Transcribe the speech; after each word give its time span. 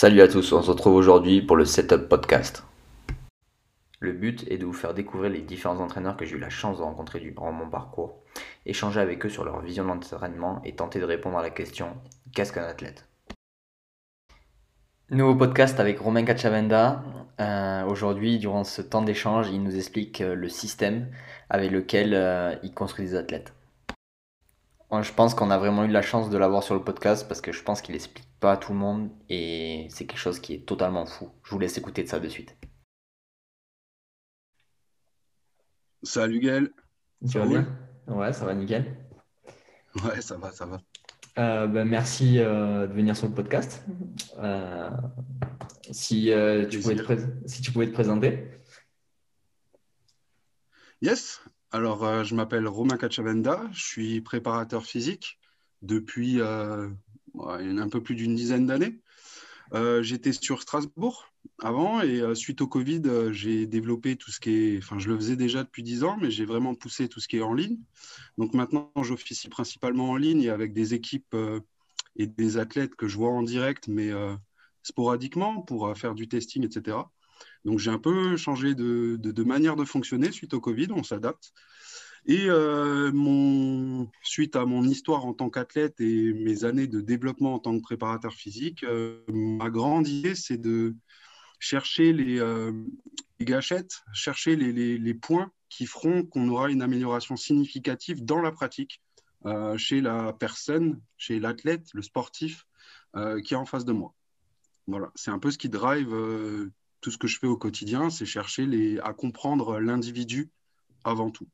Salut 0.00 0.20
à 0.20 0.28
tous, 0.28 0.52
on 0.52 0.62
se 0.62 0.70
retrouve 0.70 0.94
aujourd'hui 0.94 1.42
pour 1.42 1.56
le 1.56 1.64
Setup 1.64 2.08
Podcast. 2.08 2.62
Le 3.98 4.12
but 4.12 4.46
est 4.48 4.56
de 4.56 4.64
vous 4.64 4.72
faire 4.72 4.94
découvrir 4.94 5.28
les 5.28 5.40
différents 5.40 5.80
entraîneurs 5.80 6.16
que 6.16 6.24
j'ai 6.24 6.36
eu 6.36 6.38
la 6.38 6.50
chance 6.50 6.78
de 6.78 6.84
rencontrer 6.84 7.18
durant 7.18 7.50
mon 7.50 7.68
parcours, 7.68 8.22
échanger 8.64 9.00
avec 9.00 9.26
eux 9.26 9.28
sur 9.28 9.44
leur 9.44 9.60
vision 9.60 9.82
de 9.82 9.88
l'entraînement 9.88 10.62
et 10.64 10.76
tenter 10.76 11.00
de 11.00 11.04
répondre 11.04 11.36
à 11.36 11.42
la 11.42 11.50
question 11.50 11.96
qu'est-ce 12.32 12.52
qu'un 12.52 12.62
athlète? 12.62 13.08
Nouveau 15.10 15.34
podcast 15.34 15.80
avec 15.80 15.98
Romain 15.98 16.24
Cachavenda. 16.24 17.02
Euh, 17.40 17.84
aujourd'hui, 17.86 18.38
durant 18.38 18.62
ce 18.62 18.82
temps 18.82 19.02
d'échange, 19.02 19.48
il 19.50 19.64
nous 19.64 19.74
explique 19.74 20.20
euh, 20.20 20.36
le 20.36 20.48
système 20.48 21.08
avec 21.50 21.72
lequel 21.72 22.14
euh, 22.14 22.54
il 22.62 22.72
construit 22.72 23.04
des 23.04 23.16
athlètes. 23.16 23.52
Je 24.90 25.12
pense 25.12 25.34
qu'on 25.34 25.50
a 25.50 25.58
vraiment 25.58 25.84
eu 25.84 25.88
la 25.88 26.00
chance 26.00 26.30
de 26.30 26.38
l'avoir 26.38 26.62
sur 26.62 26.74
le 26.74 26.82
podcast 26.82 27.28
parce 27.28 27.42
que 27.42 27.52
je 27.52 27.62
pense 27.62 27.82
qu'il 27.82 27.94
explique 27.94 28.26
pas 28.40 28.52
à 28.52 28.56
tout 28.56 28.72
le 28.72 28.78
monde 28.78 29.10
et 29.28 29.86
c'est 29.90 30.06
quelque 30.06 30.18
chose 30.18 30.40
qui 30.40 30.54
est 30.54 30.66
totalement 30.66 31.04
fou. 31.04 31.30
Je 31.44 31.50
vous 31.50 31.58
laisse 31.58 31.76
écouter 31.76 32.02
de 32.02 32.08
ça 32.08 32.18
de 32.20 32.28
suite. 32.28 32.56
Salut 36.02 36.40
Gaël. 36.40 36.70
Tu 37.28 37.38
vas 37.38 37.46
bien 37.46 37.68
Ouais, 38.06 38.32
ça 38.32 38.46
va 38.46 38.54
nickel. 38.54 38.96
Ouais, 40.04 40.20
ça 40.22 40.38
va, 40.38 40.52
ça 40.52 40.64
va. 40.64 40.78
Euh, 41.38 41.66
ben, 41.66 41.86
merci 41.86 42.38
euh, 42.38 42.86
de 42.86 42.92
venir 42.92 43.16
sur 43.16 43.28
le 43.28 43.34
podcast. 43.34 43.84
Euh, 44.38 44.90
si, 45.90 46.32
tu 46.70 46.80
pouvais 46.80 46.96
te 46.96 47.22
si 47.46 47.60
tu 47.60 47.72
pouvais 47.72 47.88
te 47.88 47.92
présenter. 47.92 48.48
Yes, 51.02 51.40
alors, 51.70 52.24
je 52.24 52.34
m'appelle 52.34 52.66
Romain 52.66 52.96
Cachavenda, 52.96 53.68
je 53.72 53.82
suis 53.84 54.20
préparateur 54.20 54.84
physique 54.84 55.38
depuis 55.82 56.40
un 56.40 57.88
peu 57.90 58.02
plus 58.02 58.14
d'une 58.14 58.34
dizaine 58.34 58.66
d'années. 58.66 59.00
J'étais 60.00 60.32
sur 60.32 60.62
Strasbourg 60.62 61.26
avant 61.62 62.00
et 62.00 62.34
suite 62.34 62.60
au 62.60 62.66
Covid, 62.66 63.02
j'ai 63.32 63.66
développé 63.66 64.16
tout 64.16 64.30
ce 64.30 64.40
qui 64.40 64.50
est, 64.50 64.78
enfin 64.78 64.98
je 64.98 65.08
le 65.08 65.16
faisais 65.16 65.36
déjà 65.36 65.62
depuis 65.64 65.82
dix 65.82 66.04
ans, 66.04 66.16
mais 66.20 66.30
j'ai 66.30 66.44
vraiment 66.44 66.74
poussé 66.74 67.08
tout 67.08 67.20
ce 67.20 67.28
qui 67.28 67.36
est 67.36 67.42
en 67.42 67.52
ligne. 67.52 67.78
Donc 68.38 68.54
maintenant, 68.54 68.90
j'officie 69.02 69.48
principalement 69.48 70.10
en 70.10 70.16
ligne 70.16 70.42
et 70.42 70.50
avec 70.50 70.72
des 70.72 70.94
équipes 70.94 71.36
et 72.16 72.26
des 72.26 72.56
athlètes 72.56 72.94
que 72.94 73.08
je 73.08 73.16
vois 73.16 73.30
en 73.30 73.42
direct, 73.42 73.88
mais 73.88 74.10
sporadiquement 74.82 75.62
pour 75.62 75.96
faire 75.96 76.14
du 76.14 76.28
testing, 76.28 76.64
etc. 76.64 76.98
Donc 77.64 77.78
j'ai 77.78 77.90
un 77.90 77.98
peu 77.98 78.36
changé 78.36 78.74
de, 78.74 79.42
manière 79.42 79.76
de 79.76 79.84
fonctionner 79.84 80.32
suite 80.32 80.54
au 80.54 80.60
Covid, 80.60 80.88
on 80.90 81.02
s'adapte. 81.02 81.52
Et 82.26 82.46
euh, 82.48 83.10
suite 84.22 84.56
à 84.56 84.66
mon 84.66 84.82
histoire 84.84 85.24
en 85.24 85.32
tant 85.32 85.48
qu'athlète 85.50 86.00
et 86.00 86.32
mes 86.34 86.64
années 86.64 86.86
de 86.86 87.00
développement 87.00 87.54
en 87.54 87.58
tant 87.58 87.76
que 87.76 87.82
préparateur 87.82 88.34
physique, 88.34 88.84
euh, 88.84 89.20
ma 89.28 89.70
grande 89.70 90.06
idée, 90.08 90.34
c'est 90.34 90.58
de 90.58 90.94
chercher 91.58 92.12
les, 92.12 92.38
euh, 92.38 92.72
gâchettes, 93.40 94.02
chercher 94.12 94.56
les, 94.56 95.14
points 95.14 95.50
qui 95.68 95.86
feront 95.86 96.22
qu'on 96.22 96.48
aura 96.48 96.70
une 96.70 96.82
amélioration 96.82 97.36
significative 97.36 98.24
dans 98.24 98.40
la 98.40 98.52
pratique 98.52 99.00
chez 99.76 100.00
la 100.00 100.32
personne, 100.32 101.00
chez 101.16 101.38
l'athlète, 101.38 101.86
le 101.94 102.02
sportif 102.02 102.66
qui 103.44 103.54
est 103.54 103.56
en 103.56 103.64
face 103.64 103.84
de 103.84 103.92
moi. 103.92 104.14
Voilà, 104.86 105.10
c'est 105.14 105.30
un 105.30 105.38
peu 105.38 105.50
ce 105.50 105.58
qui 105.58 105.68
drive 105.68 106.12
tout 107.00 107.10
ce 107.10 107.18
que 107.18 107.28
je 107.28 107.38
fais 107.38 107.46
au 107.46 107.56
quotidien, 107.56 108.10
c'est 108.10 108.26
chercher 108.26 108.66
les, 108.66 108.98
à 109.00 109.12
comprendre 109.12 109.78
l'individu 109.80 110.50
avant 111.04 111.30
tout. 111.30 111.48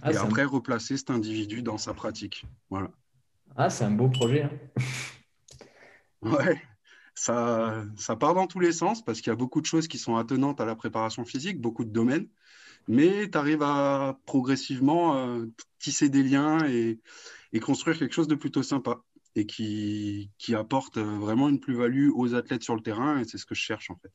Ah, 0.00 0.12
et 0.12 0.16
après, 0.16 0.44
replacer 0.44 0.96
cet 0.96 1.10
individu 1.10 1.62
dans 1.62 1.78
sa 1.78 1.92
pratique. 1.94 2.46
Voilà. 2.70 2.90
Ah, 3.56 3.68
c'est 3.68 3.84
un 3.84 3.90
beau 3.90 4.08
projet. 4.08 4.44
Hein. 4.44 4.50
ouais, 6.22 6.62
ça, 7.14 7.84
ça 7.96 8.16
part 8.16 8.34
dans 8.34 8.46
tous 8.46 8.60
les 8.60 8.72
sens 8.72 9.04
parce 9.04 9.20
qu'il 9.20 9.30
y 9.30 9.34
a 9.34 9.36
beaucoup 9.36 9.60
de 9.60 9.66
choses 9.66 9.88
qui 9.88 9.98
sont 9.98 10.16
attenantes 10.16 10.60
à 10.60 10.64
la 10.64 10.74
préparation 10.74 11.24
physique, 11.24 11.60
beaucoup 11.60 11.84
de 11.84 11.90
domaines, 11.90 12.28
mais 12.88 13.30
tu 13.30 13.36
arrives 13.36 13.62
à 13.62 14.18
progressivement 14.24 15.16
euh, 15.16 15.46
tisser 15.78 16.08
des 16.08 16.22
liens 16.22 16.64
et, 16.66 16.98
et, 17.52 17.60
construire 17.60 17.98
quelque 17.98 18.14
chose 18.14 18.28
de 18.28 18.34
plutôt 18.34 18.62
sympa 18.62 19.02
et 19.34 19.46
qui, 19.46 20.30
qui 20.38 20.54
apporte 20.54 20.98
euh, 20.98 21.18
vraiment 21.18 21.48
une 21.48 21.60
plus-value 21.60 22.10
aux 22.14 22.34
athlètes 22.34 22.62
sur 22.62 22.74
le 22.74 22.82
terrain 22.82 23.18
et 23.18 23.24
c'est 23.24 23.38
ce 23.38 23.46
que 23.46 23.54
je 23.54 23.62
cherche 23.62 23.90
en 23.90 23.96
fait. 23.96 24.12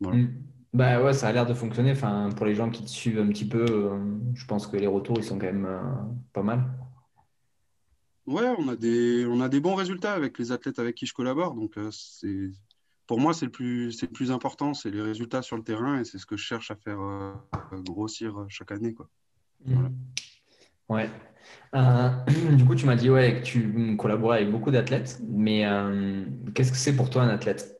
Mm. 0.00 0.28
Bah 0.74 1.02
ouais, 1.02 1.12
ça 1.12 1.28
a 1.28 1.32
l'air 1.32 1.46
de 1.46 1.54
fonctionner. 1.54 1.92
Enfin, 1.92 2.30
pour 2.34 2.46
les 2.46 2.54
gens 2.54 2.70
qui 2.70 2.82
te 2.82 2.88
suivent 2.88 3.20
un 3.20 3.28
petit 3.28 3.46
peu, 3.46 3.64
euh, 3.68 3.98
je 4.34 4.46
pense 4.46 4.66
que 4.66 4.76
les 4.76 4.86
retours 4.86 5.18
ils 5.18 5.24
sont 5.24 5.38
quand 5.38 5.46
même 5.46 5.66
euh, 5.66 5.80
pas 6.32 6.42
mal. 6.42 6.64
Ouais, 8.26 8.48
on 8.58 8.68
a 8.68 8.76
des 8.76 9.26
on 9.26 9.40
a 9.40 9.48
des 9.48 9.60
bons 9.60 9.74
résultats 9.74 10.14
avec 10.14 10.38
les 10.38 10.50
athlètes 10.50 10.78
avec 10.78 10.94
qui 10.94 11.06
je 11.06 11.12
collabore. 11.12 11.54
Donc 11.54 11.74
c'est 11.90 12.50
pour 13.06 13.20
moi 13.20 13.34
c'est 13.34 13.46
le 13.46 13.50
plus 13.50 13.92
c'est 13.92 14.06
le 14.06 14.12
plus 14.12 14.30
important, 14.30 14.74
c'est 14.74 14.90
les 14.90 15.02
résultats 15.02 15.42
sur 15.42 15.56
le 15.56 15.62
terrain 15.62 16.00
et 16.00 16.04
c'est 16.04 16.18
ce 16.18 16.26
que 16.26 16.36
je 16.36 16.44
cherche 16.44 16.70
à 16.70 16.76
faire 16.76 17.00
grossir 17.72 18.46
chaque 18.48 18.70
année 18.70 18.94
quoi. 18.94 19.08
Mm. 19.66 19.88
Ouais. 20.92 21.08
Euh, 21.74 22.10
du 22.56 22.66
coup, 22.66 22.74
tu 22.74 22.84
m'as 22.84 22.96
dit 22.96 23.08
ouais, 23.08 23.40
que 23.40 23.46
tu 23.46 23.96
collabores 23.96 24.34
avec 24.34 24.50
beaucoup 24.50 24.70
d'athlètes, 24.70 25.18
mais 25.26 25.64
euh, 25.64 26.26
qu'est-ce 26.54 26.70
que 26.70 26.76
c'est 26.76 26.94
pour 26.94 27.08
toi 27.08 27.22
un 27.22 27.28
athlète? 27.28 27.78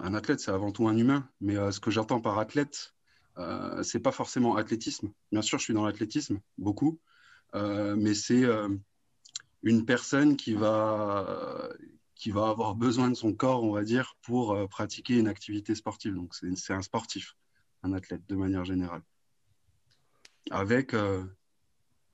Un 0.00 0.14
athlète, 0.14 0.40
c'est 0.40 0.50
avant 0.50 0.72
tout 0.72 0.88
un 0.88 0.96
humain, 0.96 1.28
mais 1.42 1.58
euh, 1.58 1.70
ce 1.72 1.78
que 1.78 1.90
j'entends 1.90 2.22
par 2.22 2.38
athlète, 2.38 2.94
c'est 3.82 4.00
pas 4.00 4.12
forcément 4.12 4.56
athlétisme. 4.56 5.12
Bien 5.32 5.42
sûr, 5.42 5.58
je 5.58 5.64
suis 5.64 5.74
dans 5.74 5.84
l'athlétisme, 5.84 6.40
beaucoup, 6.56 7.00
mais 7.52 8.14
c'est 8.14 8.44
une 9.64 9.84
personne 9.84 10.36
qui 10.36 10.54
va, 10.54 11.68
qui 12.14 12.30
va 12.30 12.48
avoir 12.50 12.76
besoin 12.76 13.10
de 13.10 13.14
son 13.14 13.34
corps, 13.34 13.64
on 13.64 13.72
va 13.72 13.82
dire, 13.82 14.16
pour 14.22 14.56
pratiquer 14.68 15.18
une 15.18 15.26
activité 15.26 15.74
sportive. 15.74 16.14
Donc, 16.14 16.32
c'est 16.36 16.72
un 16.72 16.82
sportif, 16.82 17.34
un 17.82 17.92
athlète 17.92 18.24
de 18.28 18.36
manière 18.36 18.64
générale 18.64 19.02
avec 20.50 20.94
euh, 20.94 21.24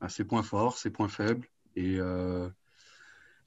ses 0.08 0.24
points 0.24 0.42
forts, 0.42 0.78
ses 0.78 0.90
points 0.90 1.08
faibles 1.08 1.48
et, 1.76 1.96
euh, 1.98 2.48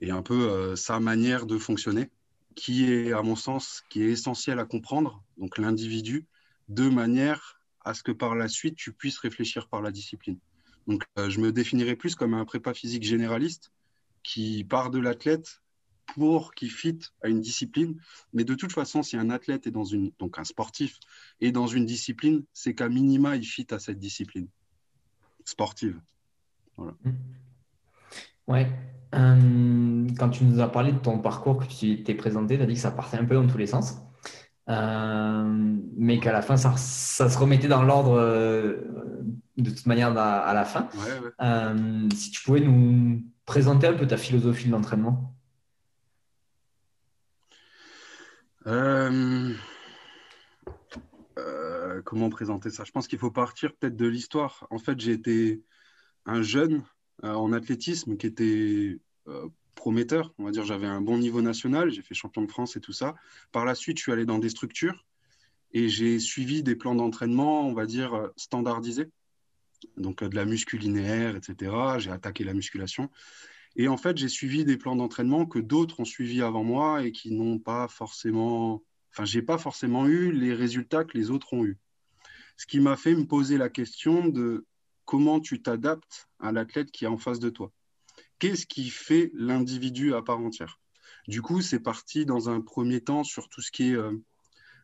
un 0.01 0.21
peu 0.21 0.49
euh, 0.49 0.75
sa 0.75 0.99
manière 0.99 1.45
de 1.45 1.57
fonctionner, 1.57 2.09
qui 2.55 2.91
est, 2.91 3.13
à 3.13 3.21
mon 3.21 3.35
sens, 3.35 3.83
qui 3.89 4.03
est 4.03 4.11
essentiel 4.11 4.59
à 4.59 4.66
comprendre, 4.66 5.23
donc 5.38 5.57
l'individu, 5.57 6.27
de 6.67 6.89
manière 6.89 7.59
à 7.85 7.94
ce 7.94 8.03
que 8.03 8.11
par 8.11 8.35
la 8.35 8.47
suite, 8.47 8.75
tu 8.75 8.91
puisses 8.91 9.17
réfléchir 9.17 9.67
par 9.67 9.81
la 9.81 9.91
discipline. 9.91 10.39
Donc, 10.88 11.03
je 11.17 11.39
me 11.39 11.51
définirais 11.51 11.95
plus 11.95 12.15
comme 12.15 12.33
un 12.33 12.45
prépa 12.45 12.73
physique 12.73 13.03
généraliste 13.03 13.71
qui 14.23 14.63
part 14.65 14.91
de 14.91 15.00
l'athlète 15.00 15.61
pour 16.13 16.53
qu'il 16.53 16.71
fit 16.71 17.00
à 17.21 17.29
une 17.29 17.41
discipline. 17.41 18.00
Mais 18.33 18.44
de 18.44 18.55
toute 18.55 18.73
façon, 18.73 19.03
si 19.03 19.17
un 19.17 19.29
athlète 19.29 19.67
est 19.67 19.71
dans 19.71 19.85
une, 19.85 20.11
donc 20.19 20.38
un 20.38 20.44
sportif 20.44 21.00
est 21.41 21.51
dans 21.51 21.67
une 21.67 21.85
discipline, 21.85 22.44
c'est 22.53 22.75
qu'à 22.75 22.89
minima, 22.89 23.35
il 23.38 23.45
fit 23.45 23.67
à 23.71 23.79
cette 23.79 24.00
discipline 24.00 24.47
sportive. 25.45 25.99
Voilà. 26.77 26.93
Mm. 27.03 27.11
Ouais. 28.47 28.67
Euh, 29.15 30.07
quand 30.17 30.29
tu 30.29 30.43
nous 30.43 30.59
as 30.59 30.71
parlé 30.71 30.91
de 30.91 30.97
ton 30.97 31.19
parcours 31.19 31.59
que 31.59 31.71
tu 31.71 32.03
t'es 32.03 32.15
présenté, 32.15 32.57
tu 32.57 32.63
as 32.63 32.65
dit 32.65 32.73
que 32.73 32.79
ça 32.79 32.91
partait 32.91 33.17
un 33.17 33.25
peu 33.25 33.35
dans 33.35 33.47
tous 33.47 33.57
les 33.57 33.67
sens. 33.67 33.97
Euh, 34.69 35.75
mais 35.97 36.19
qu'à 36.19 36.31
la 36.31 36.41
fin, 36.41 36.57
ça, 36.57 36.73
ça, 36.77 37.29
se 37.29 37.37
remettait 37.37 37.67
dans 37.67 37.83
l'ordre 37.83 38.17
euh, 38.17 38.77
de 39.57 39.69
toute 39.69 39.85
manière 39.85 40.17
à, 40.17 40.53
la 40.53 40.65
fin. 40.65 40.87
si 42.15 42.31
tu 42.31 42.43
pouvais 42.43 42.61
nous 42.61 43.23
présenter 43.45 43.87
un 43.87 43.93
peu 43.93 44.07
ta 44.07 44.17
philosophie 44.17 44.67
de 44.67 44.71
l'entraînement 44.71 45.35
euh, 51.93 52.01
comment 52.01 52.29
présenter 52.29 52.69
ça 52.69 52.83
Je 52.83 52.91
pense 52.91 53.07
qu'il 53.07 53.19
faut 53.19 53.31
partir 53.31 53.73
peut-être 53.75 53.95
de 53.95 54.07
l'histoire. 54.07 54.67
En 54.69 54.79
fait, 54.79 54.99
j'ai 54.99 55.11
été 55.11 55.63
un 56.25 56.41
jeune 56.41 56.83
euh, 57.23 57.33
en 57.33 57.53
athlétisme 57.53 58.17
qui 58.17 58.27
était 58.27 58.99
euh, 59.27 59.47
prometteur. 59.75 60.33
On 60.38 60.45
va 60.45 60.51
dire, 60.51 60.65
j'avais 60.65 60.88
un 60.88 61.01
bon 61.01 61.18
niveau 61.18 61.41
national, 61.41 61.91
j'ai 61.91 62.01
fait 62.01 62.13
champion 62.13 62.41
de 62.41 62.51
France 62.51 62.75
et 62.75 62.79
tout 62.79 62.94
ça. 62.94 63.15
Par 63.51 63.65
la 63.65 63.75
suite, 63.75 63.97
je 63.97 64.03
suis 64.03 64.12
allé 64.12 64.25
dans 64.25 64.39
des 64.39 64.50
structures 64.50 65.06
et 65.71 65.89
j'ai 65.89 66.19
suivi 66.19 66.63
des 66.63 66.75
plans 66.75 66.95
d'entraînement, 66.95 67.68
on 67.68 67.73
va 67.73 67.85
dire, 67.85 68.29
standardisés. 68.35 69.09
Donc, 69.97 70.23
de 70.23 70.35
la 70.35 70.45
musculinéaire, 70.45 71.35
etc. 71.35 71.71
J'ai 71.97 72.12
attaqué 72.12 72.44
la 72.44 72.53
musculation. 72.53 73.09
Et 73.75 73.88
en 73.88 73.97
fait, 73.97 74.18
j'ai 74.18 74.29
suivi 74.29 74.65
des 74.65 74.77
plans 74.77 74.95
d'entraînement 74.95 75.45
que 75.45 75.59
d'autres 75.59 76.00
ont 76.00 76.06
suivis 76.06 76.41
avant 76.41 76.63
moi 76.63 77.03
et 77.03 77.12
qui 77.12 77.31
n'ont 77.31 77.57
pas 77.57 77.88
forcément 77.88 78.83
enfin, 79.13 79.25
j'ai 79.25 79.41
pas 79.41 79.57
forcément 79.57 80.07
eu 80.07 80.31
les 80.31 80.53
résultats 80.53 81.03
que 81.03 81.18
les 81.18 81.29
autres 81.29 81.53
ont 81.53 81.65
eu. 81.65 81.77
Ce 82.57 82.65
qui 82.65 82.79
m'a 82.79 82.95
fait 82.95 83.15
me 83.15 83.25
poser 83.25 83.57
la 83.57 83.69
question 83.69 84.27
de 84.27 84.65
comment 85.05 85.39
tu 85.39 85.61
t'adaptes 85.61 86.29
à 86.39 86.51
l'athlète 86.51 86.91
qui 86.91 87.05
est 87.05 87.09
en 87.09 87.17
face 87.17 87.39
de 87.39 87.50
toi. 87.50 87.71
Qu'est-ce 88.39 88.65
qui 88.65 88.89
fait 88.89 89.31
l'individu 89.33 90.13
à 90.13 90.21
part 90.21 90.39
entière? 90.39 90.79
Du 91.27 91.41
coup, 91.41 91.61
c'est 91.61 91.79
parti 91.79 92.25
dans 92.25 92.50
un 92.50 92.61
premier 92.61 93.01
temps 93.01 93.23
sur 93.23 93.47
tout 93.50 93.61
ce 93.61 93.71
qui 93.71 93.91
est 93.91 93.95
euh, 93.95 94.11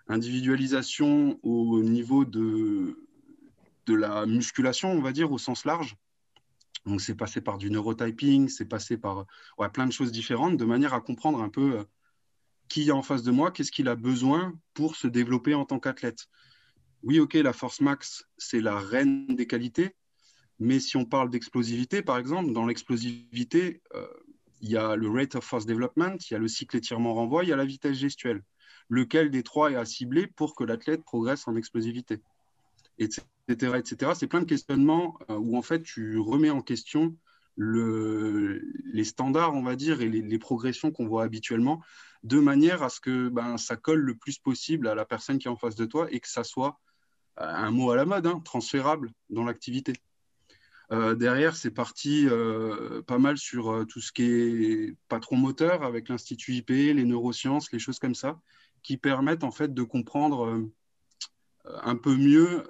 individualisation 0.08 1.40
au 1.44 1.82
niveau 1.84 2.26
de, 2.26 3.06
de 3.86 3.94
la 3.94 4.26
musculation, 4.26 4.92
on 4.92 5.02
va 5.02 5.12
dire, 5.12 5.32
au 5.32 5.38
sens 5.38 5.66
large. 5.66 5.98
Donc, 6.86 7.02
c'est 7.02 7.16
passé 7.16 7.42
par 7.42 7.58
du 7.58 7.70
neurotyping, 7.70 8.48
c'est 8.48 8.66
passé 8.66 8.98
par 8.98 9.26
plein 9.74 9.86
de 9.86 9.92
choses 9.92 10.12
différentes, 10.12 10.58
de 10.58 10.66
manière 10.66 10.94
à 10.94 11.02
comprendre 11.02 11.42
un 11.42 11.50
peu 11.50 11.86
qui 12.70 12.88
est 12.88 12.92
en 12.92 13.02
face 13.02 13.24
de 13.24 13.32
moi, 13.32 13.52
qu'est-ce 13.52 13.72
qu'il 13.72 13.90
a 13.90 13.96
besoin 13.96 14.58
pour 14.74 14.96
se 14.96 15.08
développer 15.08 15.56
en 15.56 15.66
tant 15.66 15.80
qu'athlète. 15.80 16.28
Oui, 17.04 17.20
ok, 17.20 17.34
la 17.36 17.54
force 17.54 17.82
max, 17.82 18.26
c'est 18.38 18.62
la 18.62 18.78
reine 18.78 19.28
des 19.28 19.48
qualités, 19.48 19.96
mais 20.60 20.80
si 20.80 20.98
on 20.98 21.06
parle 21.06 21.30
d'explosivité, 21.30 22.02
par 22.02 22.18
exemple, 22.18 22.52
dans 22.52 22.66
l'explosivité, 22.66 23.82
il 24.62 24.70
y 24.70 24.78
a 24.78 24.96
le 24.96 25.10
rate 25.10 25.36
of 25.36 25.44
force 25.44 25.66
development, 25.66 26.18
il 26.30 26.34
y 26.34 26.36
a 26.36 26.40
le 26.40 26.48
cycle 26.48 26.78
étirement-renvoi, 26.78 27.44
il 27.44 27.50
y 27.50 27.54
a 27.54 27.56
la 27.56 27.66
vitesse 27.66 27.98
gestuelle. 27.98 28.44
Lequel 28.90 29.32
des 29.32 29.44
trois 29.44 29.72
est 29.72 29.76
à 29.76 29.86
cibler 29.86 30.28
pour 30.28 30.56
que 30.56 30.64
l'athlète 30.64 31.04
progresse 31.04 31.48
en 31.48 31.56
explosivité 31.56 32.20
Etc. 32.98 33.22
etc. 33.48 34.12
C'est 34.14 34.28
plein 34.28 34.42
de 34.42 34.46
questionnements 34.46 35.18
euh, 35.30 35.38
où 35.38 35.58
en 35.58 35.62
fait 35.62 35.82
tu 35.84 36.18
remets 36.20 36.50
en 36.50 36.62
question 36.62 37.16
le, 37.56 38.62
les 38.92 39.06
standards, 39.06 39.54
on 39.54 39.64
va 39.64 39.76
dire, 39.76 40.02
et 40.02 40.10
les, 40.10 40.40
progressions 40.40 40.92
qu'on 40.92 41.08
voit 41.08 41.24
habituellement, 41.24 41.82
de 42.24 42.40
manière 42.40 42.84
à 42.84 42.90
ce 42.90 43.00
que 43.00 43.30
ben, 43.30 43.58
ça 43.58 43.78
colle 43.78 44.02
le 44.02 44.16
plus 44.16 44.38
possible 44.38 44.88
à 44.88 44.96
la 44.96 45.06
personne 45.06 45.40
qui 45.40 45.48
est 45.48 45.52
en 45.52 45.56
face 45.56 45.76
de 45.76 45.86
toi 45.86 46.08
et 46.12 46.20
que 46.20 46.28
ça 46.28 46.44
soit 46.44 46.78
euh, 46.78 46.89
un 47.40 47.72
mot 47.72 47.92
à 47.92 47.96
la 47.96 48.06
mode, 48.06 48.28
hein, 48.28 48.42
transférable 48.44 49.12
dans 49.30 49.44
l'activité. 49.44 49.94
Euh, 50.92 51.16
derrière, 51.16 51.56
c'est 51.56 51.72
parti 51.72 52.28
euh, 52.28 53.02
pas 53.04 53.20
mal 53.20 53.38
sur 53.38 53.72
euh, 53.72 53.86
tout 53.86 54.02
ce 54.02 54.12
qui 54.12 54.24
est 54.24 54.98
patron 55.08 55.38
moteur 55.38 55.84
avec 55.84 56.10
l'Institut 56.10 56.56
IP, 56.56 56.70
les 56.70 57.06
neurosciences, 57.06 57.72
les 57.72 57.80
choses 57.80 58.00
comme 58.00 58.16
ça, 58.16 58.40
qui 58.82 58.98
permettent 58.98 59.44
en 59.44 59.52
fait 59.52 59.74
de 59.74 59.84
comprendre 59.84 60.68
un 61.66 61.96
peu 61.96 62.16
mieux 62.16 62.64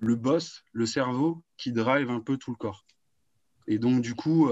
le 0.00 0.14
boss, 0.14 0.64
le 0.72 0.86
cerveau, 0.86 1.42
qui 1.56 1.72
drive 1.72 2.10
un 2.10 2.20
peu 2.20 2.36
tout 2.36 2.52
le 2.52 2.56
corps. 2.56 2.86
Et 3.66 3.78
donc, 3.78 4.00
du 4.00 4.14
coup, 4.14 4.48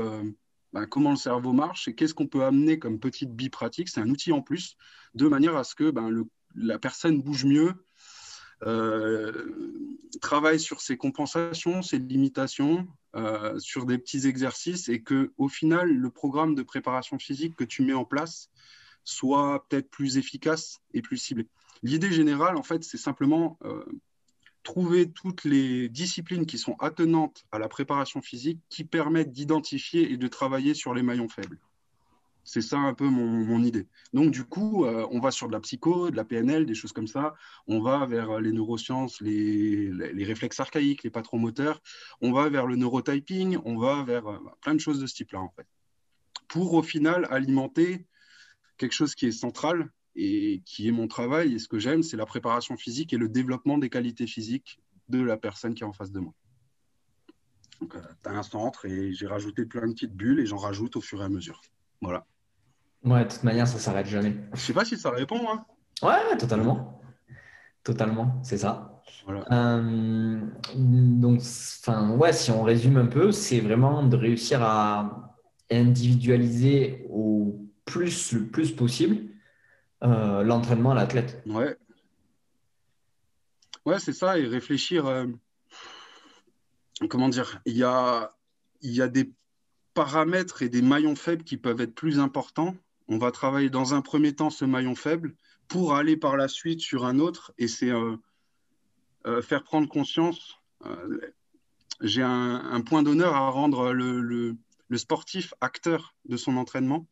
ben, 0.73 0.87
comment 0.87 1.11
le 1.11 1.17
cerveau 1.17 1.52
marche 1.52 1.87
et 1.87 1.94
qu'est-ce 1.94 2.14
qu'on 2.14 2.26
peut 2.26 2.44
amener 2.44 2.81
comme 2.81 2.99
petite 2.99 3.34
bille 3.34 3.49
pratique, 3.49 3.88
c'est 3.88 4.00
un 4.00 4.11
outil 4.11 4.32
en 4.32 4.43
plus, 4.43 4.76
de 5.14 5.28
manière 5.28 5.56
à 5.56 5.62
ce 5.62 5.76
que 5.76 5.90
ben, 5.90 6.25
la 6.56 6.78
personne 6.78 7.23
bouge 7.23 7.44
mieux, 7.44 7.73
euh, 7.73 7.75
travaille 10.20 10.61
sur 10.61 10.81
ses 10.81 10.97
compensations, 10.97 11.82
ses 11.82 11.99
limitations, 11.99 12.87
euh, 13.17 13.58
sur 13.58 13.87
des 13.87 13.97
petits 13.97 14.26
exercices 14.26 14.91
et 14.91 15.00
que 15.00 15.32
au 15.38 15.49
final, 15.49 15.91
le 15.91 16.11
programme 16.11 16.55
de 16.55 16.62
préparation 16.62 17.19
physique 17.19 17.56
que 17.56 17.64
tu 17.64 17.81
mets 17.82 17.94
en 17.94 18.05
place 18.05 18.50
soit 19.05 19.64
peut-être 19.69 19.88
plus 19.88 20.19
efficace 20.19 20.81
et 20.93 21.00
plus 21.00 21.17
ciblé. 21.17 21.49
L'idée 21.82 22.12
générale, 22.12 22.56
en 22.58 22.62
fait, 22.62 22.85
c'est 22.85 22.99
simplement 22.99 23.56
euh, 23.64 23.87
trouver 24.64 25.11
toutes 25.11 25.44
les 25.44 25.88
disciplines 25.88 26.44
qui 26.44 26.59
sont 26.59 26.76
attenantes 26.79 27.47
à 27.52 27.59
la 27.59 27.69
préparation 27.69 28.20
physique 28.20 28.61
qui 28.69 28.85
permettent 28.85 29.32
d'identifier 29.32 30.12
et 30.12 30.19
de 30.19 30.29
travailler 30.29 30.75
sur 30.75 30.93
les 30.93 31.02
maillons 31.02 31.29
faibles. 31.29 31.59
C'est 32.47 32.63
ça 32.63 32.79
un 32.79 32.95
peu 32.95 33.09
mon, 33.09 33.61
idée. 33.65 33.89
Donc, 34.13 34.31
du 34.31 34.45
coup, 34.45 34.85
euh, 34.85 35.05
on 35.11 35.19
va 35.19 35.33
sur 35.33 35.49
de 35.49 35.53
la 35.53 35.59
psycho, 35.59 36.13
de 36.13 36.17
la 36.17 36.25
PNL, 36.25 36.65
des 36.65 36.77
choses 36.77 36.93
comme 36.93 37.09
ça. 37.09 37.35
On 37.67 37.81
va 37.81 38.07
vers 38.07 38.41
les 38.41 38.53
neurosciences, 38.53 39.21
les, 39.21 39.91
réflexes 40.25 40.61
archaïques, 40.61 41.03
les 41.03 41.11
patrons 41.11 41.39
moteurs. 41.39 41.83
On 42.21 42.31
va 42.31 42.49
vers 42.49 42.69
le 42.69 42.77
neurotyping. 42.77 43.59
On 43.65 43.77
va 43.77 44.05
vers 44.05 44.29
euh, 44.29 44.39
plein 44.61 44.77
de 44.77 44.81
choses 44.81 45.01
de 45.01 45.07
ce 45.07 45.17
type-là, 45.17 45.41
en 45.41 45.51
fait. 45.51 45.67
Pour, 46.47 46.73
au 46.75 46.85
final, 46.85 47.27
alimenter 47.31 48.07
quelque 48.79 48.95
chose 48.95 49.17
qui 49.17 49.27
est 49.27 49.33
central 49.33 49.91
et 50.15 50.63
qui 50.65 50.87
est 50.87 50.93
mon 50.93 51.09
travail. 51.09 51.53
Et 51.53 51.59
ce 51.59 51.67
que 51.67 51.81
j'aime, 51.81 52.05
c'est 52.05 52.17
la 52.17 52.27
préparation 52.27 52.77
physique 52.77 53.13
et 53.13 53.19
le 53.19 53.29
développement 53.29 53.77
des 53.77 53.91
qualités 53.91 54.29
physiques 54.29 54.79
de 55.09 55.21
la 55.21 55.37
personne 55.37 55.75
qui 55.75 55.83
est 55.83 55.87
en 55.87 55.93
face 55.93 56.13
de 56.13 56.21
moi. 56.21 56.33
Donc, 57.81 57.97
euh, 57.97 58.01
tu 58.23 58.29
as 58.29 58.33
un 58.33 58.45
centre 58.45 58.85
et 58.85 59.13
j'ai 59.13 59.27
rajouté 59.27 59.67
plein 59.67 59.89
de 59.89 59.95
petites 59.95 60.15
bulles 60.15 60.39
et 60.39 60.47
j'en 60.47 60.59
rajoute 60.59 60.95
au 60.95 61.01
fur 61.01 61.21
et 61.23 61.25
à 61.25 61.29
mesure. 61.29 61.61
Voilà. 62.01 62.25
Ouais, 63.06 63.25
de 63.25 63.31
toute 63.31 63.44
manière, 63.44 63.69
ça 63.69 63.79
s'arrête 63.79 64.06
jamais. 64.06 64.37
Je 64.53 64.61
sais 64.61 64.73
pas 64.73 64.85
si 64.85 64.99
ça 64.99 65.11
répond. 65.11 65.41
Hein. 65.49 65.64
Ouais, 66.03 66.37
totalement. 66.37 67.00
Totalement, 67.85 68.41
c'est 68.43 68.58
ça. 68.58 69.00
Euh, 69.29 70.41
donc, 70.75 71.41
enfin, 71.41 72.11
ouais, 72.11 72.32
si 72.32 72.50
on 72.50 72.64
résume 72.64 72.97
un 72.97 73.06
peu, 73.06 73.31
c'est 73.31 73.61
vraiment 73.61 74.03
de 74.03 74.17
réussir 74.17 74.61
à 74.62 75.37
individualiser 75.70 77.06
au 77.11 77.64
plus 77.85 78.32
le 78.32 78.47
plus 78.47 78.73
possible 78.73 79.19
euh, 80.02 80.43
l'entraînement 80.43 80.91
à 80.91 80.94
l'athlète. 80.94 81.43
Ouais. 81.47 81.76
Ouais, 83.85 84.00
c'est 84.00 84.12
ça, 84.12 84.38
et 84.38 84.47
réfléchir. 84.47 85.06
Euh, 85.06 85.26
comment 87.09 87.29
dire 87.29 87.61
Il 87.67 87.76
y 87.76 87.85
a, 87.85 88.32
il 88.82 88.93
y 88.93 89.00
a 89.00 89.09
des 89.09 89.32
paramètres 89.94 90.62
et 90.62 90.69
des 90.69 90.82
maillons 90.82 91.14
faibles 91.14 91.44
qui 91.44 91.56
peuvent 91.56 91.81
être 91.81 91.94
plus 91.94 92.19
importants 92.19 92.75
on 93.08 93.19
va 93.19 93.31
travailler 93.31 93.70
dans 93.70 93.94
un 93.94 94.03
premier 94.03 94.35
temps 94.35 94.50
ce 94.50 94.64
maillon 94.64 94.94
faible 94.94 95.35
pour 95.69 95.94
aller 95.94 96.17
par 96.17 96.37
la 96.37 96.49
suite 96.49 96.81
sur 96.81 97.05
un 97.05 97.19
autre. 97.19 97.53
Et 97.58 97.69
c'est 97.69 97.91
euh, 97.91 98.17
euh, 99.26 99.43
faire 99.43 99.62
prendre 99.62 99.88
conscience. 99.88 100.56
Euh, 100.85 101.20
j'ai 102.00 102.23
un, 102.23 102.81
point 102.82 103.03
d'honneur 103.03 103.35
à 103.35 103.49
rendre 103.49 103.93
le, 103.93 104.56
sportif 104.97 105.55
acteur 105.61 106.14
de 106.26 106.37
son 106.37 106.56
entraînement. 106.56 107.06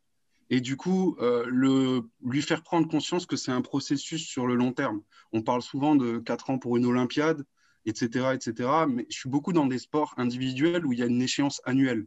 Et 0.50 0.60
du 0.60 0.76
coup, 0.76 1.16
le, 1.20 2.02
lui 2.22 2.42
faire 2.42 2.62
prendre 2.62 2.86
conscience 2.86 3.24
que 3.24 3.34
c'est 3.34 3.50
un 3.50 3.62
processus 3.62 4.26
sur 4.26 4.46
le 4.46 4.54
long 4.54 4.74
terme. 4.74 5.00
On 5.32 5.40
parle 5.40 5.62
souvent 5.62 5.96
de 5.96 6.18
4 6.18 6.50
ans 6.50 6.58
pour 6.58 6.76
une 6.76 6.84
Olympiade, 6.84 7.46
etc., 7.86 8.34
etc. 8.34 8.68
Mais 8.86 9.06
je 9.08 9.16
suis 9.16 9.30
beaucoup 9.30 9.54
dans 9.54 9.66
des 9.66 9.78
sports 9.78 10.12
individuels 10.18 10.84
où 10.84 10.92
il 10.92 10.98
y 10.98 11.02
a 11.02 11.06
une 11.06 11.22
échéance 11.22 11.62
annuelle. 11.64 12.06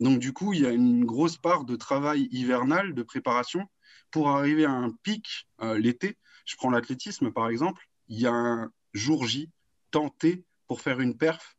Donc, 0.00 0.18
du 0.18 0.32
coup, 0.32 0.52
il 0.52 0.60
y 0.60 0.66
a 0.66 0.70
une 0.70 1.04
grosse 1.04 1.36
part 1.36 1.64
de 1.64 1.76
travail 1.76 2.28
hivernal, 2.30 2.94
de 2.94 3.02
préparation, 3.02 3.66
pour 4.10 4.30
arriver 4.30 4.64
à 4.64 4.70
un 4.70 4.90
pic 4.90 5.48
euh, 5.60 5.78
l'été. 5.78 6.16
Je 6.46 6.56
prends 6.56 6.70
l'athlétisme, 6.70 7.32
par 7.32 7.48
exemple. 7.48 7.82
Il 8.08 8.18
y 8.18 8.26
a 8.26 8.32
un 8.32 8.70
jour 8.92 9.26
J 9.26 9.50
tenté 9.90 10.44
pour 10.66 10.80
faire 10.80 11.00
une 11.00 11.16
perf. 11.16 11.56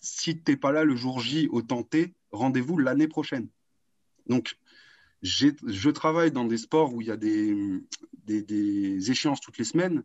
Si 0.00 0.42
tu 0.42 0.50
n'es 0.50 0.56
pas 0.56 0.72
là 0.72 0.84
le 0.84 0.96
jour 0.96 1.20
J 1.20 1.48
au 1.50 1.62
tenté, 1.62 2.14
rendez-vous 2.32 2.76
l'année 2.78 3.08
prochaine. 3.08 3.48
Donc, 4.26 4.58
je 5.22 5.90
travaille 5.90 6.30
dans 6.30 6.44
des 6.44 6.58
sports 6.58 6.94
où 6.94 7.00
il 7.00 7.08
y 7.08 7.10
a 7.10 7.16
des, 7.16 7.54
des 8.24 9.10
échéances 9.10 9.40
toutes 9.40 9.58
les 9.58 9.64
semaines, 9.64 10.04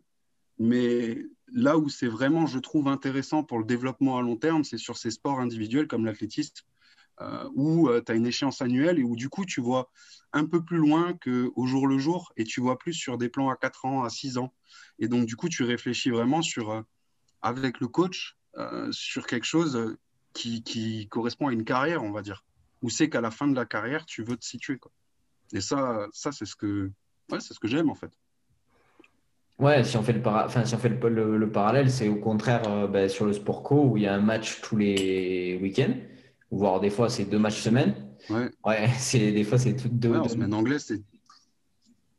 mais 0.58 1.24
là 1.52 1.78
où 1.78 1.88
c'est 1.88 2.08
vraiment, 2.08 2.46
je 2.46 2.58
trouve, 2.58 2.88
intéressant 2.88 3.44
pour 3.44 3.58
le 3.58 3.64
développement 3.64 4.18
à 4.18 4.22
long 4.22 4.36
terme, 4.36 4.64
c'est 4.64 4.78
sur 4.78 4.96
ces 4.96 5.10
sports 5.10 5.40
individuels 5.40 5.86
comme 5.86 6.04
l'athlétisme, 6.04 6.64
euh, 7.20 7.48
où 7.54 7.88
euh, 7.88 8.02
tu 8.04 8.10
as 8.10 8.16
une 8.16 8.26
échéance 8.26 8.60
annuelle 8.60 8.98
et 8.98 9.04
où 9.04 9.14
du 9.14 9.28
coup 9.28 9.44
tu 9.44 9.60
vois 9.60 9.88
un 10.32 10.46
peu 10.46 10.64
plus 10.64 10.78
loin 10.78 11.14
qu'au 11.14 11.66
jour 11.66 11.86
le 11.86 11.96
jour 11.96 12.32
et 12.36 12.42
tu 12.42 12.60
vois 12.60 12.76
plus 12.76 12.92
sur 12.92 13.18
des 13.18 13.28
plans 13.28 13.50
à 13.50 13.56
4 13.56 13.84
ans, 13.84 14.02
à 14.02 14.10
6 14.10 14.36
ans. 14.38 14.52
Et 14.98 15.06
donc 15.06 15.26
du 15.26 15.36
coup 15.36 15.48
tu 15.48 15.62
réfléchis 15.62 16.10
vraiment 16.10 16.42
sur, 16.42 16.70
euh, 16.70 16.82
avec 17.40 17.80
le 17.80 17.88
coach 17.88 18.36
sur 18.92 19.26
quelque 19.26 19.44
chose 19.44 19.96
qui, 20.32 21.08
correspond 21.10 21.48
à 21.48 21.52
une 21.52 21.64
carrière, 21.64 22.04
on 22.04 22.12
va 22.12 22.22
dire. 22.22 22.44
Où 22.82 22.90
c'est 22.90 23.10
qu'à 23.10 23.20
la 23.20 23.32
fin 23.32 23.48
de 23.48 23.54
la 23.56 23.64
carrière, 23.64 24.06
tu 24.06 24.22
veux 24.22 24.36
te 24.36 24.44
situer. 24.44 24.78
Quoi. 24.78 24.92
Et 25.52 25.60
ça, 25.60 26.06
ça 26.12 26.30
c'est 26.30 26.44
ce 26.44 26.54
que, 26.54 26.92
ouais, 27.32 27.40
c'est 27.40 27.52
ce 27.52 27.58
que 27.58 27.66
j'aime 27.66 27.90
en 27.90 27.96
fait. 27.96 28.12
Ouais, 29.58 29.82
si 29.82 29.96
on 29.96 30.04
fait 30.04 30.12
le, 30.12 30.22
enfin, 30.24 30.64
si 30.64 30.74
on 30.74 30.78
fait 30.78 30.88
le, 30.88 31.50
parallèle, 31.50 31.90
c'est 31.90 32.08
au 32.08 32.16
contraire 32.16 32.88
ben, 32.88 33.08
sur 33.08 33.26
le 33.26 33.32
sport 33.32 33.64
co 33.64 33.84
où 33.86 33.96
il 33.96 34.04
y 34.04 34.06
a 34.06 34.14
un 34.14 34.20
match 34.20 34.60
tous 34.60 34.76
les 34.76 35.58
week-ends 35.60 35.94
voire 36.56 36.80
des 36.80 36.90
fois 36.90 37.08
c'est 37.08 37.24
deux 37.24 37.38
matchs 37.38 37.60
semaine. 37.60 37.94
Ouais. 38.30 38.50
Ouais, 38.64 38.88
c'est 38.98 39.32
des 39.32 39.44
fois 39.44 39.58
c'est 39.58 39.76
toutes 39.76 39.98
deux. 39.98 40.10
Ouais, 40.10 40.18
en 40.18 40.28
semaine 40.28 40.54
anglaise, 40.54 40.84
c'est. 40.84 41.02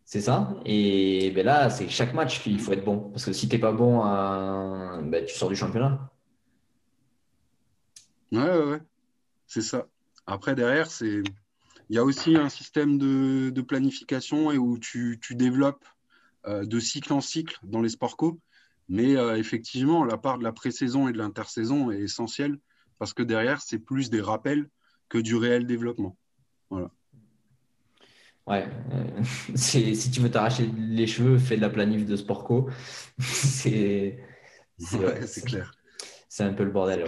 C'est 0.07 0.21
ça. 0.21 0.55
Et 0.65 1.31
ben 1.31 1.43
là, 1.43 1.71
c'est 1.71 1.89
chaque 1.89 2.13
match 2.13 2.43
qu'il 2.43 2.59
faut 2.59 2.71
être 2.73 2.85
bon. 2.85 3.09
Parce 3.09 3.25
que 3.25 3.33
si 3.33 3.49
t'es 3.49 3.57
pas 3.57 3.71
bon, 3.71 4.05
ben, 4.05 5.25
tu 5.25 5.33
sors 5.33 5.49
du 5.49 5.55
championnat. 5.55 6.11
Ouais, 8.31 8.39
ouais, 8.39 8.63
ouais. 8.65 8.81
C'est 9.47 9.63
ça. 9.63 9.87
Après, 10.27 10.53
derrière, 10.53 10.91
c'est. 10.91 11.23
Il 11.89 11.95
y 11.95 11.99
a 11.99 12.03
aussi 12.03 12.35
un 12.35 12.49
système 12.49 12.97
de, 12.97 13.49
de 13.49 13.61
planification 13.61 14.51
et 14.51 14.57
où 14.57 14.79
tu, 14.79 15.19
tu 15.21 15.35
développes 15.35 15.85
euh, 16.47 16.65
de 16.65 16.79
cycle 16.79 17.13
en 17.13 17.21
cycle 17.21 17.59
dans 17.63 17.81
les 17.81 17.89
sports 17.89 18.17
co. 18.17 18.39
Mais 18.89 19.15
euh, 19.15 19.37
effectivement, 19.37 20.03
la 20.03 20.17
part 20.17 20.37
de 20.37 20.43
la 20.43 20.51
pré-saison 20.51 21.07
et 21.07 21.13
de 21.13 21.17
l'intersaison 21.17 21.91
est 21.91 21.99
essentielle 21.99 22.59
parce 22.99 23.13
que 23.13 23.23
derrière, 23.23 23.61
c'est 23.61 23.79
plus 23.79 24.09
des 24.09 24.21
rappels 24.21 24.69
que 25.09 25.17
du 25.17 25.35
réel 25.35 25.65
développement. 25.65 26.17
Voilà. 26.69 26.89
Ouais, 28.47 28.67
euh, 28.93 29.23
si 29.55 30.11
tu 30.11 30.19
veux 30.21 30.29
t'arracher 30.29 30.69
les 30.77 31.07
cheveux, 31.07 31.37
fais 31.37 31.57
de 31.57 31.61
la 31.61 31.69
planif 31.69 32.05
de 32.05 32.15
Sportco. 32.15 32.69
c'est 33.19 34.19
clair. 35.45 35.71
C'est 36.29 36.43
un 36.43 36.53
peu 36.53 36.63
le 36.63 36.71
bordel. 36.71 37.03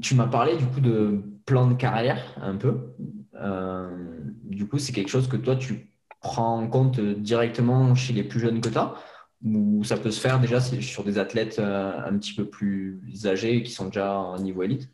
Tu 0.00 0.14
m'as 0.14 0.26
parlé 0.26 0.56
du 0.56 0.66
coup 0.66 0.80
de 0.80 1.22
plan 1.46 1.66
de 1.66 1.74
carrière 1.74 2.36
un 2.40 2.56
peu. 2.56 2.94
Euh, 3.34 4.20
du 4.44 4.68
coup, 4.68 4.78
c'est 4.78 4.92
quelque 4.92 5.08
chose 5.08 5.28
que 5.28 5.36
toi, 5.36 5.56
tu 5.56 5.92
prends 6.20 6.58
en 6.58 6.68
compte 6.68 7.00
directement 7.00 7.94
chez 7.94 8.12
les 8.12 8.22
plus 8.22 8.38
jeunes 8.38 8.60
que 8.60 8.68
tu 8.68 8.78
as 8.78 8.94
ou 9.44 9.82
ça 9.84 9.96
peut 9.96 10.10
se 10.10 10.20
faire 10.20 10.40
déjà 10.40 10.60
sur 10.60 11.04
des 11.04 11.18
athlètes 11.18 11.58
euh, 11.58 12.00
un 12.04 12.16
petit 12.18 12.34
peu 12.34 12.48
plus 12.48 13.26
âgés 13.26 13.62
qui 13.62 13.72
sont 13.72 13.86
déjà 13.86 14.14
en 14.14 14.38
niveau 14.38 14.62
élite 14.62 14.88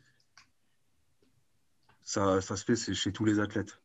Ça, 2.01 2.41
ça 2.41 2.55
se 2.55 2.65
fait 2.65 2.93
chez 2.93 3.11
tous 3.11 3.25
les 3.25 3.39
athlètes. 3.39 3.79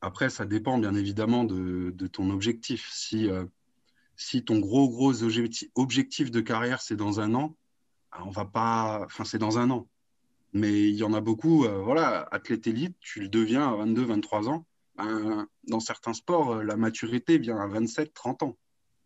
Après, 0.00 0.30
ça 0.30 0.44
dépend 0.44 0.78
bien 0.78 0.94
évidemment 0.94 1.44
de, 1.44 2.06
ton 2.06 2.30
objectif. 2.30 2.88
Si, 2.92 3.28
euh, 3.28 3.46
si 4.16 4.44
ton 4.44 4.58
gros, 4.58 4.88
gros 4.88 5.24
objectif, 5.24 6.30
de 6.30 6.40
carrière, 6.40 6.82
c'est 6.82 6.96
dans 6.96 7.20
un 7.20 7.34
an, 7.34 7.56
on 8.20 8.30
va 8.30 8.44
pas. 8.44 9.02
Enfin, 9.06 9.24
c'est 9.24 9.38
dans 9.38 9.58
un 9.58 9.70
an. 9.70 9.88
Mais 10.52 10.88
il 10.88 10.94
y 10.94 11.02
en 11.02 11.14
a 11.14 11.20
beaucoup, 11.20 11.64
euh, 11.64 11.80
voilà, 11.82 12.28
athlète 12.30 12.66
élite, 12.68 12.96
tu 13.00 13.20
le 13.20 13.28
deviens 13.28 13.72
à 13.72 13.74
22, 13.76 14.04
23 14.04 14.48
ans. 14.48 14.66
Ben, 14.96 15.48
dans 15.66 15.80
certains 15.80 16.12
sports, 16.12 16.62
la 16.62 16.76
maturité 16.76 17.38
vient 17.38 17.58
à 17.58 17.66
27, 17.66 18.14
30 18.14 18.44
ans. 18.44 18.56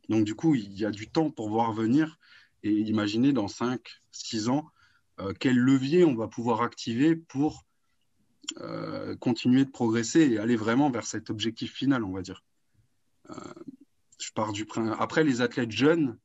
Donc, 0.08 0.24
du 0.24 0.34
coup, 0.34 0.54
il 0.54 0.72
y 0.72 0.84
a 0.84 0.90
du 0.90 1.10
temps 1.10 1.30
pour 1.30 1.48
voir 1.48 1.72
venir 1.72 2.18
et 2.62 2.72
imaginer 2.72 3.32
dans 3.32 3.48
5, 3.48 3.80
6 4.12 4.48
ans 4.48 4.68
quel 5.40 5.56
levier 5.56 6.04
on 6.04 6.14
va 6.14 6.28
pouvoir 6.28 6.62
activer 6.62 7.16
pour 7.16 7.66
euh, 8.56 9.14
continuer 9.16 9.66
de 9.66 9.70
progresser 9.70 10.20
et 10.20 10.38
aller 10.38 10.56
vraiment 10.56 10.90
vers 10.90 11.06
cet 11.06 11.28
objectif 11.28 11.74
final, 11.74 12.02
on 12.02 12.12
va 12.12 12.22
dire. 12.22 12.42
Euh, 13.30 13.34
je 14.18 14.32
pars 14.32 14.52
du 14.52 14.66
Après, 14.98 15.22
les 15.22 15.42
athlètes 15.42 15.70
jeunes, 15.70 16.18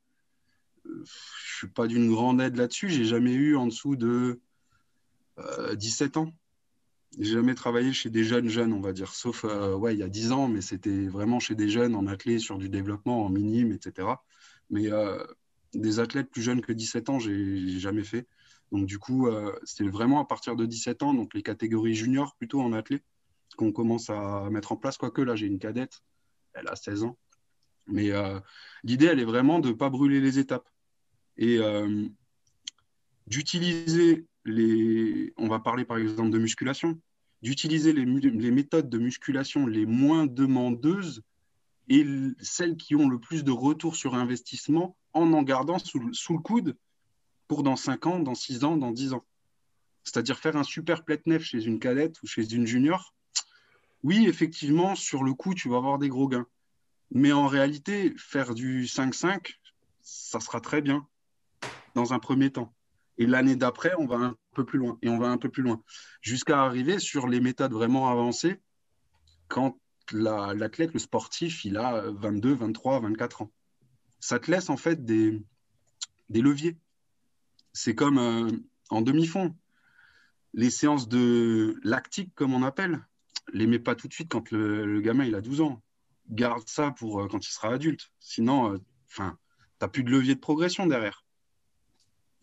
euh, 0.85 1.03
je 1.05 1.55
suis 1.57 1.67
pas 1.67 1.85
d'une 1.85 2.09
grande 2.09 2.39
aide 2.39 2.55
là-dessus. 2.55 2.89
J'ai 2.89 3.03
jamais 3.03 3.33
eu 3.33 3.57
en 3.57 3.67
dessous 3.67 3.95
de 3.97 4.39
17 5.75 6.17
ans. 6.17 6.31
J'ai 7.19 7.33
jamais 7.33 7.53
travaillé 7.53 7.93
chez 7.93 8.09
des 8.09 8.23
jeunes 8.23 8.49
jeunes, 8.49 8.73
on 8.73 8.81
va 8.81 8.91
dire, 8.91 9.13
sauf 9.13 9.43
ouais, 9.43 9.93
il 9.93 9.99
y 9.99 10.03
a 10.03 10.09
10 10.09 10.31
ans, 10.31 10.47
mais 10.47 10.61
c'était 10.61 11.07
vraiment 11.07 11.39
chez 11.39 11.53
des 11.53 11.69
jeunes 11.69 11.95
en 11.95 12.07
athlète 12.07 12.39
sur 12.39 12.57
du 12.57 12.69
développement, 12.69 13.25
en 13.25 13.29
minime, 13.29 13.71
etc. 13.71 14.07
Mais 14.71 14.89
des 15.73 15.99
athlètes 15.99 16.29
plus 16.29 16.41
jeunes 16.41 16.61
que 16.61 16.71
17 16.71 17.09
ans, 17.09 17.19
j'ai 17.19 17.79
jamais 17.79 18.03
fait. 18.03 18.27
Donc, 18.71 18.85
du 18.85 18.99
coup, 18.99 19.27
euh, 19.27 19.53
c'est 19.63 19.87
vraiment 19.87 20.19
à 20.19 20.25
partir 20.25 20.55
de 20.55 20.65
17 20.65 21.03
ans, 21.03 21.13
donc 21.13 21.33
les 21.33 21.43
catégories 21.43 21.95
juniors 21.95 22.35
plutôt 22.35 22.61
en 22.61 22.73
athlète, 22.73 23.03
qu'on 23.57 23.71
commence 23.71 24.09
à 24.09 24.49
mettre 24.49 24.71
en 24.71 24.77
place. 24.77 24.97
Quoique 24.97 25.21
là, 25.21 25.35
j'ai 25.35 25.47
une 25.47 25.59
cadette, 25.59 26.01
elle 26.53 26.67
a 26.67 26.75
16 26.75 27.03
ans. 27.03 27.17
Mais 27.87 28.11
euh, 28.11 28.39
l'idée, 28.83 29.07
elle 29.07 29.19
est 29.19 29.25
vraiment 29.25 29.59
de 29.59 29.69
ne 29.69 29.73
pas 29.73 29.89
brûler 29.89 30.21
les 30.21 30.39
étapes 30.39 30.69
et 31.37 31.57
euh, 31.57 32.07
d'utiliser 33.27 34.25
On 34.45 35.47
va 35.47 35.59
parler 35.59 35.85
par 35.85 35.97
exemple 35.97 36.29
de 36.29 36.37
musculation, 36.37 36.99
d'utiliser 37.41 37.93
les, 37.93 38.05
méthodes 38.05 38.89
de 38.89 38.97
musculation 38.97 39.67
les 39.67 39.85
moins 39.85 40.25
demandeuses 40.25 41.23
et 41.89 42.05
celles 42.41 42.77
qui 42.77 42.95
ont 42.95 43.09
le 43.09 43.19
plus 43.19 43.43
de 43.43 43.51
retour 43.51 43.95
sur 43.95 44.15
investissement 44.15 44.95
en 45.13 45.33
en 45.33 45.43
gardant 45.43 45.77
sous, 45.79 45.99
le 45.99 46.39
coude 46.39 46.77
pour 47.47 47.63
dans 47.63 47.75
5 47.75 48.07
ans, 48.07 48.19
dans 48.19 48.35
6 48.35 48.63
ans, 48.63 48.77
dans 48.77 48.91
10 48.91 49.13
ans. 49.13 49.25
C'est-à-dire 50.03 50.39
faire 50.39 50.55
un 50.55 50.63
super 50.63 51.03
plate 51.03 51.25
nef 51.27 51.43
chez 51.43 51.63
une 51.63 51.79
cadette 51.79 52.21
ou 52.23 52.27
chez 52.27 52.53
une 52.53 52.65
junior. 52.65 53.13
Oui, 54.03 54.25
effectivement, 54.27 54.95
sur 54.95 55.23
le 55.23 55.33
coup, 55.33 55.53
tu 55.53 55.69
vas 55.69 55.77
avoir 55.77 55.99
des 55.99 56.09
gros 56.09 56.27
gains. 56.27 56.47
Mais 57.11 57.31
en 57.31 57.47
réalité, 57.47 58.13
faire 58.17 58.53
du 58.53 58.85
5-5, 58.85 59.55
ça 60.01 60.39
sera 60.39 60.59
très 60.59 60.81
bien 60.81 61.07
dans 61.95 62.13
un 62.13 62.19
premier 62.19 62.51
temps. 62.51 62.73
Et 63.17 63.25
l'année 63.25 63.55
d'après, 63.55 63.93
on 63.97 64.05
va 64.05 64.15
un 64.15 64.35
peu 64.55 64.65
plus 64.65 64.79
loin. 64.79 64.97
Et 65.01 65.09
on 65.09 65.17
va 65.17 65.27
un 65.27 65.37
peu 65.37 65.49
plus 65.49 65.63
loin. 65.63 65.81
Jusqu'à 66.21 66.63
arriver 66.63 66.99
sur 66.99 67.27
les 67.27 67.39
méthodes 67.39 67.73
vraiment 67.73 68.09
avancées 68.09 68.59
quand 69.47 69.77
l'athlète, 70.11 70.93
le 70.93 70.99
sportif, 70.99 71.63
il 71.65 71.77
a 71.77 72.03
22, 72.11 72.55
23, 72.55 73.01
24 73.01 73.43
ans. 73.43 73.51
Ça 74.19 74.39
te 74.39 74.49
laisse 74.49 74.69
en 74.69 74.77
fait 74.77 75.05
des, 75.05 75.43
leviers 76.29 76.77
c'est 77.73 77.95
comme 77.95 78.17
euh, 78.17 78.49
en 78.89 79.01
demi-fond. 79.01 79.55
Les 80.53 80.69
séances 80.69 81.07
de 81.07 81.79
lactique, 81.83 82.33
comme 82.35 82.53
on 82.53 82.61
appelle, 82.61 83.03
les 83.51 83.65
mets 83.65 83.79
pas 83.79 83.95
tout 83.95 84.07
de 84.07 84.13
suite 84.13 84.29
quand 84.29 84.51
le, 84.51 85.01
gamin 85.01 85.25
il 85.25 85.35
a 85.35 85.41
12 85.41 85.61
ans. 85.61 85.81
Garde 86.29 86.67
ça 86.67 86.91
pour 86.91 87.21
euh, 87.21 87.27
quand 87.27 87.45
il 87.45 87.51
sera 87.51 87.73
adulte. 87.73 88.11
Sinon, 88.19 88.73
euh, 88.73 88.77
tu 89.07 89.21
n'as 89.21 89.87
plus 89.87 90.03
de 90.03 90.11
levier 90.11 90.35
de 90.35 90.39
progression 90.39 90.85
derrière. 90.85 91.22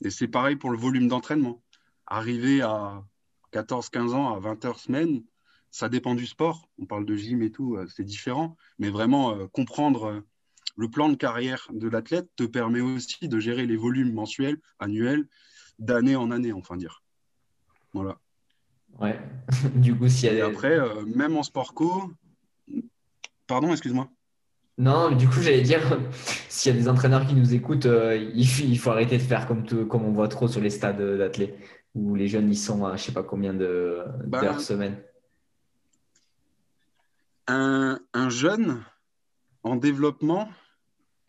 Et 0.05 0.11
c'est 0.11 0.29
pareil 0.29 0.57
pour 0.57 0.71
le 0.71 0.79
volume 0.79 1.09
d'entraînement. 1.09 1.63
Arriver 2.07 2.63
à 2.63 3.05
14-15 3.53 4.15
ans, 4.15 4.35
à 4.35 4.41
20 4.41 4.65
heures 4.65 4.79
semaine, 4.79 5.23
ça 5.71 5.89
dépend 5.89 6.15
du 6.15 6.27
sport. 6.27 6.69
On 6.79 6.87
parle 6.87 7.05
de 7.05 7.15
gym 7.15 7.43
et 7.43 7.51
tout, 7.51 7.79
c'est 7.89 8.05
différent. 8.05 8.57
Mais 8.79 8.91
vraiment, 8.91 9.47
comprendre 9.49 10.23
le 10.77 10.89
plan 10.89 11.09
de 11.09 11.15
carrière 11.15 11.69
de 11.73 11.89
l'athlète 11.89 12.29
te 12.37 12.45
permet 12.45 12.81
aussi 12.81 13.29
de 13.29 13.39
gérer 13.39 13.67
les 13.67 13.77
volumes 13.77 14.13
mensuels, 14.13 14.59
annuels, 14.79 15.29
d'année 15.79 16.17
en 16.17 16.31
année, 16.31 16.53
enfin 16.53 16.77
dire. 16.77 17.03
Voilà. 17.93 18.19
Ouais. 18.99 19.19
du 19.75 19.95
coup, 19.95 20.09
s'il 20.09 20.27
y 20.27 20.29
a 20.29 20.35
Et 20.35 20.41
après, 20.41 20.79
euh, 20.79 21.05
même 21.05 21.37
en 21.37 21.43
sport 21.43 21.75
co, 21.75 22.11
pardon, 23.47 23.71
excuse-moi. 23.73 24.11
Non, 24.81 25.11
du 25.11 25.29
coup, 25.29 25.43
j'allais 25.43 25.61
dire, 25.61 25.81
s'il 26.49 26.73
y 26.73 26.75
a 26.75 26.79
des 26.79 26.89
entraîneurs 26.89 27.27
qui 27.27 27.35
nous 27.35 27.53
écoutent, 27.53 27.85
euh, 27.85 28.17
il, 28.17 28.79
faut 28.79 28.91
arrêter 28.91 29.19
de 29.19 29.23
faire 29.23 29.47
comme, 29.47 29.67
tout, 29.67 29.85
comme 29.85 30.07
on 30.07 30.13
voit 30.13 30.29
trop 30.29 30.49
sur 30.49 30.63
les 30.63 30.71
stades 30.71 31.19
d'athlètes, 31.19 31.55
où 31.95 32.15
les 32.15 32.29
jeunes, 32.29 32.49
ils 32.49 32.57
sont 32.57 32.87
à 32.87 32.97
je 32.97 33.05
sais 33.05 33.13
pas 33.13 33.23
combien 33.23 33.53
d'heures 33.53 34.09
bah, 34.27 34.59
semaine. 34.59 34.97
Un, 37.47 38.01
un 38.15 38.31
jeune 38.31 38.83
en 39.65 39.77
développement, 39.77 40.49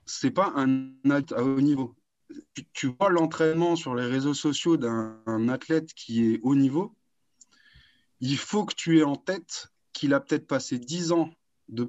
c'est 0.06 0.32
pas 0.32 0.54
un 0.56 0.94
athlète 1.10 1.34
à 1.34 1.44
haut 1.44 1.60
niveau. 1.60 1.94
Tu, 2.72 2.88
vois 2.88 3.10
l'entraînement 3.10 3.76
sur 3.76 3.96
les 3.96 4.06
réseaux 4.06 4.34
sociaux 4.34 4.78
d'un 4.78 5.50
athlète 5.50 5.94
qui 5.94 6.32
est 6.32 6.40
haut 6.42 6.56
niveau, 6.56 6.96
il 8.22 8.38
faut 8.38 8.64
que 8.64 8.76
tu 8.76 9.00
aies 9.00 9.04
en 9.04 9.18
tête 9.18 9.74
qu'il 9.92 10.14
a 10.14 10.22
peut-être 10.22 10.48
passé 10.48 10.80
10 10.80 11.12
ans 11.12 11.30
de, 11.68 11.84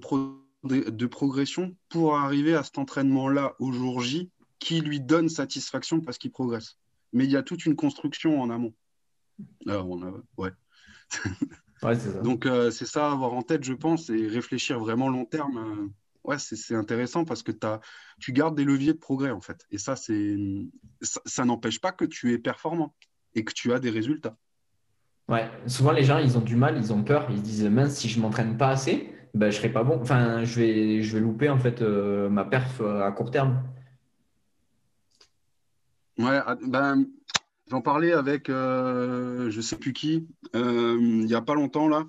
de, 0.65 1.07
progression 1.07 1.75
pour 1.89 2.17
arriver 2.17 2.55
à 2.55 2.63
cet 2.63 2.79
entraînement-là 2.79 3.55
au 3.59 3.73
jour 3.73 4.01
J 4.01 4.31
qui 4.59 4.81
lui 4.81 5.01
donne 5.01 5.29
satisfaction 5.29 6.01
parce 6.01 6.19
qu'il 6.19 6.31
progresse. 6.31 6.79
Mais 7.13 7.25
il 7.25 7.31
y 7.31 7.37
a 7.37 7.43
toute 7.43 7.67
une 7.67 7.75
construction 7.75 8.41
en 8.41 8.51
amont. 8.51 8.75
Alors, 9.67 9.91
on 9.91 10.03
a... 10.03 10.13
ouais. 10.39 10.51
Donc, 12.23 12.47
euh, 12.47 12.71
c'est 12.71 12.87
ça 12.87 13.09
à 13.09 13.13
avoir 13.13 13.33
en 13.33 13.43
tête, 13.43 13.65
je 13.65 13.73
pense, 13.73 14.09
et 14.09 14.29
réfléchir 14.29 14.79
vraiment 14.79 15.09
long 15.09 15.25
terme. 15.25 15.59
Euh, 15.59 15.89
ouais, 16.23 16.39
c'est 16.39 16.77
intéressant 16.77 17.25
parce 17.25 17.43
que 17.43 17.51
as, 17.63 17.81
tu 18.21 18.33
gardes 18.33 18.57
des 18.57 18.65
leviers 18.65 18.93
de 18.93 18.99
progrès, 18.99 19.33
en 19.33 19.41
fait. 19.41 19.67
Et 19.73 19.79
ça, 19.79 19.97
c'est 19.97 20.37
ça, 21.01 21.45
n'empêche 21.45 21.81
pas 21.81 21.91
que 21.91 22.05
tu 22.05 22.33
es 22.33 22.39
performant 22.39 22.95
et 23.35 23.45
que 23.45 23.53
tu 23.53 23.73
as 23.73 23.81
des 23.81 23.91
résultats. 23.91 24.37
Ouais, 25.29 25.51
souvent 25.67 25.93
les 25.93 26.05
gens, 26.05 26.19
ils 26.19 26.39
ont 26.39 26.41
du 26.41 26.55
mal, 26.55 26.77
ils 26.77 26.93
ont 26.93 27.03
peur, 27.03 27.27
ils 27.31 27.39
se 27.39 27.43
disent 27.43 27.65
mince, 27.65 27.97
si 27.97 28.09
je 28.09 28.21
m'entraîne 28.21 28.57
pas 28.57 28.69
assez, 28.69 29.13
ben, 29.35 29.51
je 29.51 29.57
serai 29.57 29.73
pas 29.73 29.85
bon. 29.85 29.99
Enfin, 30.01 30.45
je 30.45 30.61
vais, 30.61 31.03
je 31.03 31.17
vais 31.17 31.23
louper 31.23 31.49
en 31.49 31.59
fait 31.59 31.83
euh, 31.83 32.29
ma 32.29 32.45
perf 32.45 32.81
euh, 32.81 33.03
à 33.03 33.13
court 33.13 33.31
terme. 33.31 33.63
Ouais, 36.19 36.41
ah, 36.47 36.57
ben, 36.67 37.07
j'en 37.71 37.81
parlais 37.81 38.13
avec 38.13 38.51
euh, 38.51 39.51
je 39.51 39.61
sais 39.61 39.77
plus 39.77 39.93
qui 39.93 40.29
il 40.55 41.27
y 41.27 41.35
a 41.35 41.41
pas 41.41 41.55
longtemps 41.55 41.89
là. 41.89 42.07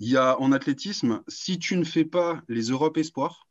Il 0.00 0.08
y 0.08 0.16
a 0.16 0.40
en 0.40 0.52
athlétisme, 0.52 1.22
si 1.26 1.58
tu 1.58 1.76
ne 1.76 1.82
fais 1.84 2.04
pas 2.04 2.40
les 2.48 2.70
Europes 2.70 2.98
Espoirs, 2.98 3.48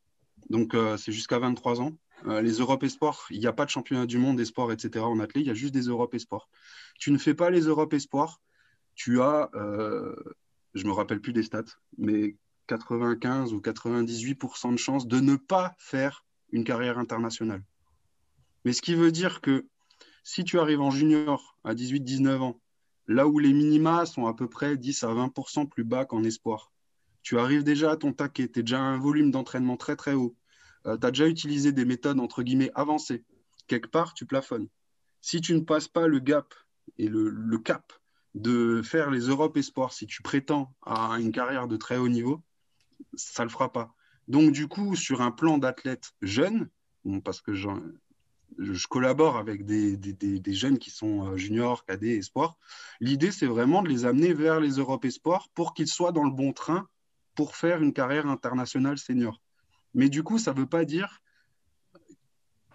donc 0.50 0.76
euh, 0.76 0.96
c'est 0.96 1.12
jusqu'à 1.12 1.40
23 1.40 1.82
ans, 1.82 1.92
euh, 2.26 2.42
les 2.42 2.54
Europes 2.54 2.84
Espoirs, 2.84 3.26
il 3.32 3.40
n'y 3.40 3.48
a 3.48 3.54
pas 3.54 3.66
de 3.66 3.70
championnat 3.70 4.06
du 4.06 4.18
monde 4.18 4.40
Espoirs, 4.40 4.72
etc. 4.72 5.04
en 5.04 5.20
athlète, 5.20 5.44
il 5.44 5.48
y 5.48 5.52
a 5.52 5.54
juste 5.54 5.74
des 5.74 5.88
Europes 5.88 6.14
Espoirs. 6.14 6.48
Tu 7.00 7.12
ne 7.12 7.18
fais 7.18 7.34
pas 7.34 7.50
les 7.50 7.62
Europes 7.62 7.94
Espoirs, 7.94 8.42
tu 8.96 9.22
as, 9.22 9.50
euh, 9.56 10.16
je 10.74 10.84
ne 10.84 10.88
me 10.88 10.94
rappelle 10.94 11.20
plus 11.20 11.34
des 11.34 11.44
stats, 11.44 11.64
mais 11.98 12.38
95 12.68 13.54
ou 13.54 13.60
98% 13.60 14.74
de 14.74 14.78
chances 14.78 15.08
de 15.08 15.20
ne 15.20 15.36
pas 15.36 15.76
faire 15.78 16.26
une 16.52 16.64
carrière 16.64 16.98
internationale. 17.00 17.64
Mais 18.66 18.74
ce 18.74 18.82
qui 18.82 18.96
veut 18.96 19.12
dire 19.12 19.42
que 19.42 19.68
si 20.24 20.44
tu 20.44 20.60
arrives 20.60 20.82
en 20.82 20.92
junior 20.92 21.58
à 21.64 21.74
18-19 21.74 22.40
ans 22.40 22.60
là 23.08 23.28
où 23.28 23.40
les 23.40 23.54
minima 23.54 24.06
sont 24.06 24.28
à 24.28 24.34
peu 24.34 24.50
près 24.50 24.78
10 24.78 25.04
à 25.04 25.08
20% 25.08 25.68
plus 25.68 25.84
bas 25.84 26.06
qu'en 26.06 26.24
espoir. 26.24 26.72
Tu 27.22 27.40
arrives 27.40 27.64
déjà 27.64 27.92
à 27.92 27.98
ton 27.98 28.14
taquet, 28.14 28.50
tu 28.50 28.60
as 28.60 28.64
déjà 28.64 28.80
un 28.80 28.98
volume 28.98 29.32
d'entraînement 29.32 29.78
très 29.78 29.96
très 29.96 30.14
haut. 30.14 30.36
Euh, 30.86 30.98
tu 30.98 31.08
as 31.08 31.12
déjà 31.12 31.28
utilisé 31.28 31.72
des 31.72 31.86
méthodes 31.86 32.20
entre 32.20 32.44
guillemets 32.44 32.72
avancées. 32.76 33.24
Quelque 33.68 33.88
part, 33.88 34.14
tu 34.14 34.26
plafonnes. 34.26 34.68
Si 35.22 35.42
tu 35.42 35.54
ne 35.54 35.62
passes 35.62 35.88
pas 35.88 36.08
le 36.08 36.20
gap 36.20 36.54
et 36.98 37.08
le, 37.08 37.58
cap 37.58 37.92
de 38.36 38.82
faire 38.82 39.10
les 39.10 39.28
Europes 39.28 39.58
espoirs, 39.58 39.92
si 39.92 40.06
tu 40.06 40.22
prétends 40.22 40.74
à 40.86 41.18
une 41.20 41.32
carrière 41.32 41.68
de 41.68 41.76
très 41.76 41.98
haut 41.98 42.08
niveau, 42.08 42.44
ça 43.16 43.44
ne 43.44 43.48
le 43.48 43.52
fera 43.52 43.72
pas. 43.72 43.94
Donc, 44.28 44.52
du 44.52 44.68
coup, 44.68 44.96
sur 44.96 45.22
un 45.22 45.32
plan 45.32 45.58
d'athlète 45.58 46.12
jeune, 46.22 46.70
parce 47.24 47.42
que 47.42 47.54
je 47.54 48.88
collabore 48.88 49.38
avec 49.38 49.66
des, 49.66 50.54
jeunes 50.54 50.78
qui 50.78 50.90
sont 50.90 51.28
euh, 51.28 51.38
juniors, 51.38 51.86
cadets, 51.86 52.18
espoirs. 52.18 52.58
L'idée, 53.00 53.32
c'est 53.32 53.46
vraiment 53.46 53.82
de 53.82 53.90
les 53.90 54.06
amener 54.06 54.34
vers 54.34 54.60
les 54.60 54.72
Europes 54.72 55.06
espoirs 55.06 55.48
pour 55.54 55.74
qu'ils 55.74 55.88
soient 55.88 56.12
dans 56.12 56.24
le 56.24 56.32
bon 56.32 56.54
train 56.54 56.88
pour 57.36 57.56
faire 57.56 57.82
une 57.82 57.94
carrière 57.94 58.28
internationale 58.28 58.98
senior. 58.98 59.42
Mais 59.94 60.10
du 60.10 60.24
coup, 60.24 60.38
ça 60.40 60.54
ne 60.54 60.60
veut 60.60 60.68
pas 60.68 60.86
dire 60.86 61.22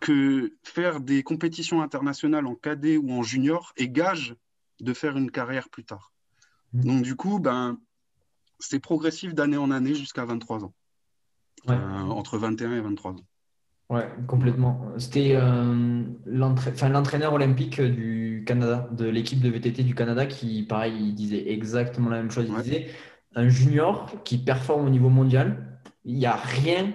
que 0.00 0.57
faire 0.62 1.00
des 1.00 1.23
compétitions 1.23 1.83
internationales 1.83 2.47
en 2.47 2.55
cadet 2.55 2.97
ou 2.97 3.12
en 3.12 3.23
junior 3.23 3.73
est 3.76 3.88
gage 3.88 4.35
de 4.81 4.93
faire 4.93 5.17
une 5.17 5.31
carrière 5.31 5.69
plus 5.69 5.85
tard. 5.85 6.12
Mmh. 6.73 6.85
Donc, 6.85 7.02
du 7.02 7.14
coup, 7.14 7.38
ben, 7.38 7.79
c'est 8.62 8.78
progressif 8.78 9.35
d'année 9.35 9.57
en 9.57 9.71
année 9.71 9.95
jusqu'à 9.95 10.25
23 10.25 10.64
ans. 10.64 10.73
Euh, 11.69 11.75
entre 11.75 12.38
21 12.38 12.73
et 12.73 12.81
23 12.81 13.12
ans. 13.12 13.16
Ouais, 13.90 14.09
complètement. 14.26 14.81
C'était 14.97 15.35
euh, 15.35 16.02
l'entraîneur 16.25 17.35
olympique 17.35 17.81
du 17.81 18.42
Canada, 18.47 18.88
de 18.92 19.07
l'équipe 19.07 19.40
de 19.40 19.50
VTT 19.50 19.83
du 19.83 19.95
Canada, 19.95 20.26
qui, 20.26 20.62
pareil, 20.62 20.95
il 20.99 21.14
disait 21.14 21.50
exactement 21.52 22.09
la 22.09 22.16
même 22.16 22.31
chose. 22.31 22.47
Il 22.49 22.62
disait 22.62 22.88
un 23.35 23.49
junior 23.49 24.11
qui 24.25 24.38
performe 24.38 24.87
au 24.87 24.90
niveau 24.90 25.09
mondial, 25.09 25.78
il 26.04 26.16
n'y 26.16 26.26
a 26.26 26.37
rien, 26.37 26.92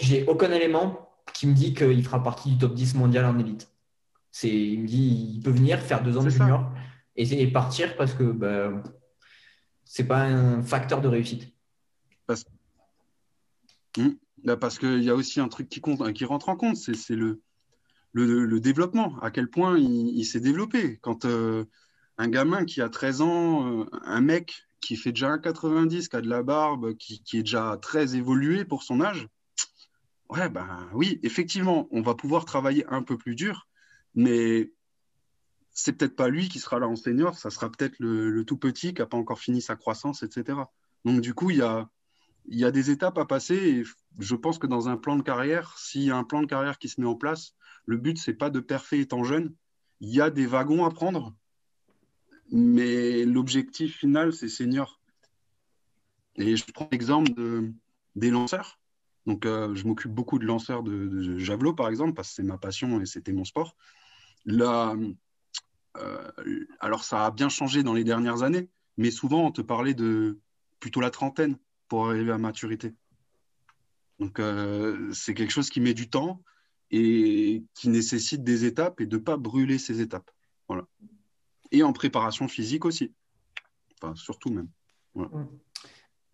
j'ai 0.00 0.26
aucun 0.26 0.50
élément 0.50 1.08
qui 1.34 1.46
me 1.46 1.54
dit 1.54 1.74
qu'il 1.74 2.02
fera 2.04 2.22
partie 2.22 2.52
du 2.52 2.58
top 2.58 2.74
10 2.74 2.96
mondial 2.96 3.24
en 3.26 3.38
élite. 3.38 3.68
Il 4.42 4.82
me 4.82 4.86
dit 4.86 5.34
il 5.36 5.42
peut 5.42 5.50
venir 5.50 5.78
faire 5.78 6.02
deux 6.02 6.16
ans 6.16 6.22
de 6.22 6.30
junior 6.30 6.70
et, 7.16 7.46
partir 7.48 7.96
parce 7.96 8.14
que 8.14 8.24
ben, 8.24 8.82
c'est 9.90 10.04
pas 10.04 10.22
un 10.22 10.62
facteur 10.62 11.00
de 11.00 11.08
réussite. 11.08 11.52
Parce, 12.28 12.44
bah, 14.44 14.56
parce 14.56 14.78
qu'il 14.78 15.02
y 15.02 15.10
a 15.10 15.16
aussi 15.16 15.40
un 15.40 15.48
truc 15.48 15.68
qui, 15.68 15.80
compte, 15.80 16.12
qui 16.12 16.24
rentre 16.24 16.48
en 16.48 16.54
compte, 16.54 16.76
c'est 16.76 17.16
le, 17.16 17.42
le, 18.12 18.60
développement, 18.60 19.18
à 19.20 19.32
quel 19.32 19.50
point 19.50 19.76
il, 19.76 20.24
s'est 20.24 20.38
développé. 20.38 21.00
Quand 21.02 21.24
euh, 21.24 21.64
un 22.18 22.28
gamin 22.28 22.64
qui 22.66 22.80
a 22.80 22.88
13 22.88 23.20
ans, 23.20 23.80
euh, 23.80 23.84
un 24.04 24.20
mec 24.20 24.62
qui 24.80 24.94
fait 24.94 25.10
déjà 25.10 25.30
un 25.30 25.38
90, 25.40 26.08
qui 26.08 26.14
a 26.14 26.20
de 26.20 26.28
la 26.28 26.44
barbe, 26.44 26.94
qui, 26.94 27.20
qui, 27.24 27.38
est 27.38 27.42
déjà 27.42 27.76
très 27.82 28.14
évolué 28.14 28.64
pour 28.64 28.84
son 28.84 29.00
âge, 29.00 29.26
ouais, 30.28 30.48
ben 30.48 30.88
oui, 30.94 31.18
effectivement, 31.24 31.88
on 31.90 32.00
va 32.00 32.14
pouvoir 32.14 32.44
travailler 32.44 32.86
un 32.86 33.02
peu 33.02 33.18
plus 33.18 33.34
dur, 33.34 33.66
mais 34.14 34.70
c'est 35.72 35.92
peut-être 35.92 36.16
pas 36.16 36.28
lui 36.28 36.48
qui 36.48 36.58
sera 36.58 36.78
là 36.78 36.88
en 36.88 36.96
senior, 36.96 37.38
ça 37.38 37.50
sera 37.50 37.70
peut-être 37.70 37.96
le, 37.98 38.44
tout 38.44 38.56
petit 38.56 38.94
qui 38.94 39.00
n'a 39.00 39.06
pas 39.06 39.16
encore 39.16 39.38
fini 39.38 39.62
sa 39.62 39.76
croissance, 39.76 40.22
etc. 40.22 40.58
Donc 41.04 41.20
du 41.20 41.34
coup, 41.34 41.50
il 41.50 41.58
y 41.58 41.62
a, 41.62 41.88
y 42.48 42.64
a 42.64 42.70
des 42.70 42.90
étapes 42.90 43.18
à 43.18 43.24
passer 43.24 43.54
et 43.54 43.84
je 44.18 44.34
pense 44.34 44.58
que 44.58 44.66
dans 44.66 44.88
un 44.88 44.96
plan 44.96 45.16
de 45.16 45.22
carrière, 45.22 45.76
s'il 45.78 46.02
y 46.02 46.10
a 46.10 46.16
un 46.16 46.24
plan 46.24 46.42
de 46.42 46.46
carrière 46.46 46.78
qui 46.78 46.88
se 46.88 47.00
met 47.00 47.06
en 47.06 47.14
place, 47.14 47.54
le 47.86 47.96
but, 47.96 48.18
c'est 48.18 48.34
pas 48.34 48.50
de 48.50 48.60
parfait 48.60 49.00
étant 49.00 49.24
jeune. 49.24 49.54
Il 50.00 50.10
y 50.10 50.20
a 50.20 50.30
des 50.30 50.46
wagons 50.46 50.84
à 50.84 50.90
prendre, 50.90 51.34
mais 52.50 53.24
l'objectif 53.24 53.98
final, 53.98 54.32
c'est 54.32 54.48
senior. 54.48 55.00
Et 56.36 56.56
je 56.56 56.64
prends 56.72 56.88
l'exemple 56.90 57.32
de, 57.34 57.72
des 58.16 58.30
lanceurs. 58.30 58.78
Donc, 59.26 59.44
euh, 59.46 59.74
je 59.74 59.86
m'occupe 59.86 60.12
beaucoup 60.12 60.38
de 60.38 60.46
lanceurs 60.46 60.82
de, 60.82 61.38
javelot, 61.38 61.74
par 61.74 61.88
exemple, 61.88 62.14
parce 62.14 62.28
que 62.28 62.34
c'est 62.34 62.42
ma 62.42 62.58
passion 62.58 63.00
et 63.00 63.06
c'était 63.06 63.32
mon 63.32 63.44
sport. 63.44 63.76
Euh, 64.48 65.12
alors, 66.80 67.04
ça 67.04 67.26
a 67.26 67.30
bien 67.30 67.48
changé 67.48 67.82
dans 67.82 67.94
les 67.94 68.04
dernières 68.04 68.42
années, 68.42 68.68
mais 68.96 69.10
souvent, 69.10 69.46
on 69.46 69.50
te 69.50 69.62
parlait 69.62 69.94
de 69.94 70.38
plutôt 70.78 71.00
la 71.00 71.10
trentaine 71.10 71.56
pour 71.88 72.08
arriver 72.08 72.32
à 72.32 72.38
maturité. 72.38 72.94
Donc, 74.18 74.38
euh, 74.38 75.10
c'est 75.12 75.34
quelque 75.34 75.50
chose 75.50 75.70
qui 75.70 75.80
met 75.80 75.94
du 75.94 76.08
temps 76.08 76.42
et 76.90 77.64
qui 77.74 77.88
nécessite 77.88 78.44
des 78.44 78.64
étapes 78.64 79.00
et 79.00 79.06
de 79.06 79.16
ne 79.16 79.22
pas 79.22 79.36
brûler 79.36 79.78
ces 79.78 80.00
étapes. 80.00 80.30
Voilà. 80.68 80.86
Et 81.72 81.82
en 81.82 81.92
préparation 81.92 82.48
physique 82.48 82.84
aussi. 82.84 83.12
Enfin, 84.00 84.14
surtout 84.14 84.50
même. 84.50 84.68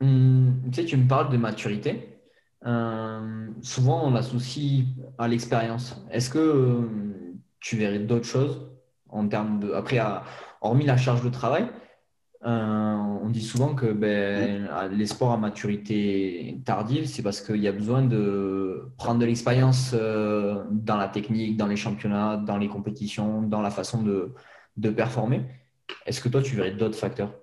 Hum, 0.00 0.62
tu 0.66 0.74
sais, 0.74 0.84
tu 0.84 0.96
me 0.96 1.06
parles 1.06 1.30
de 1.30 1.36
maturité. 1.36 2.20
Euh, 2.64 3.48
souvent, 3.62 4.06
on 4.06 4.10
l'associe 4.10 4.84
à 5.18 5.28
l'expérience. 5.28 5.96
Est-ce 6.10 6.30
que 6.30 6.88
tu 7.60 7.76
verrais 7.76 8.00
d'autres 8.00 8.26
choses 8.26 8.75
en 9.08 9.28
termes 9.28 9.60
de. 9.60 9.72
Après, 9.72 10.00
hormis 10.60 10.86
la 10.86 10.96
charge 10.96 11.22
de 11.22 11.30
travail, 11.30 11.68
euh, 12.44 12.94
on 13.22 13.28
dit 13.28 13.42
souvent 13.42 13.74
que 13.74 13.86
ben, 13.86 14.68
les 14.92 15.06
sports 15.06 15.32
à 15.32 15.36
maturité 15.36 16.60
tardive, 16.64 17.06
c'est 17.06 17.22
parce 17.22 17.40
qu'il 17.40 17.56
y 17.56 17.66
a 17.66 17.72
besoin 17.72 18.02
de 18.02 18.88
prendre 18.98 19.18
de 19.18 19.26
l'expérience 19.26 19.92
euh, 19.94 20.62
dans 20.70 20.96
la 20.96 21.08
technique, 21.08 21.56
dans 21.56 21.66
les 21.66 21.76
championnats, 21.76 22.36
dans 22.36 22.56
les 22.56 22.68
compétitions, 22.68 23.42
dans 23.42 23.62
la 23.62 23.70
façon 23.70 24.02
de, 24.02 24.90
performer. 24.90 25.42
Est-ce 26.04 26.20
que 26.20 26.28
toi, 26.28 26.42
tu 26.42 26.54
verrais 26.54 26.70
d'autres 26.72 26.98
facteurs? 26.98 27.34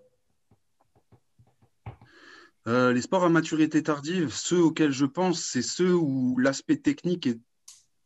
Euh, 2.67 2.93
les 2.93 3.01
sports 3.01 3.25
à 3.25 3.29
maturité 3.29 3.83
tardive, 3.83 4.29
ceux 4.33 4.61
auxquels 4.61 4.91
je 4.91 5.05
pense, 5.05 5.41
c'est 5.41 5.61
ceux 5.61 5.93
où 5.93 6.37
l'aspect 6.37 6.77
technique 6.77 7.27
est 7.27 7.39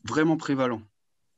vraiment 0.04 0.36
prévalent. 0.36 0.82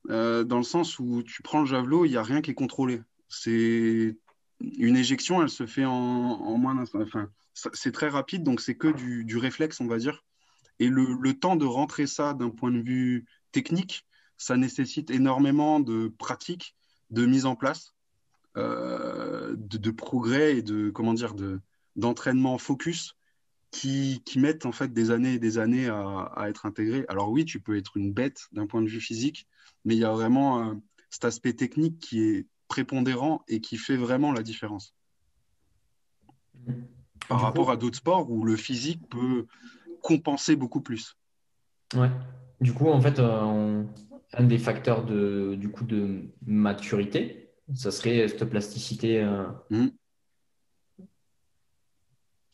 Euh, 0.09 0.43
dans 0.43 0.57
le 0.57 0.63
sens 0.63 0.99
où 0.99 1.23
tu 1.23 1.41
prends 1.43 1.59
le 1.59 1.65
javelot, 1.65 2.05
il 2.05 2.11
n'y 2.11 2.17
a 2.17 2.23
rien 2.23 2.41
qui 2.41 2.51
est 2.51 2.55
contrôlé. 2.55 3.01
C'est 3.27 4.17
une 4.59 4.97
éjection, 4.97 5.41
elle 5.41 5.49
se 5.49 5.65
fait 5.65 5.85
en, 5.85 6.57
moins 6.57 6.75
d'un. 6.75 6.85
Enfin, 7.01 7.29
c'est 7.53 7.91
très 7.91 8.09
rapide, 8.09 8.43
donc 8.43 8.61
c'est 8.61 8.75
que 8.75 8.87
du, 9.23 9.37
réflexe, 9.37 9.79
on 9.81 9.87
va 9.87 9.97
dire. 9.97 10.23
Et 10.79 10.87
le, 10.87 11.33
temps 11.33 11.55
de 11.55 11.65
rentrer 11.65 12.07
ça 12.07 12.33
d'un 12.33 12.49
point 12.49 12.71
de 12.71 12.81
vue 12.81 13.25
technique, 13.51 14.05
ça 14.37 14.57
nécessite 14.57 15.11
énormément 15.11 15.79
de 15.79 16.07
pratique, 16.07 16.75
de 17.09 17.25
mise 17.25 17.45
en 17.45 17.55
place, 17.55 17.93
euh, 18.57 19.55
de, 19.57 19.91
progrès 19.91 20.57
et 20.57 20.61
de 20.61 20.89
comment 20.89 21.13
dire 21.13 21.33
de 21.33 21.59
d'entraînement 21.95 22.57
focus 22.57 23.15
qui, 23.71 24.21
qui, 24.25 24.39
mettent 24.39 24.65
en 24.65 24.71
fait 24.71 24.91
des 24.93 25.11
années 25.11 25.33
et 25.33 25.39
des 25.39 25.57
années 25.57 25.87
à, 25.87 26.31
à 26.35 26.49
être 26.49 26.65
intégrés. 26.65 27.05
Alors 27.07 27.29
oui, 27.29 27.45
tu 27.45 27.59
peux 27.59 27.77
être 27.77 27.97
une 27.97 28.11
bête 28.11 28.47
d'un 28.51 28.67
point 28.67 28.81
de 28.81 28.89
vue 28.89 29.01
physique, 29.01 29.47
mais 29.85 29.95
il 29.95 29.99
y 29.99 30.05
a 30.05 30.11
vraiment 30.11 30.59
euh, 30.59 30.73
cet 31.09 31.25
aspect 31.25 31.53
technique 31.53 31.99
qui 31.99 32.21
est 32.21 32.47
prépondérant 32.67 33.43
et 33.47 33.61
qui 33.61 33.77
fait 33.77 33.97
vraiment 33.97 34.31
la 34.31 34.43
différence. 34.43 34.95
Par 37.27 37.41
rapport 37.41 37.71
à 37.71 37.77
d'autres 37.77 37.97
sports 37.97 38.29
où 38.31 38.43
le 38.43 38.55
physique 38.55 39.07
peut 39.09 39.45
compenser 40.01 40.55
beaucoup 40.55 40.81
plus. 40.81 41.17
Ouais. 41.95 42.09
Du 42.61 42.73
coup, 42.73 42.87
en 42.87 43.01
fait, 43.01 43.19
euh, 43.19 43.83
un 44.33 44.43
des 44.43 44.57
facteurs 44.57 45.05
de, 45.05 45.55
du 45.55 45.69
coup, 45.69 45.85
de 45.85 46.29
maturité, 46.45 47.51
ça 47.73 47.91
serait 47.91 48.27
cette 48.27 48.45
plasticité. 48.45 49.21
Euh... 49.21 49.45
Mmh. 49.69 49.87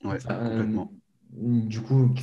Ouais, 0.03 0.17
complètement. 0.19 0.93
Du 1.31 1.81
coup, 1.81 2.13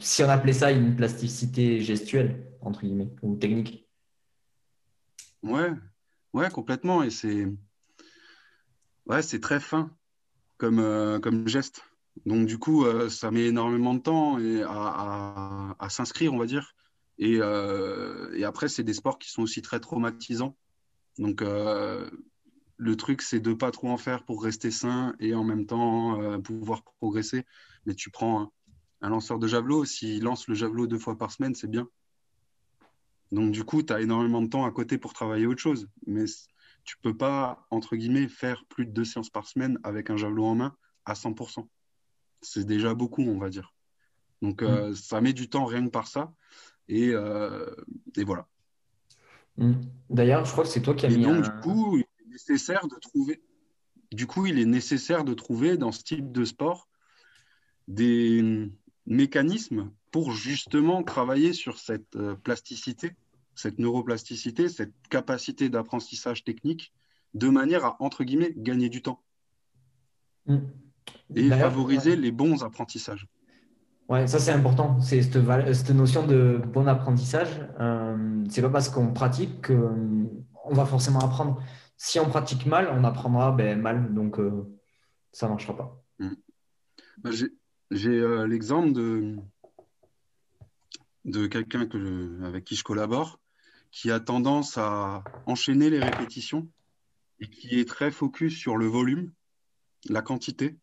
si 0.00 0.22
on 0.22 0.28
appelait 0.28 0.52
ça 0.52 0.70
une 0.70 0.96
plasticité 0.96 1.80
gestuelle, 1.80 2.46
entre 2.60 2.80
guillemets, 2.80 3.10
ou 3.22 3.36
technique. 3.36 3.86
Ouais, 5.42 5.72
ouais, 6.32 6.50
complètement. 6.50 7.02
Et 7.02 7.10
c'est 7.10 7.46
ouais, 9.06 9.22
très 9.22 9.60
fin 9.60 9.90
comme, 10.58 10.78
euh, 10.78 11.18
comme 11.18 11.48
geste. 11.48 11.82
Donc, 12.26 12.46
du 12.46 12.58
coup, 12.58 12.84
euh, 12.84 13.08
ça 13.08 13.30
met 13.30 13.46
énormément 13.46 13.94
de 13.94 14.00
temps 14.00 14.38
et 14.38 14.62
à, 14.62 15.74
à, 15.78 15.88
s'inscrire, 15.88 16.34
on 16.34 16.38
va 16.38 16.46
dire. 16.46 16.74
Et, 17.18 17.38
euh, 17.40 18.34
et 18.34 18.44
après, 18.44 18.68
c'est 18.68 18.82
des 18.82 18.94
sports 18.94 19.18
qui 19.18 19.30
sont 19.30 19.42
aussi 19.42 19.62
très 19.62 19.80
traumatisants. 19.80 20.56
Donc, 21.18 21.42
le 22.80 22.96
truc, 22.96 23.20
c'est 23.20 23.40
de 23.40 23.52
pas 23.52 23.70
trop 23.70 23.90
en 23.90 23.98
faire 23.98 24.24
pour 24.24 24.42
rester 24.42 24.70
sain 24.70 25.14
et 25.20 25.34
en 25.34 25.44
même 25.44 25.66
temps 25.66 26.40
pouvoir 26.40 26.82
progresser. 26.82 27.44
Mais 27.84 27.94
tu 27.94 28.10
prends 28.10 28.52
un 29.02 29.08
lanceur 29.10 29.38
de 29.38 29.46
javelot, 29.46 29.84
s'il 29.84 30.22
lance 30.22 30.48
le 30.48 30.54
javelot 30.54 30.86
deux 30.86 30.98
fois 30.98 31.16
par 31.16 31.30
semaine, 31.30 31.54
c'est 31.54 31.70
bien. 31.70 31.88
Donc, 33.32 33.52
du 33.52 33.64
coup, 33.64 33.82
tu 33.82 33.92
as 33.92 34.00
énormément 34.00 34.42
de 34.42 34.48
temps 34.48 34.64
à 34.64 34.70
côté 34.70 34.98
pour 34.98 35.12
travailler 35.12 35.46
autre 35.46 35.60
chose. 35.60 35.88
Mais 36.06 36.24
tu 36.84 36.96
peux 36.98 37.16
pas, 37.16 37.66
entre 37.70 37.96
guillemets, 37.96 38.28
faire 38.28 38.64
plus 38.68 38.86
de 38.86 38.90
deux 38.90 39.04
séances 39.04 39.30
par 39.30 39.46
semaine 39.46 39.78
avec 39.82 40.10
un 40.10 40.16
javelot 40.16 40.44
en 40.44 40.54
main 40.56 40.76
à 41.04 41.14
100%. 41.14 41.66
C'est 42.42 42.64
déjà 42.64 42.94
beaucoup, 42.94 43.22
on 43.22 43.38
va 43.38 43.50
dire. 43.50 43.74
Donc, 44.42 44.62
euh, 44.62 44.90
mm. 44.90 44.94
ça 44.94 45.20
met 45.20 45.32
du 45.32 45.48
temps 45.48 45.64
rien 45.64 45.84
que 45.84 45.90
par 45.90 46.08
ça. 46.08 46.32
Et, 46.88 47.10
euh, 47.10 47.70
voilà. 48.24 48.46
Mm. 49.56 49.74
D'ailleurs, 50.08 50.44
je 50.44 50.52
crois 50.52 50.64
que 50.64 50.70
c'est 50.70 50.82
toi 50.82 50.94
qui 50.94 51.06
as 51.06 51.10
et 51.10 51.16
donc, 51.16 51.42
du 51.44 51.50
coup, 51.60 51.96
il 51.96 52.00
est 52.00 52.09
nécessaire 52.30 52.86
de 52.86 52.96
trouver. 52.96 53.42
Du 54.12 54.26
coup, 54.26 54.46
il 54.46 54.58
est 54.58 54.66
nécessaire 54.66 55.24
de 55.24 55.34
trouver 55.34 55.76
dans 55.76 55.92
ce 55.92 56.02
type 56.02 56.32
de 56.32 56.44
sport 56.44 56.88
des 57.88 58.70
mécanismes 59.06 59.90
pour 60.10 60.32
justement 60.32 61.02
travailler 61.02 61.52
sur 61.52 61.78
cette 61.78 62.16
euh, 62.16 62.34
plasticité, 62.34 63.12
cette 63.54 63.78
neuroplasticité, 63.78 64.68
cette 64.68 64.94
capacité 65.08 65.68
d'apprentissage 65.68 66.44
technique, 66.44 66.92
de 67.34 67.48
manière 67.48 67.84
à, 67.84 67.96
entre 68.00 68.24
guillemets, 68.24 68.52
gagner 68.56 68.88
du 68.88 69.02
temps. 69.02 69.22
Mm. 70.46 70.58
Et 71.36 71.48
favoriser 71.48 72.16
les 72.16 72.32
bons 72.32 72.64
apprentissages. 72.64 73.26
Ouais, 74.08 74.26
ça 74.26 74.40
c'est 74.40 74.50
important. 74.50 74.98
C'est 75.00 75.22
cette, 75.22 75.90
notion 75.90 76.26
de 76.26 76.60
bon 76.72 76.88
apprentissage. 76.88 77.48
Euh, 77.78 78.44
c'est 78.48 78.62
pas 78.62 78.68
parce 78.68 78.88
qu'on 78.88 79.12
pratique 79.12 79.68
qu'on 79.68 80.74
va 80.74 80.84
forcément 80.84 81.20
apprendre. 81.20 81.62
Si 82.02 82.18
on 82.18 82.30
pratique 82.30 82.64
mal, 82.64 82.88
on 82.88 83.04
apprendra 83.04 83.52
ben, 83.52 83.78
mal, 83.78 84.14
donc 84.14 84.40
euh, 84.40 84.64
ça 85.32 85.44
ne 85.44 85.50
marchera 85.50 85.76
pas. 85.76 86.02
Mm. 86.18 86.32
Bah, 87.18 87.28
j'ai 87.90 88.08
euh, 88.08 88.46
l'exemple 88.46 88.94
de, 91.24 91.46
quelqu'un 91.46 91.86
avec 92.42 92.64
qui 92.64 92.74
je 92.74 92.84
collabore, 92.84 93.38
qui 93.90 94.10
a 94.10 94.18
tendance 94.18 94.78
à 94.78 95.22
enchaîner 95.44 95.90
les 95.90 96.00
répétitions 96.00 96.70
et 97.38 97.50
qui 97.50 97.78
est 97.78 97.86
très 97.86 98.10
focus 98.10 98.56
sur 98.56 98.78
le 98.78 98.86
volume 98.86 99.30
la 100.08 100.22
quantité, 100.22 100.78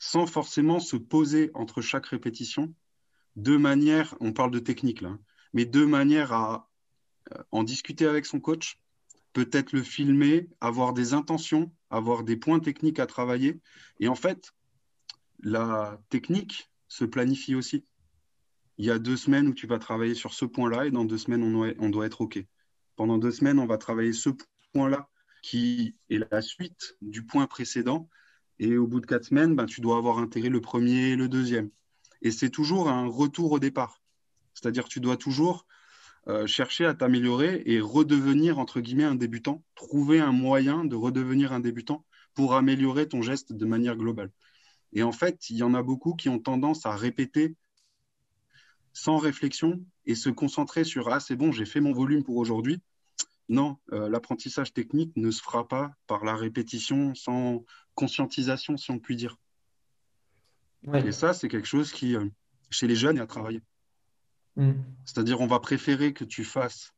sans 0.00 0.26
forcément 0.26 0.80
se 0.80 0.96
poser 0.96 1.52
entre 1.54 1.80
chaque 1.80 2.06
répétition, 2.06 2.74
de 3.36 3.56
manière, 3.56 4.16
on 4.18 4.32
parle 4.32 4.50
de 4.50 4.58
technique 4.58 5.00
là, 5.00 5.10
hein, 5.10 5.20
mais 5.52 5.64
de 5.64 5.84
manière 5.84 6.32
à 6.32 6.68
euh, 7.30 7.40
en 7.52 7.62
discuter 7.62 8.08
avec 8.08 8.26
son 8.26 8.40
coach, 8.40 8.80
peut-être 9.32 9.72
le 9.72 9.82
filmer, 9.82 10.48
avoir 10.60 10.92
des 10.92 11.14
intentions, 11.14 11.72
avoir 11.90 12.24
des 12.24 12.36
points 12.36 12.60
techniques 12.60 12.98
à 12.98 13.06
travailler. 13.06 13.60
Et 13.98 14.08
en 14.08 14.14
fait, 14.14 14.52
la 15.42 16.00
technique 16.08 16.70
se 16.88 17.04
planifie 17.04 17.54
aussi. 17.54 17.84
Il 18.78 18.84
y 18.84 18.90
a 18.90 18.98
deux 18.98 19.16
semaines 19.16 19.48
où 19.48 19.54
tu 19.54 19.66
vas 19.66 19.78
travailler 19.78 20.14
sur 20.14 20.32
ce 20.32 20.44
point-là 20.44 20.86
et 20.86 20.90
dans 20.90 21.04
deux 21.04 21.18
semaines, 21.18 21.42
on 21.78 21.90
doit, 21.90 22.06
être 22.06 22.22
OK. 22.22 22.44
Pendant 22.96 23.18
deux 23.18 23.30
semaines, 23.30 23.58
on 23.58 23.66
va 23.66 23.78
travailler 23.78 24.12
ce 24.12 24.30
point-là 24.72 25.08
qui 25.42 25.94
est 26.08 26.18
la 26.30 26.42
suite 26.42 26.96
du 27.00 27.24
point 27.24 27.46
précédent. 27.46 28.08
Et 28.58 28.76
au 28.76 28.86
bout 28.86 29.00
de 29.00 29.06
quatre 29.06 29.24
semaines, 29.24 29.54
ben, 29.54 29.66
tu 29.66 29.80
dois 29.80 29.96
avoir 29.96 30.18
intégré 30.18 30.48
le 30.48 30.60
premier 30.60 31.10
et 31.10 31.16
le 31.16 31.28
deuxième. 31.28 31.70
Et 32.22 32.30
c'est 32.30 32.50
toujours 32.50 32.88
un 32.88 33.06
retour 33.06 33.52
au 33.52 33.58
départ. 33.58 34.00
C'est-à-dire 34.54 34.88
tu 34.88 35.00
dois 35.00 35.16
toujours 35.16 35.66
euh, 36.28 36.46
chercher 36.46 36.84
à 36.84 36.94
t'améliorer 36.94 37.62
et 37.66 37.80
redevenir, 37.80 38.58
entre 38.58 38.80
guillemets, 38.80 39.04
un 39.04 39.14
débutant, 39.14 39.64
trouver 39.74 40.20
un 40.20 40.32
moyen 40.32 40.84
de 40.84 40.94
redevenir 40.94 41.52
un 41.52 41.60
débutant 41.60 42.04
pour 42.34 42.54
améliorer 42.54 43.08
ton 43.08 43.22
geste 43.22 43.52
de 43.52 43.66
manière 43.66 43.96
globale. 43.96 44.30
Et 44.92 45.02
en 45.02 45.12
fait, 45.12 45.50
il 45.50 45.56
y 45.56 45.62
en 45.62 45.74
a 45.74 45.82
beaucoup 45.82 46.14
qui 46.14 46.28
ont 46.28 46.38
tendance 46.38 46.84
à 46.84 46.94
répéter 46.94 47.54
sans 48.92 49.18
réflexion 49.18 49.84
et 50.04 50.14
se 50.14 50.28
concentrer 50.28 50.84
sur 50.84 51.08
Ah, 51.08 51.20
c'est 51.20 51.36
bon, 51.36 51.52
j'ai 51.52 51.64
fait 51.64 51.80
mon 51.80 51.92
volume 51.92 52.24
pour 52.24 52.36
aujourd'hui. 52.36 52.80
Non, 53.48 53.78
euh, 53.92 54.08
l'apprentissage 54.08 54.72
technique 54.72 55.16
ne 55.16 55.30
se 55.30 55.42
fera 55.42 55.66
pas 55.66 55.92
par 56.06 56.24
la 56.24 56.36
répétition 56.36 57.14
sans 57.14 57.64
conscientisation, 57.94 58.76
si 58.76 58.90
on 58.90 58.98
peut 58.98 59.14
dire. 59.14 59.36
Et 60.94 61.12
ça, 61.12 61.34
c'est 61.34 61.48
quelque 61.48 61.66
chose 61.66 61.92
qui, 61.92 62.14
euh, 62.14 62.26
chez 62.70 62.86
les 62.86 62.96
jeunes, 62.96 63.18
est 63.18 63.20
à 63.20 63.26
travailler. 63.26 63.60
Mm. 64.60 64.72
C'est-à-dire, 65.06 65.40
on 65.40 65.46
va 65.46 65.58
préférer 65.58 66.12
que 66.12 66.24
tu 66.24 66.44
fasses 66.44 66.92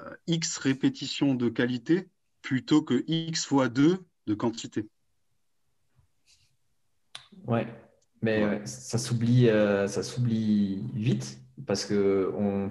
euh, 0.00 0.10
X 0.26 0.58
répétitions 0.58 1.36
de 1.36 1.48
qualité 1.48 2.08
plutôt 2.42 2.82
que 2.82 3.04
X 3.06 3.46
fois 3.46 3.68
2 3.68 4.04
de 4.26 4.34
quantité. 4.34 4.88
Ouais, 7.46 7.66
mais 8.22 8.66
ça 8.66 8.98
s'oublie, 8.98 9.48
euh, 9.48 9.86
ça 9.86 10.02
s'oublie 10.02 10.82
vite 10.94 11.40
parce 11.64 11.84
que 11.84 12.32
on, 12.36 12.68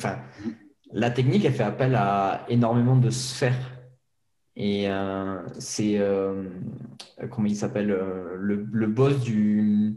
la 0.92 1.10
technique, 1.10 1.46
elle 1.46 1.54
fait 1.54 1.64
appel 1.64 1.96
à 1.96 2.46
énormément 2.50 2.98
de 2.98 3.10
sphères. 3.10 3.72
Et 4.58 4.90
euh, 4.90 5.42
c'est, 5.60 5.98
comment 7.32 7.48
il 7.48 7.56
s'appelle, 7.56 7.88
le, 7.88 8.68
le, 8.70 8.88
boss 8.88 9.22
du, 9.22 9.96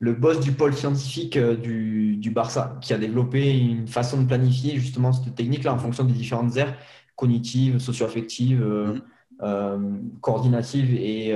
le 0.00 0.14
boss 0.14 0.40
du 0.40 0.52
pôle 0.52 0.74
scientifique 0.74 1.36
euh, 1.36 1.54
du, 1.56 2.30
Barça, 2.30 2.78
qui 2.80 2.92
a 2.92 2.98
développé 2.98 3.56
une 3.58 3.86
façon 3.86 4.22
de 4.22 4.26
planifier 4.26 4.78
justement 4.78 5.12
cette 5.12 5.34
technique-là 5.34 5.74
en 5.74 5.78
fonction 5.78 6.04
des 6.04 6.12
différentes 6.12 6.56
aires 6.56 6.76
cognitives, 7.16 7.78
socio-affectives, 7.78 8.62
euh, 8.62 8.94
mm-hmm. 8.94 9.02
euh, 9.42 9.98
coordinatives 10.20 10.94
et, 10.94 11.34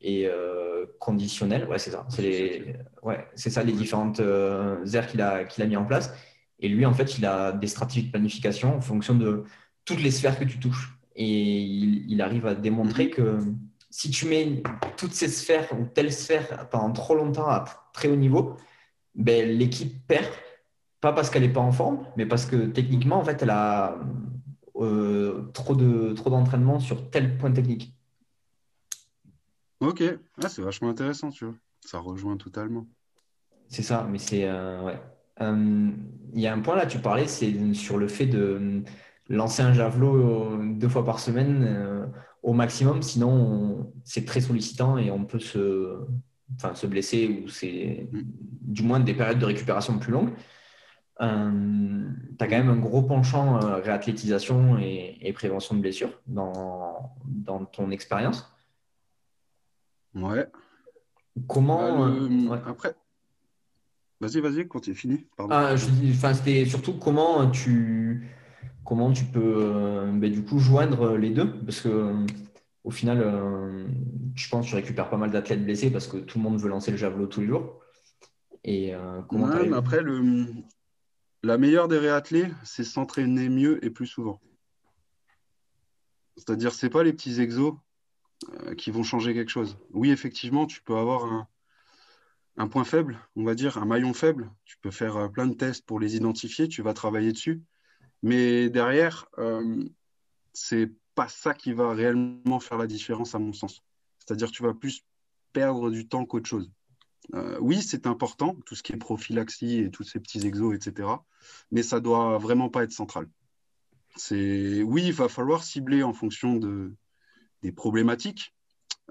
et 0.00 0.30
conditionnelles. 0.98 1.66
Ouais, 1.68 1.78
c'est 1.78 1.90
ça. 1.90 2.06
C'est 2.08 2.22
les, 2.22 2.76
ouais, 3.02 3.26
c'est 3.34 3.50
ça 3.50 3.62
les 3.62 3.72
différentes 3.72 4.20
aires 4.20 5.06
qu'il 5.06 5.20
a, 5.20 5.44
qu'il 5.44 5.62
a 5.62 5.66
mis 5.66 5.76
en 5.76 5.84
place. 5.84 6.14
Et 6.60 6.68
lui, 6.68 6.86
en 6.86 6.94
fait, 6.94 7.18
il 7.18 7.26
a 7.26 7.52
des 7.52 7.66
stratégies 7.66 8.06
de 8.06 8.10
planification 8.10 8.76
en 8.76 8.80
fonction 8.80 9.14
de 9.14 9.44
toutes 9.84 10.02
les 10.02 10.10
sphères 10.10 10.38
que 10.38 10.44
tu 10.44 10.58
touches. 10.58 10.96
Et 11.16 11.60
il, 11.62 12.10
il 12.10 12.22
arrive 12.22 12.46
à 12.46 12.54
démontrer 12.54 13.06
mm-hmm. 13.06 13.10
que 13.10 13.38
si 13.90 14.10
tu 14.10 14.26
mets 14.26 14.62
toutes 14.96 15.12
ces 15.12 15.28
sphères 15.28 15.68
ou 15.72 15.84
telle 15.84 16.12
sphère 16.12 16.68
pendant 16.70 16.92
trop 16.92 17.16
longtemps 17.16 17.48
à 17.48 17.64
très 17.92 18.08
haut 18.08 18.16
niveau, 18.16 18.56
ben, 19.16 19.48
l'équipe 19.58 20.06
perd, 20.06 20.32
pas 21.00 21.12
parce 21.12 21.28
qu'elle 21.28 21.42
n'est 21.42 21.52
pas 21.52 21.60
en 21.60 21.72
forme, 21.72 22.06
mais 22.16 22.24
parce 22.24 22.46
que 22.46 22.66
techniquement, 22.66 23.16
en 23.16 23.24
fait, 23.24 23.42
elle 23.42 23.50
a 23.50 23.98
euh, 24.76 25.50
trop 25.52 25.74
de 25.74 26.12
trop 26.12 26.30
d'entraînement 26.30 26.78
sur 26.78 27.10
tel 27.10 27.36
point 27.36 27.52
technique. 27.52 27.94
Ok, 29.80 30.02
ah, 30.42 30.48
c'est 30.48 30.62
vachement 30.62 30.90
intéressant, 30.90 31.30
tu 31.30 31.46
vois. 31.46 31.54
Ça 31.84 31.98
rejoint 31.98 32.36
totalement. 32.36 32.86
C'est 33.68 33.82
ça, 33.82 34.06
mais 34.08 34.18
c'est 34.18 34.44
euh, 34.44 34.82
ouais. 34.82 35.00
Euh, 35.40 35.90
il 36.34 36.40
y 36.40 36.46
a 36.46 36.52
un 36.52 36.60
point 36.60 36.76
là, 36.76 36.86
tu 36.86 36.98
parlais, 36.98 37.26
c'est 37.26 37.72
sur 37.72 37.96
le 37.96 38.06
fait 38.06 38.26
de 38.26 38.82
lancer 39.28 39.62
un 39.62 39.72
javelot 39.72 40.58
deux 40.74 40.88
fois 40.88 41.04
par 41.04 41.18
semaine 41.18 42.12
au 42.42 42.52
maximum, 42.52 43.02
sinon 43.02 43.92
c'est 44.04 44.24
très 44.24 44.40
sollicitant 44.40 44.96
et 44.98 45.10
on 45.10 45.24
peut 45.24 45.38
se, 45.38 46.00
enfin, 46.56 46.74
se 46.74 46.86
blesser 46.86 47.42
ou 47.44 47.48
c'est 47.48 48.08
mm. 48.12 48.22
du 48.62 48.82
moins 48.82 49.00
des 49.00 49.14
périodes 49.14 49.38
de 49.38 49.46
récupération 49.46 49.98
plus 49.98 50.12
longues. 50.12 50.32
Euh, 51.20 52.08
tu 52.38 52.44
as 52.44 52.48
quand 52.48 52.56
même 52.56 52.70
un 52.70 52.78
gros 52.78 53.02
penchant 53.02 53.62
euh, 53.62 53.76
réathlétisation 53.76 54.78
et, 54.78 55.32
prévention 55.34 55.74
de 55.74 55.80
blessures 55.80 56.18
dans, 56.26 57.14
dans 57.26 57.64
ton 57.66 57.90
expérience. 57.90 58.50
Ouais. 60.14 60.46
Comment. 61.46 62.08
Bah, 62.08 62.14
euh, 62.14 62.58
après. 62.66 62.94
Vas-y, 64.20 64.40
vas-y, 64.40 64.68
quand 64.68 64.80
tu 64.80 64.90
es 64.90 64.94
fini. 64.94 65.26
Ah, 65.38 65.74
c'était 65.76 66.66
surtout 66.66 66.94
comment 66.94 67.50
tu 67.50 68.30
comment 68.90 69.12
tu 69.12 69.24
peux 69.24 69.54
euh, 69.56 70.10
ben, 70.10 70.32
du 70.32 70.42
coup 70.42 70.58
joindre 70.58 71.16
les 71.16 71.30
deux 71.30 71.48
Parce 71.60 71.80
que 71.80 71.88
euh, 71.88 72.26
au 72.82 72.90
final, 72.90 73.22
euh, 73.22 73.86
je 74.34 74.48
pense 74.48 74.66
que 74.66 74.70
tu 74.70 74.74
récupères 74.74 75.08
pas 75.08 75.16
mal 75.16 75.30
d'athlètes 75.30 75.64
blessés 75.64 75.92
parce 75.92 76.08
que 76.08 76.16
tout 76.16 76.38
le 76.38 76.42
monde 76.42 76.60
veut 76.60 76.68
lancer 76.68 76.90
le 76.90 76.96
javelot 76.96 77.28
tous 77.28 77.40
les 77.40 77.46
jours. 77.46 77.78
Et 78.64 78.92
comment 79.28 79.46
après, 79.46 80.02
le, 80.02 80.44
la 81.44 81.56
meilleure 81.56 81.86
des 81.86 81.98
réathlés, 81.98 82.50
c'est 82.64 82.82
s'entraîner 82.82 83.48
mieux 83.48 83.82
et 83.84 83.90
plus 83.90 84.06
souvent. 84.06 84.40
C'est-à-dire, 86.36 86.74
c'est 86.74 86.90
pas 86.90 87.04
les 87.04 87.12
petits 87.12 87.40
exos 87.40 87.74
qui 88.76 88.90
vont 88.90 89.04
changer 89.04 89.34
quelque 89.34 89.50
chose. 89.50 89.78
Oui, 89.92 90.10
effectivement, 90.10 90.66
tu 90.66 90.82
peux 90.82 90.96
avoir 90.96 91.24
un, 91.24 91.48
un, 92.56 92.66
point 92.66 92.84
faible, 92.84 93.20
on 93.36 93.44
va 93.44 93.54
dire, 93.54 93.78
un 93.78 93.86
maillon 93.86 94.12
faible. 94.14 94.50
Tu 94.64 94.76
peux 94.78 94.90
faire 94.90 95.30
plein 95.30 95.46
de 95.46 95.54
tests 95.54 95.86
pour 95.86 96.00
les 96.00 96.16
identifier, 96.16 96.68
tu 96.68 96.82
vas 96.82 96.92
travailler 96.92 97.32
dessus. 97.32 97.62
Mais 98.22 98.70
derrière, 98.70 99.26
euh, 99.38 99.84
c'est 100.52 100.90
pas 101.14 101.28
ça 101.28 101.54
qui 101.54 101.72
va 101.72 101.92
réellement 101.92 102.60
faire 102.60 102.78
la 102.78 102.86
différence, 102.86 103.34
à 103.34 103.38
mon 103.38 103.52
sens. 103.52 103.82
C'est-à-dire, 104.18 104.50
tu 104.50 104.62
vas 104.62 104.74
plus 104.74 105.04
perdre 105.52 105.90
du 105.90 106.06
temps 106.06 106.24
qu'autre 106.24 106.48
chose. 106.48 106.70
Euh, 107.34 107.58
oui, 107.60 107.82
c'est 107.82 108.06
important, 108.06 108.56
tout 108.66 108.74
ce 108.74 108.82
qui 108.82 108.92
est 108.92 108.96
prophylaxie 108.96 109.78
et 109.78 109.90
tous 109.90 110.04
ces 110.04 110.20
petits 110.20 110.46
exos, 110.46 110.74
etc. 110.74 111.08
Mais 111.70 111.82
ça 111.82 112.00
doit 112.00 112.38
vraiment 112.38 112.68
pas 112.68 112.84
être 112.84 112.92
central. 112.92 113.28
Oui, 114.30 115.02
il 115.04 115.12
va 115.12 115.28
falloir 115.28 115.62
cibler 115.62 116.02
en 116.02 116.12
fonction 116.12 116.56
de, 116.56 116.94
des 117.62 117.72
problématiques, 117.72 118.54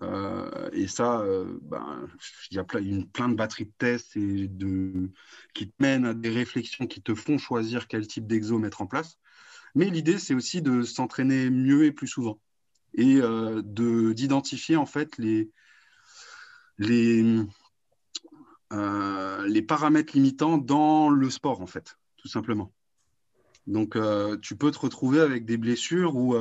euh, 0.02 0.70
et 0.72 0.88
ça, 0.88 1.20
euh, 1.22 1.60
ben, 1.62 2.08
il 2.52 2.58
y 2.58 2.60
a 2.60 2.64
plein, 2.64 3.30
de 3.30 3.36
batteries 3.36 3.66
de 3.66 3.74
tests 3.78 4.16
et 4.16 4.48
de, 4.48 5.10
qui 5.54 5.70
te 5.70 5.74
mènent 5.80 6.06
à 6.06 6.14
des 6.14 6.30
réflexions 6.30 6.88
qui 6.88 7.02
te 7.02 7.14
font 7.14 7.38
choisir 7.38 7.88
quel 7.88 8.08
type 8.08 8.28
d'exo 8.28 8.60
mettre 8.60 8.82
en 8.82 8.88
place. 8.88 9.18
Mais 9.76 9.90
l'idée, 9.90 10.18
c'est 10.18 10.34
aussi 10.34 10.62
de 10.62 10.84
s'entraîner 10.84 11.50
mieux 11.50 11.86
et 11.86 11.92
plus 11.92 12.08
souvent 12.08 12.40
et 12.96 13.18
euh, 13.22 13.62
de 13.64 14.14
d'identifier 14.14 14.76
en 14.76 14.88
fait 14.88 15.18
les, 15.20 15.52
les, 16.80 17.24
les 18.72 19.62
paramètres 19.62 20.14
limitants 20.16 20.58
dans 20.58 21.10
le 21.10 21.30
sport, 21.30 21.62
en 21.62 21.68
fait, 21.68 21.98
tout 22.18 22.28
simplement. 22.28 22.72
Donc, 23.68 23.96
tu 24.42 24.56
peux 24.56 24.72
te 24.72 24.80
retrouver 24.80 25.20
avec 25.20 25.46
des 25.46 25.58
blessures 25.58 26.16
où 26.16 26.36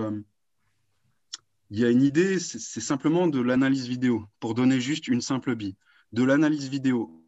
il 1.70 1.78
y 1.80 1.84
a 1.84 1.90
une 1.90 2.02
idée, 2.02 2.38
c'est 2.38 2.80
simplement 2.80 3.26
de 3.26 3.40
l'analyse 3.40 3.88
vidéo, 3.88 4.24
pour 4.40 4.54
donner 4.54 4.80
juste 4.80 5.06
une 5.06 5.20
simple 5.20 5.54
bille. 5.54 5.76
De 6.12 6.22
l'analyse 6.22 6.68
vidéo. 6.68 7.22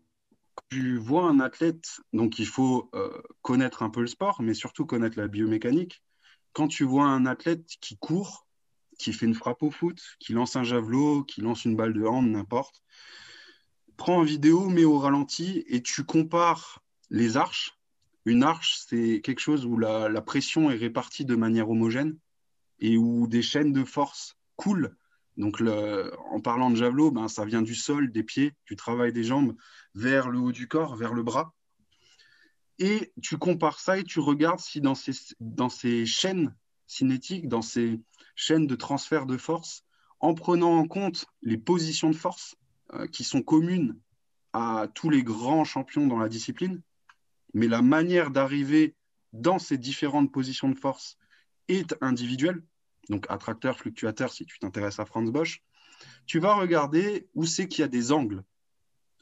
Tu 0.70 0.96
vois 0.96 1.24
un 1.24 1.40
athlète, 1.40 2.00
donc 2.14 2.38
il 2.38 2.46
faut 2.46 2.90
euh, 2.94 3.10
connaître 3.42 3.82
un 3.82 3.90
peu 3.90 4.00
le 4.00 4.06
sport, 4.06 4.40
mais 4.40 4.54
surtout 4.54 4.86
connaître 4.86 5.18
la 5.18 5.28
biomécanique. 5.28 6.02
Quand 6.54 6.68
tu 6.68 6.84
vois 6.84 7.04
un 7.04 7.26
athlète 7.26 7.66
qui 7.80 7.98
court, 7.98 8.46
qui 8.98 9.12
fait 9.12 9.26
une 9.26 9.34
frappe 9.34 9.62
au 9.62 9.70
foot, 9.70 10.00
qui 10.18 10.32
lance 10.32 10.56
un 10.56 10.64
javelot, 10.64 11.24
qui 11.24 11.42
lance 11.42 11.64
une 11.66 11.76
balle 11.76 11.92
de 11.92 12.04
hand, 12.04 12.26
n'importe, 12.26 12.82
prends 13.96 14.18
en 14.18 14.22
vidéo, 14.22 14.70
mets 14.70 14.84
au 14.84 14.98
ralenti 14.98 15.64
et 15.66 15.82
tu 15.82 16.04
compares 16.04 16.82
les 17.10 17.36
arches. 17.36 17.78
Une 18.24 18.42
arche, 18.42 18.78
c'est 18.88 19.20
quelque 19.22 19.40
chose 19.40 19.66
où 19.66 19.76
la 19.76 20.22
pression 20.22 20.70
est 20.70 20.76
répartie 20.76 21.24
de 21.24 21.36
manière 21.36 21.68
homogène 21.68 22.16
et 22.80 22.96
où 22.96 23.26
des 23.26 23.42
chaînes 23.42 23.72
de 23.72 23.84
force 23.84 24.36
coulent. 24.56 24.96
Donc, 25.36 25.62
en 25.62 26.40
parlant 26.40 26.70
de 26.70 26.76
javelot, 26.76 27.10
ben, 27.10 27.28
ça 27.28 27.44
vient 27.44 27.62
du 27.62 27.74
sol, 27.74 28.10
des 28.10 28.22
pieds, 28.22 28.54
du 28.66 28.76
travail 28.76 29.12
des 29.12 29.24
jambes, 29.24 29.54
vers 29.94 30.28
le 30.28 30.38
haut 30.38 30.52
du 30.52 30.68
corps, 30.68 30.96
vers 30.96 31.14
le 31.14 31.22
bras. 31.22 31.54
Et 32.78 33.12
tu 33.22 33.36
compares 33.36 33.80
ça 33.80 33.98
et 33.98 34.04
tu 34.04 34.20
regardes 34.20 34.60
si 34.60 34.80
dans 34.80 34.94
ces, 34.94 35.12
dans 35.38 35.68
ces 35.68 36.06
chaînes 36.06 36.54
cinétiques, 36.86 37.48
dans 37.48 37.62
ces 37.62 38.00
chaînes 38.34 38.66
de 38.66 38.74
transfert 38.74 39.26
de 39.26 39.36
force, 39.36 39.84
en 40.18 40.34
prenant 40.34 40.76
en 40.76 40.86
compte 40.86 41.26
les 41.42 41.58
positions 41.58 42.10
de 42.10 42.16
force 42.16 42.56
euh, 42.94 43.06
qui 43.06 43.24
sont 43.24 43.42
communes 43.42 43.98
à 44.52 44.88
tous 44.94 45.10
les 45.10 45.22
grands 45.22 45.64
champions 45.64 46.06
dans 46.06 46.18
la 46.18 46.28
discipline, 46.28 46.82
mais 47.54 47.68
la 47.68 47.82
manière 47.82 48.30
d'arriver 48.30 48.96
dans 49.32 49.58
ces 49.58 49.78
différentes 49.78 50.32
positions 50.32 50.68
de 50.68 50.78
force 50.78 51.16
est 51.68 51.94
individuelle. 52.00 52.62
Donc 53.08 53.26
attracteur, 53.28 53.78
fluctuateur, 53.78 54.32
si 54.32 54.44
tu 54.44 54.58
t'intéresses 54.58 55.00
à 55.00 55.04
Franz 55.04 55.30
Bosch, 55.30 55.62
tu 56.26 56.38
vas 56.38 56.54
regarder 56.54 57.28
où 57.34 57.44
c'est 57.44 57.68
qu'il 57.68 57.80
y 57.80 57.84
a 57.84 57.88
des 57.88 58.12
angles, 58.12 58.44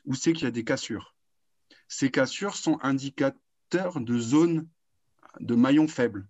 où 0.04 0.14
c'est 0.14 0.32
qu'il 0.32 0.44
y 0.44 0.48
a 0.48 0.52
des 0.52 0.64
cassures. 0.64 1.14
Ces 1.88 2.10
cassures 2.10 2.56
sont 2.56 2.78
indicateurs 2.82 4.00
de 4.00 4.18
zones 4.18 4.68
de 5.40 5.54
maillons 5.54 5.88
faibles. 5.88 6.28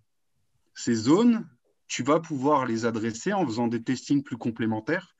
Ces 0.75 0.95
zones, 0.95 1.49
tu 1.87 2.03
vas 2.03 2.21
pouvoir 2.21 2.67
les 2.67 2.85
adresser 2.85 3.33
en 3.33 3.45
faisant 3.47 3.67
des 3.67 3.83
testings 3.83 4.23
plus 4.23 4.37
complémentaires 4.37 5.17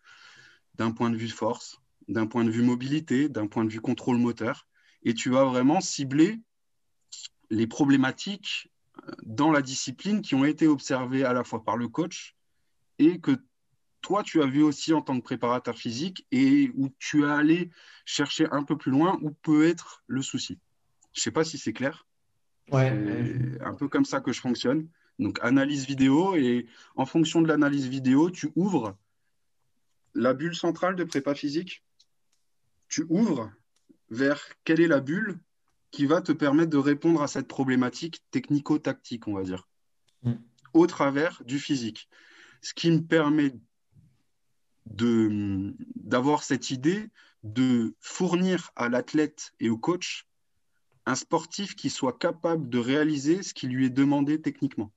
d'un 0.75 0.93
point 0.93 1.11
de 1.11 1.17
vue 1.17 1.29
force, 1.29 1.81
d'un 2.07 2.27
point 2.27 2.45
de 2.45 2.51
vue 2.51 2.63
mobilité, 2.63 3.29
d'un 3.29 3.47
point 3.47 3.65
de 3.65 3.71
vue 3.71 3.81
contrôle 3.81 4.19
moteur. 4.19 4.69
Et 5.03 5.15
tu 5.15 5.31
vas 5.31 5.45
vraiment 5.45 5.81
cibler 5.81 6.41
les 7.51 7.67
problématiques 7.67 8.71
dans 9.23 9.51
la 9.51 9.63
discipline 9.63 10.23
qui 10.23 10.35
ont 10.35 10.45
été 10.45 10.67
observées 10.67 11.25
à 11.25 11.33
la 11.33 11.45
fois 11.45 11.65
par 11.65 11.77
le 11.77 11.89
coach 11.89 12.37
et 12.99 13.21
que 13.21 13.33
toi, 14.01 14.23
tu 14.23 14.43
as 14.43 14.47
vu 14.47 14.63
aussi 14.63 14.93
en 14.93 15.03
tant 15.03 15.19
que 15.19 15.25
préparateur 15.25 15.77
physique 15.77 16.27
et 16.31 16.71
où 16.77 16.89
tu 16.99 17.25
as 17.25 17.35
allé 17.35 17.71
chercher 18.05 18.47
un 18.51 18.63
peu 18.63 18.77
plus 18.77 18.91
loin 18.91 19.19
où 19.23 19.31
peut 19.31 19.67
être 19.67 20.03
le 20.07 20.23
souci. 20.23 20.59
Je 21.13 21.21
ne 21.21 21.23
sais 21.23 21.31
pas 21.31 21.45
si 21.45 21.59
c'est 21.59 21.73
clair. 21.73 22.07
Ouais. 22.71 22.91
C'est 22.91 23.63
un 23.63 23.75
peu 23.75 23.89
comme 23.89 24.05
ça 24.05 24.21
que 24.21 24.33
je 24.33 24.41
fonctionne. 24.41 24.89
Donc, 25.19 25.39
analyse 25.43 25.87
vidéo 25.87 26.37
et 26.37 26.67
en 26.95 27.07
fonction 27.07 27.43
de 27.43 27.49
l'analyse 27.49 27.89
vidéo, 27.89 28.31
tu 28.31 28.51
ouvres 28.55 28.97
la 30.15 30.33
bulle 30.33 30.55
centrale 30.55 30.95
de 30.95 31.05
prépa 31.05 31.35
physique. 31.35 31.83
Tu 32.89 33.05
ouvres 33.09 33.51
vers 34.11 34.41
quelle 34.65 34.81
est 34.81 34.87
la 34.87 35.01
bulle 35.01 35.39
qui 35.91 36.07
va 36.07 36.21
te 36.21 36.33
permettre 36.33 36.71
de 36.71 36.77
répondre 36.79 37.23
à 37.23 37.29
cette 37.29 37.49
problématique 37.49 38.23
technico-tactique, 38.31 39.27
on 39.29 39.35
va 39.35 39.43
dire, 39.43 39.69
Mm. 40.23 40.35
au 40.75 40.87
travers 40.87 41.43
du 41.45 41.59
physique. 41.59 42.09
Ce 42.61 42.75
qui 42.75 42.91
me 42.91 43.03
permet 43.03 43.55
d'avoir 44.87 46.43
cette 46.43 46.71
idée 46.71 47.11
de 47.45 47.95
fournir 48.01 48.71
à 48.75 48.89
l'athlète 48.89 49.53
et 49.61 49.69
au 49.69 49.79
coach 49.79 50.27
un 51.07 51.15
sportif 51.15 51.77
qui 51.77 51.91
soit 51.91 52.19
capable 52.19 52.69
de 52.69 52.79
réaliser 52.79 53.43
ce 53.43 53.55
qui 53.55 53.69
lui 53.69 53.87
est 53.87 53.91
demandé 53.91 54.41
techniquement. 54.41 54.93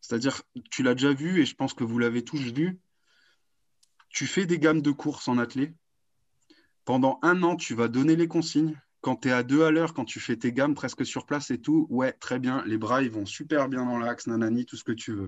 C'est-à-dire, 0.00 0.42
tu 0.70 0.82
l'as 0.82 0.94
déjà 0.94 1.12
vu 1.12 1.40
et 1.40 1.46
je 1.46 1.54
pense 1.54 1.74
que 1.74 1.84
vous 1.84 1.98
l'avez 1.98 2.24
tous 2.24 2.40
vu, 2.40 2.80
tu 4.08 4.26
fais 4.26 4.46
des 4.46 4.58
gammes 4.58 4.82
de 4.82 4.90
courses 4.90 5.28
en 5.28 5.38
athlée. 5.38 5.72
Pendant 6.84 7.18
un 7.22 7.42
an, 7.42 7.56
tu 7.56 7.74
vas 7.74 7.88
donner 7.88 8.16
les 8.16 8.28
consignes. 8.28 8.80
Quand 9.00 9.16
tu 9.16 9.28
es 9.28 9.32
à 9.32 9.42
deux 9.42 9.64
à 9.64 9.70
l'heure, 9.70 9.94
quand 9.94 10.04
tu 10.04 10.20
fais 10.20 10.36
tes 10.36 10.52
gammes 10.52 10.74
presque 10.74 11.06
sur 11.06 11.24
place 11.24 11.50
et 11.50 11.60
tout, 11.60 11.86
ouais, 11.88 12.12
très 12.12 12.38
bien, 12.38 12.62
les 12.66 12.76
bras, 12.76 13.02
ils 13.02 13.10
vont 13.10 13.26
super 13.26 13.68
bien 13.68 13.84
dans 13.84 13.98
l'axe, 13.98 14.26
nanani, 14.26 14.66
tout 14.66 14.76
ce 14.76 14.84
que 14.84 14.92
tu 14.92 15.12
veux. 15.12 15.26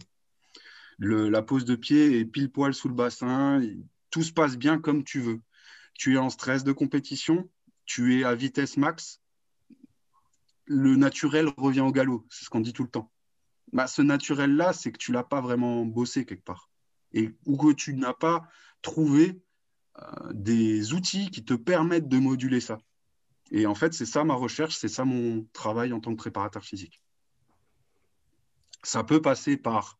La 0.99 1.43
pose 1.43 1.65
de 1.65 1.75
pied 1.75 2.19
est 2.19 2.25
pile 2.25 2.51
poil 2.51 2.75
sous 2.75 2.89
le 2.89 2.95
bassin, 2.95 3.61
tout 4.11 4.23
se 4.23 4.33
passe 4.33 4.57
bien 4.57 4.79
comme 4.79 5.05
tu 5.05 5.21
veux. 5.21 5.41
Tu 5.95 6.15
es 6.15 6.19
en 6.19 6.31
stress 6.31 6.65
de 6.65 6.73
compétition, 6.73 7.49
tu 7.87 8.19
es 8.19 8.25
à 8.25 8.35
vitesse 8.35 8.77
max, 8.77 9.23
le 10.67 10.97
naturel 10.97 11.49
revient 11.57 11.81
au 11.81 11.93
galop, 11.93 12.27
c'est 12.31 12.45
ce 12.45 12.51
qu'on 12.51 12.61
dit 12.61 12.73
tout 12.73 12.85
le 12.85 12.91
temps. 12.91 13.11
Bah, 13.73 13.87
ce 13.87 14.03
naturel-là, 14.03 14.73
c'est 14.73 14.93
que 14.93 14.99
tu 14.99 15.13
l'as 15.13 15.25
pas 15.25 15.41
vraiment 15.41 15.85
bossé 15.85 16.25
quelque 16.25 16.45
part. 16.45 16.71
Et, 17.13 17.35
ou 17.47 17.57
que 17.57 17.73
tu 17.73 17.95
n'as 17.95 18.15
pas 18.15 18.49
trouvé 18.81 19.43
des 20.33 20.95
outils 20.95 21.31
qui 21.31 21.45
te 21.45 21.55
permettent 21.55 22.09
de 22.09 22.19
moduler 22.19 22.61
ça. 22.61 22.79
Et 23.51 23.67
en 23.67 23.75
fait, 23.75 23.93
c'est 23.93 24.07
ça 24.07 24.25
ma 24.25 24.35
recherche, 24.35 24.77
c'est 24.77 24.89
ça 24.89 25.05
mon 25.05 25.47
travail 25.53 25.93
en 25.93 26.01
tant 26.01 26.13
que 26.13 26.17
préparateur 26.17 26.65
physique. 26.65 27.03
Ça 28.83 29.05
peut 29.05 29.21
passer 29.21 29.57
par 29.57 29.99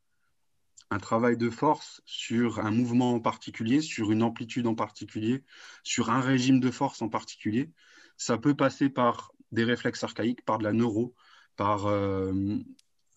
un 0.91 0.99
travail 0.99 1.37
de 1.37 1.51
force 1.51 2.03
sur 2.05 2.61
un 2.61 2.71
mouvement 2.71 3.15
en 3.15 3.21
particulier, 3.21 3.81
sur 3.81 4.11
une 4.11 4.23
amplitude 4.23 4.67
en 4.67 4.75
particulier, 4.75 5.45
sur 5.83 6.11
un 6.11 6.21
régime 6.21 6.61
de 6.61 6.71
force 6.71 7.03
en 7.03 7.09
particulier. 7.09 7.71
Ça 8.17 8.39
peut 8.39 8.55
passer 8.55 8.89
par 8.89 9.33
des 9.53 9.65
réflexes 9.65 10.05
archaïques, 10.05 10.45
par 10.45 10.59
de 10.59 10.65
la 10.65 10.73
neuro, 10.73 11.15
par 11.57 11.87
euh, 11.87 12.33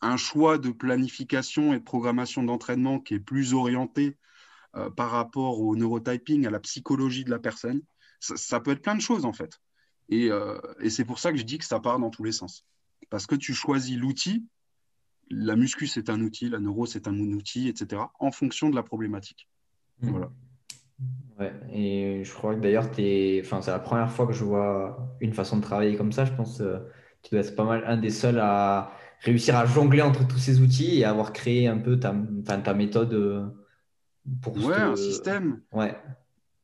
un 0.02 0.18
choix 0.18 0.58
de 0.58 0.70
planification 0.70 1.74
et 1.74 1.80
de 1.80 1.84
programmation 1.84 2.44
d'entraînement 2.44 3.00
qui 3.00 3.16
est 3.16 3.20
plus 3.20 3.54
orienté 3.54 4.18
euh, 4.76 4.90
par 4.90 5.12
rapport 5.12 5.60
au 5.62 5.76
neurotyping, 5.76 6.46
à 6.46 6.50
la 6.50 6.60
psychologie 6.60 7.24
de 7.24 7.30
la 7.30 7.40
personne. 7.40 7.82
Ça, 8.20 8.36
ça 8.38 8.60
peut 8.60 8.72
être 8.72 8.82
plein 8.82 8.96
de 8.96 9.02
choses 9.02 9.26
en 9.26 9.34
fait. 9.34 9.60
Et, 10.10 10.30
euh, 10.32 10.60
et 10.80 10.90
c'est 10.90 11.06
pour 11.06 11.20
ça 11.20 11.32
que 11.32 11.38
je 11.38 11.44
dis 11.44 11.58
que 11.58 11.66
ça 11.66 11.80
part 11.80 12.00
dans 12.00 12.10
tous 12.10 12.24
les 12.24 12.32
sens. 12.32 12.66
Parce 13.10 13.26
que 13.26 13.36
tu 13.36 13.54
choisis 13.54 13.98
l'outil, 13.98 14.46
la 15.30 15.56
muscu 15.56 15.88
c'est 15.88 16.10
un 16.10 16.22
outil, 16.22 16.50
la 16.50 16.60
neuro 16.60 16.86
c'est 16.86 17.08
un 17.08 17.18
outil, 17.18 17.68
etc., 17.68 18.02
en 18.20 18.32
fonction 18.32 18.70
de 18.70 18.76
la 18.76 18.84
problématique. 18.84 19.50
Mm. 20.02 20.10
Voilà. 20.10 20.32
Ouais, 21.40 21.54
et 21.74 22.24
je 22.24 22.34
crois 22.34 22.56
que 22.56 22.62
d'ailleurs, 22.62 22.86
enfin, 22.86 23.62
c'est 23.62 23.72
la 23.72 23.80
première 23.80 24.10
fois 24.10 24.26
que 24.26 24.34
je 24.34 24.46
vois 24.46 25.16
une 25.20 25.34
façon 25.34 25.58
de 25.58 25.62
travailler 25.62 25.98
comme 25.98 26.14
ça. 26.14 26.24
Je 26.24 26.34
pense 26.34 26.60
que 26.60 26.88
tu 27.22 27.32
dois 27.32 27.42
être 27.42 27.56
pas 27.56 27.66
mal 27.66 27.84
un 27.86 27.98
des 27.98 28.10
seuls 28.10 28.40
à 28.40 28.92
réussir 29.20 29.58
à 29.58 29.66
jongler 29.66 30.02
entre 30.02 30.26
tous 30.26 30.38
ces 30.38 30.62
outils 30.62 31.00
et 31.00 31.06
avoir 31.06 31.34
créé 31.34 31.68
un 31.68 31.78
peu 31.78 32.00
ta, 32.00 32.16
ta 32.46 32.74
méthode 32.74 33.14
euh, 33.14 33.46
pour 34.42 34.56
Ouais, 34.58 34.64
ce- 34.76 34.80
un 34.80 34.96
système. 34.96 35.62
Ouais, 35.72 35.96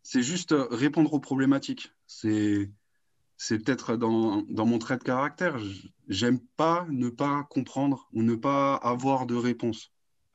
C'est 0.03 0.23
juste 0.23 0.51
euh, 0.51 0.67
répondre 0.71 1.13
aux 1.13 1.19
problématiques. 1.19 1.91
C'est, 2.07 2.71
c'est 3.37 3.59
peut-être 3.59 3.97
dans, 3.97 4.41
dans 4.43 4.65
mon 4.65 4.79
trait 4.79 4.97
de 4.97 5.03
caractère. 5.03 5.57
J'aime 6.07 6.39
pas 6.57 6.85
ne 6.89 7.09
pas 7.09 7.43
comprendre 7.49 8.07
ou 8.13 8.23
ne 8.23 8.35
pas 8.35 8.75
avoir 8.75 9.25
de 9.25 9.35
réponse. 9.35 9.91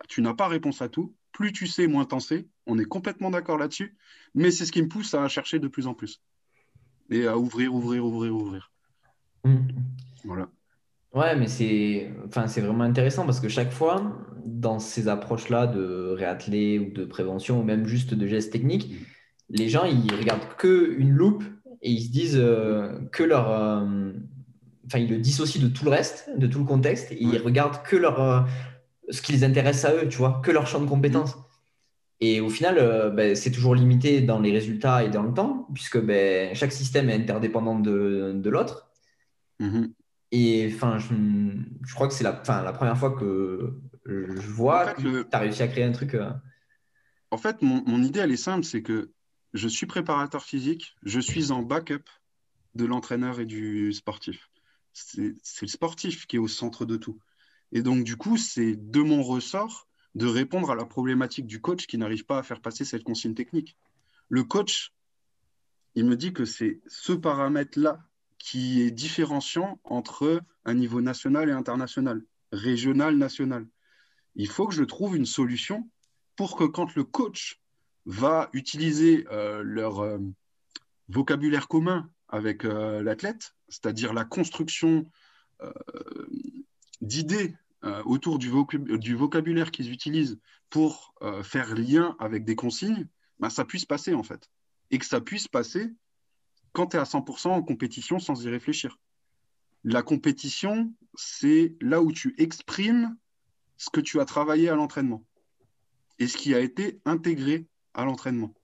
Tu 0.09 0.23
n'as 0.23 0.35
pas 0.35 0.49
réponse 0.49 0.83
à 0.83 0.89
tout. 0.89 1.15
Plus 1.33 1.53
tu 1.53 1.67
sais, 1.67 1.87
moins 1.87 2.05
t'en 2.05 2.21
sais. 2.21 2.49
On 2.67 2.79
est 2.79 2.85
complètement 2.85 3.31
d'accord 3.31 3.59
là-dessus. 3.59 3.97
Mais 4.35 4.51
c'est 4.51 4.65
ce 4.67 4.73
qui 4.73 4.83
me 4.83 4.89
pousse 4.89 5.15
à 5.15 5.29
chercher 5.29 5.59
de 5.59 5.69
plus 5.69 5.87
en 5.87 5.95
plus. 5.95 6.23
Et 7.11 7.27
à 7.27 7.37
ouvrir, 7.39 7.75
ouvrir, 7.75 8.05
ouvrir, 8.05 8.35
ouvrir. 8.35 8.73
Mm. 9.45 9.69
Voilà. 10.25 10.49
Ouais, 11.17 11.37
mais 11.37 11.49
c'est 11.49 12.13
enfin, 12.27 12.49
c'est 12.49 12.61
vraiment 12.63 12.85
intéressant 12.85 13.27
parce 13.27 13.41
que 13.41 13.49
chaque 13.49 13.73
fois, 13.73 14.19
dans 14.45 14.79
ces 14.79 15.09
approches-là 15.09 15.67
de 15.67 16.15
réathlé 16.17 16.79
ou 16.79 16.93
de 16.93 17.07
prévention 17.07 17.61
ou 17.61 17.65
même 17.65 17.87
juste 17.87 18.15
de 18.15 18.29
gestes 18.29 18.53
techniques, 18.53 18.95
les 19.51 19.69
gens, 19.71 19.85
ils 19.87 20.15
regardent 20.15 20.57
que 20.59 20.95
une 20.99 21.11
loupe 21.13 21.45
et 21.83 21.91
ils 21.93 22.05
se 22.05 22.11
disent 22.11 22.37
euh, 22.39 23.01
que 23.13 23.25
leur... 23.25 23.51
euh, 23.51 24.13
Enfin, 24.89 25.01
ils 25.01 25.11
le 25.11 25.19
dissocient 25.19 25.63
de 25.63 25.69
tout 25.69 25.85
le 25.85 25.91
reste, 25.93 26.31
de 26.39 26.47
tout 26.49 26.61
le 26.61 26.67
contexte, 26.67 27.13
et 27.13 27.23
ils 27.23 27.39
regardent 27.39 27.83
que 27.85 27.97
leur, 27.97 28.21
euh, 28.23 28.43
ce 29.11 29.23
qui 29.23 29.33
les 29.33 29.45
intéresse 29.45 29.85
à 29.85 29.95
eux, 29.95 30.09
tu 30.09 30.19
vois, 30.19 30.43
que 30.45 30.51
leur 30.53 30.67
champ 30.69 30.81
de 30.81 30.87
compétences. 30.89 31.37
Et 32.21 32.41
au 32.41 32.51
final, 32.51 32.79
euh, 32.79 33.11
ben, 33.11 33.37
c'est 33.37 33.53
toujours 33.53 33.75
limité 33.75 34.23
dans 34.23 34.41
les 34.41 34.53
résultats 34.53 35.05
et 35.05 35.11
dans 35.11 35.23
le 35.25 35.35
temps, 35.35 35.69
puisque 35.75 36.01
ben, 36.01 36.55
chaque 36.55 36.73
système 36.73 37.11
est 37.11 37.15
interdépendant 37.17 37.79
de, 37.81 38.33
de 38.37 38.51
l'autre. 38.51 38.91
Mhm. 39.61 39.95
Et 40.33 40.71
enfin, 40.75 40.99
je, 40.99 41.15
je 41.87 41.95
crois 41.95 42.09
que 42.09 42.15
c'est 42.15 42.25
la, 42.25 42.43
la 42.63 42.73
première 42.73 42.99
fois 42.99 43.13
que 43.13 43.75
je 44.07 44.49
vois 44.51 44.83
En 44.85 44.89
fait, 44.89 44.95
que 45.03 45.09
le- 45.09 45.25
tu 45.29 45.37
as 45.37 45.39
réussi 45.39 45.63
à 45.63 45.69
créer 45.69 45.85
un 45.85 45.93
truc. 45.93 46.15
euh, 46.15 46.31
En 47.31 47.39
fait, 47.39 47.63
mon, 47.63 47.83
mon 47.87 48.03
idée, 48.03 48.21
elle 48.21 48.33
est 48.33 48.37
simple, 48.37 48.65
c'est 48.65 48.83
que 48.83 49.13
je 49.55 49.69
suis 49.69 49.87
préparateur 49.87 50.45
physique, 50.45 50.97
je 51.03 51.21
suis 51.21 51.51
en 51.53 51.63
backup 51.63 52.05
de 52.75 52.85
l'entraîneur 52.85 53.41
et 53.41 53.47
du 53.47 53.93
sportif. 53.93 54.51
C'est 54.93 55.35
c'est 55.43 55.67
le 55.67 55.71
sportif 55.71 56.27
qui 56.27 56.37
est 56.37 56.41
au 56.41 56.49
centre 56.49 56.85
de 56.85 56.97
tout. 56.97 57.19
Et 57.73 57.83
donc, 57.83 58.05
du 58.05 58.17
coup, 58.17 58.37
c'est 58.37 58.77
de 58.77 59.01
mon 59.01 59.23
ressort 59.23 59.89
de 60.15 60.27
répondre 60.27 60.71
à 60.71 60.75
la 60.75 60.85
problématique 60.87 61.47
du 61.47 61.61
coach 61.61 61.87
qui 61.87 61.99
n'arrive 61.99 62.25
pas 62.25 62.39
à 62.39 62.43
faire 62.43 62.61
passer 62.61 62.85
cette 62.85 63.05
consigne 63.05 63.35
technique. 63.35 63.77
Le 64.29 64.45
coach, 64.45 64.93
il 65.95 66.05
me 66.07 66.17
dit 66.17 66.33
que 66.33 66.45
c'est 66.45 66.81
ce 66.87 67.13
paramètre-là 67.13 68.01
qui 68.39 68.83
est 68.83 68.91
différenciant 68.91 69.81
entre 69.85 70.43
un 70.65 70.75
niveau 70.75 71.01
national 71.01 71.49
et 71.49 71.53
international, 71.53 72.23
régional, 72.53 73.17
national. 73.17 73.67
Il 74.35 74.49
faut 74.49 74.67
que 74.67 74.75
je 74.75 74.85
trouve 74.85 75.17
une 75.17 75.27
solution 75.27 75.89
pour 76.37 76.57
que 76.57 76.65
quand 76.65 76.95
le 76.95 77.05
coach 77.05 77.61
va 78.05 78.49
utiliser 78.53 79.27
euh, 79.33 79.63
leur 79.63 80.01
euh, 80.01 80.19
vocabulaire 81.09 81.69
commun 81.69 82.11
avec 82.29 82.65
euh, 82.65 83.03
l'athlète, 83.03 83.55
c'est-à-dire 83.69 84.13
la 84.13 84.25
construction 84.25 85.11
d'idées 87.01 87.55
autour 88.05 88.39
du, 88.39 88.51
du 88.99 89.15
vocabulaire 89.15 89.71
qu'ils 89.71 89.91
utilisent 89.91 90.39
pour 90.69 91.15
faire 91.43 91.75
lien 91.75 92.15
avec 92.19 92.45
des 92.45 92.57
consignes, 92.57 93.09
ben, 93.39 93.49
ça 93.49 93.65
puisse 93.65 93.87
passer 93.87 94.13
en 94.13 94.23
fait. 94.23 94.51
Et 94.91 94.99
que 94.99 95.07
ça 95.07 95.23
puisse 95.23 95.49
passer 95.49 95.95
quand 96.77 96.89
tu 96.89 96.99
es 96.99 97.01
à 97.01 97.05
100% 97.05 97.49
en 97.49 97.63
compétition 97.63 98.19
sans 98.19 98.45
y 98.45 98.51
réfléchir. 98.51 98.99
La 99.83 100.03
compétition, 100.03 100.93
c'est 101.15 101.75
là 101.81 102.03
où 102.03 102.13
tu 102.13 102.35
exprimes 102.37 103.17
ce 103.79 103.89
que 103.89 104.03
tu 104.03 104.21
as 104.21 104.27
travaillé 104.27 104.69
à 104.69 104.75
l'entraînement. 104.75 105.25
et 106.19 106.27
ce 106.29 106.37
qui 106.37 106.55
a 106.55 106.61
été 106.61 107.01
intégré 107.05 107.67
à 107.95 108.05
l'entraînement. 108.05 108.55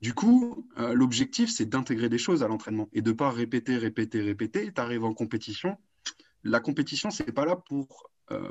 Du 0.00 0.14
coup, 0.14 0.66
euh, 0.78 0.94
l'objectif, 0.94 1.50
c'est 1.50 1.66
d'intégrer 1.66 2.08
des 2.08 2.18
choses 2.18 2.42
à 2.42 2.48
l'entraînement 2.48 2.88
et 2.92 3.02
de 3.02 3.10
ne 3.10 3.16
pas 3.16 3.30
répéter, 3.30 3.76
répéter, 3.76 4.22
répéter. 4.22 4.72
Tu 4.72 4.80
arrives 4.80 5.04
en 5.04 5.12
compétition. 5.12 5.76
La 6.44 6.60
compétition, 6.60 7.10
ce 7.10 7.22
n'est 7.22 7.32
pas 7.32 7.44
là 7.44 7.56
pour 7.56 8.10
euh, 8.30 8.50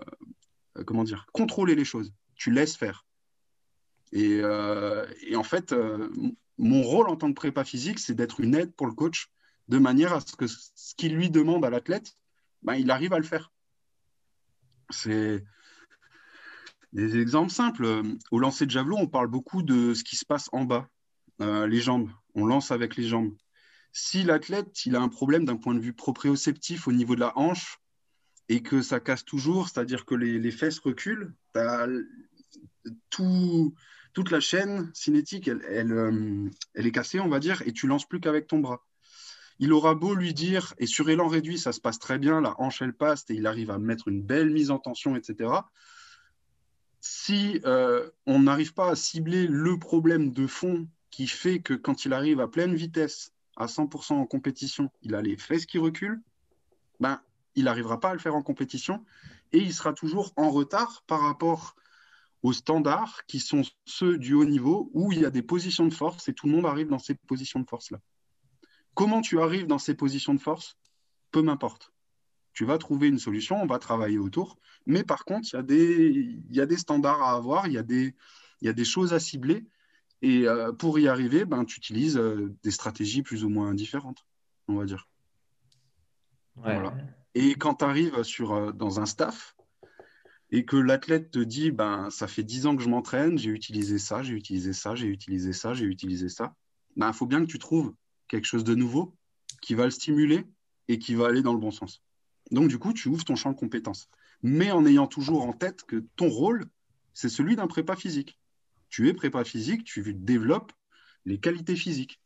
comment 0.85 1.03
dire, 1.03 1.25
contrôler 1.31 1.75
les 1.75 1.85
choses. 1.85 2.11
Tu 2.35 2.51
laisses 2.51 2.75
faire. 2.75 3.05
Et, 4.11 4.39
euh, 4.41 5.05
en 5.35 5.43
fait, 5.43 5.73
mon 6.57 6.81
rôle 6.81 7.09
en 7.09 7.15
tant 7.15 7.29
que 7.29 7.35
prépa 7.35 7.63
physique, 7.63 7.99
c'est 7.99 8.15
d'être 8.15 8.39
une 8.39 8.55
aide 8.55 8.73
pour 8.73 8.87
le 8.87 8.93
coach 8.93 9.29
de 9.67 9.77
manière 9.77 10.13
à 10.13 10.21
ce 10.21 10.35
que 10.35 10.47
ce 10.47 10.95
qu'il 10.95 11.15
lui 11.15 11.29
demande 11.29 11.65
à 11.65 11.69
l'athlète, 11.69 12.17
ben, 12.63 12.75
il 12.75 12.89
arrive 12.89 13.13
à 13.13 13.19
le 13.19 13.25
faire. 13.25 13.51
C'est 14.89 15.43
des 16.93 17.17
exemples 17.17 17.51
simples. 17.51 18.01
Au 18.31 18.39
lancer 18.39 18.65
de 18.65 18.71
javelot, 18.71 18.97
on 18.97 19.07
parle 19.07 19.27
beaucoup 19.27 19.61
de 19.61 19.93
ce 19.93 20.03
qui 20.03 20.15
se 20.15 20.25
passe 20.25 20.49
en 20.53 20.63
bas, 20.63 20.87
euh, 21.41 21.67
les 21.67 21.81
jambes. 21.81 22.09
On 22.33 22.45
lance 22.45 22.71
avec 22.71 22.95
les 22.95 23.07
jambes. 23.07 23.35
Si 23.91 24.23
l'athlète 24.23 24.85
il 24.85 24.95
a 24.95 25.01
un 25.01 25.09
problème 25.09 25.45
d'un 25.45 25.57
point 25.57 25.73
de 25.73 25.79
vue 25.79 25.93
proprioceptif 25.93 26.87
au 26.87 26.91
niveau 26.91 27.15
de 27.15 27.19
la 27.19 27.37
hanche 27.37 27.79
et 28.49 28.61
que 28.61 28.81
ça 28.81 28.99
casse 28.99 29.25
toujours, 29.25 29.67
c'est-à-dire 29.67 30.05
que 30.05 30.15
les, 30.15 30.51
fesses 30.51 30.79
reculent, 30.79 31.33
tout, 33.09 33.73
toute 34.17 34.31
la 34.31 34.39
chaîne 34.39 34.89
cinétique, 34.95 35.47
elle, 35.47 35.61
euh, 35.91 36.49
elle, 36.73 36.87
est 36.87 36.91
cassée, 36.91 37.19
on 37.19 37.29
va 37.29 37.39
dire, 37.39 37.61
et 37.67 37.71
tu 37.71 37.85
lances 37.85 38.07
plus 38.07 38.19
qu'avec 38.19 38.47
ton 38.47 38.57
bras. 38.57 38.83
Il 39.59 39.71
aura 39.71 39.93
beau 39.93 40.15
lui 40.15 40.33
dire, 40.33 40.73
et 40.79 40.87
sur 40.87 41.07
élan 41.11 41.27
réduit, 41.27 41.59
ça 41.59 41.71
se 41.71 41.79
passe 41.79 41.99
très 41.99 42.17
bien, 42.17 42.41
la 42.41 42.59
hanche, 42.59 42.81
elle 42.81 42.93
passe, 42.93 43.25
et 43.29 43.35
il 43.35 43.45
arrive 43.45 43.69
à 43.69 43.77
mettre 43.77 44.07
une 44.07 44.23
belle 44.23 44.49
mise 44.49 44.71
en 44.71 44.79
tension, 44.79 45.15
etc. 45.15 45.51
Si 46.99 47.61
euh, 47.63 48.09
on 48.25 48.39
n'arrive 48.39 48.73
pas 48.73 48.89
à 48.89 48.95
cibler 48.95 49.45
le 49.45 49.77
problème 49.77 50.33
de 50.33 50.47
fond 50.47 50.87
qui 51.11 51.27
fait 51.27 51.59
que 51.59 51.75
quand 51.75 52.05
il 52.05 52.11
arrive 52.11 52.39
à 52.39 52.47
pleine 52.47 52.73
vitesse, 52.73 53.33
à 53.55 53.67
100% 53.67 54.13
en 54.13 54.25
compétition, 54.25 54.89
il 55.03 55.13
a 55.13 55.21
les 55.21 55.37
fesses 55.37 55.67
qui 55.67 55.77
reculent, 55.77 56.23
ben, 56.99 57.21
il 57.53 57.65
n'arrivera 57.65 57.99
pas 57.99 58.09
à 58.09 58.13
le 58.13 58.19
faire 58.19 58.33
en 58.33 58.41
compétition 58.41 59.05
et 59.51 59.59
il 59.59 59.75
sera 59.75 59.93
toujours 59.93 60.33
en 60.37 60.49
retard 60.49 61.03
par 61.05 61.21
rapport 61.21 61.75
aux 62.43 62.53
standards 62.53 63.25
qui 63.27 63.39
sont 63.39 63.63
ceux 63.85 64.17
du 64.17 64.33
haut 64.33 64.45
niveau 64.45 64.89
où 64.93 65.11
il 65.11 65.21
y 65.21 65.25
a 65.25 65.29
des 65.29 65.41
positions 65.41 65.85
de 65.85 65.93
force 65.93 66.29
et 66.29 66.33
tout 66.33 66.47
le 66.47 66.53
monde 66.53 66.65
arrive 66.65 66.87
dans 66.87 66.99
ces 66.99 67.15
positions 67.15 67.59
de 67.59 67.67
force-là. 67.67 67.99
Comment 68.93 69.21
tu 69.21 69.39
arrives 69.39 69.67
dans 69.67 69.79
ces 69.79 69.95
positions 69.95 70.33
de 70.33 70.39
force? 70.39 70.77
Peu 71.31 71.41
m'importe. 71.41 71.91
Tu 72.53 72.65
vas 72.65 72.77
trouver 72.77 73.07
une 73.07 73.19
solution, 73.19 73.61
on 73.61 73.67
va 73.67 73.77
travailler 73.79 74.17
autour. 74.17 74.57
Mais 74.85 75.03
par 75.03 75.25
contre, 75.25 75.49
il 75.51 75.55
y 75.55 75.59
a 75.59 75.63
des, 75.63 76.39
y 76.49 76.61
a 76.61 76.65
des 76.65 76.77
standards 76.77 77.21
à 77.21 77.33
avoir, 77.33 77.67
il 77.67 77.73
y, 77.73 77.77
a 77.77 77.83
des, 77.83 78.15
y 78.61 78.69
a 78.69 78.73
des 78.73 78.85
choses 78.85 79.13
à 79.13 79.19
cibler. 79.19 79.67
Et 80.23 80.47
euh, 80.47 80.71
pour 80.71 80.97
y 80.97 81.07
arriver, 81.07 81.45
ben, 81.45 81.65
tu 81.65 81.77
utilises 81.77 82.17
euh, 82.17 82.55
des 82.63 82.71
stratégies 82.71 83.21
plus 83.21 83.43
ou 83.43 83.49
moins 83.49 83.75
différentes, 83.75 84.25
on 84.67 84.75
va 84.75 84.85
dire. 84.85 85.07
Et 87.35 87.53
quand 87.53 87.75
tu 87.75 87.85
arrives 87.85 88.23
sur, 88.23 88.53
euh, 88.53 88.71
dans 88.71 88.99
un 88.99 89.05
staff 89.05 89.55
et 90.49 90.65
que 90.65 90.77
l'athlète 90.77 91.31
te 91.31 91.39
dit 91.39 91.71
ben, 91.71 92.09
Ça 92.09 92.27
fait 92.27 92.43
10 92.43 92.67
ans 92.67 92.75
que 92.75 92.83
je 92.83 92.89
m'entraîne, 92.89 93.37
j'ai 93.37 93.49
utilisé 93.49 93.99
ça, 93.99 94.23
j'ai 94.23 94.33
utilisé 94.33 94.73
ça, 94.73 94.95
j'ai 94.95 95.07
utilisé 95.07 95.53
ça, 95.53 95.73
j'ai 95.73 95.85
utilisé 95.85 96.29
ça, 96.29 96.55
ben, 96.95 97.11
faut 97.13 97.25
bien 97.25 97.41
que 97.41 97.51
tu 97.51 97.59
trouves 97.59 97.93
quelque 98.27 98.45
chose 98.45 98.63
de 98.63 98.75
nouveau 98.75 99.15
qui 99.61 99.73
va 99.73 99.85
le 99.85 99.91
stimuler 99.91 100.45
et 100.87 100.99
qui 100.99 101.15
va 101.15 101.27
aller 101.27 101.41
dans 101.41 101.53
le 101.53 101.59
bon 101.59 101.71
sens. 101.71 102.01
Donc, 102.51 102.69
du 102.69 102.79
coup, 102.79 102.93
tu 102.93 103.09
ouvres 103.09 103.25
ton 103.25 103.35
champ 103.35 103.51
de 103.51 103.57
compétences, 103.57 104.09
mais 104.41 104.71
en 104.71 104.85
ayant 104.85 105.07
toujours 105.07 105.43
en 105.43 105.53
tête 105.53 105.83
que 105.83 106.05
ton 106.15 106.29
rôle, 106.29 106.65
c'est 107.13 107.29
celui 107.29 107.55
d'un 107.55 107.67
prépa 107.67 107.95
physique. 107.95 108.39
Tu 108.89 109.09
es 109.09 109.13
prépa 109.13 109.43
physique, 109.43 109.83
tu 109.83 110.13
développes 110.13 110.71
les 111.25 111.39
qualités 111.39 111.75
physiques. 111.75 112.21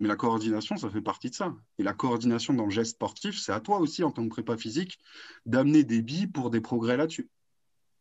Mais 0.00 0.08
la 0.08 0.16
coordination, 0.16 0.76
ça 0.76 0.90
fait 0.90 1.00
partie 1.00 1.30
de 1.30 1.34
ça. 1.34 1.54
Et 1.78 1.82
la 1.82 1.94
coordination 1.94 2.52
dans 2.54 2.64
le 2.64 2.70
geste 2.70 2.92
sportif, 2.92 3.38
c'est 3.38 3.52
à 3.52 3.60
toi 3.60 3.78
aussi, 3.78 4.04
en 4.04 4.10
tant 4.10 4.22
que 4.24 4.28
prépa 4.28 4.56
physique, 4.56 4.98
d'amener 5.46 5.84
des 5.84 6.02
billes 6.02 6.26
pour 6.26 6.50
des 6.50 6.60
progrès 6.60 6.96
là-dessus. 6.96 7.30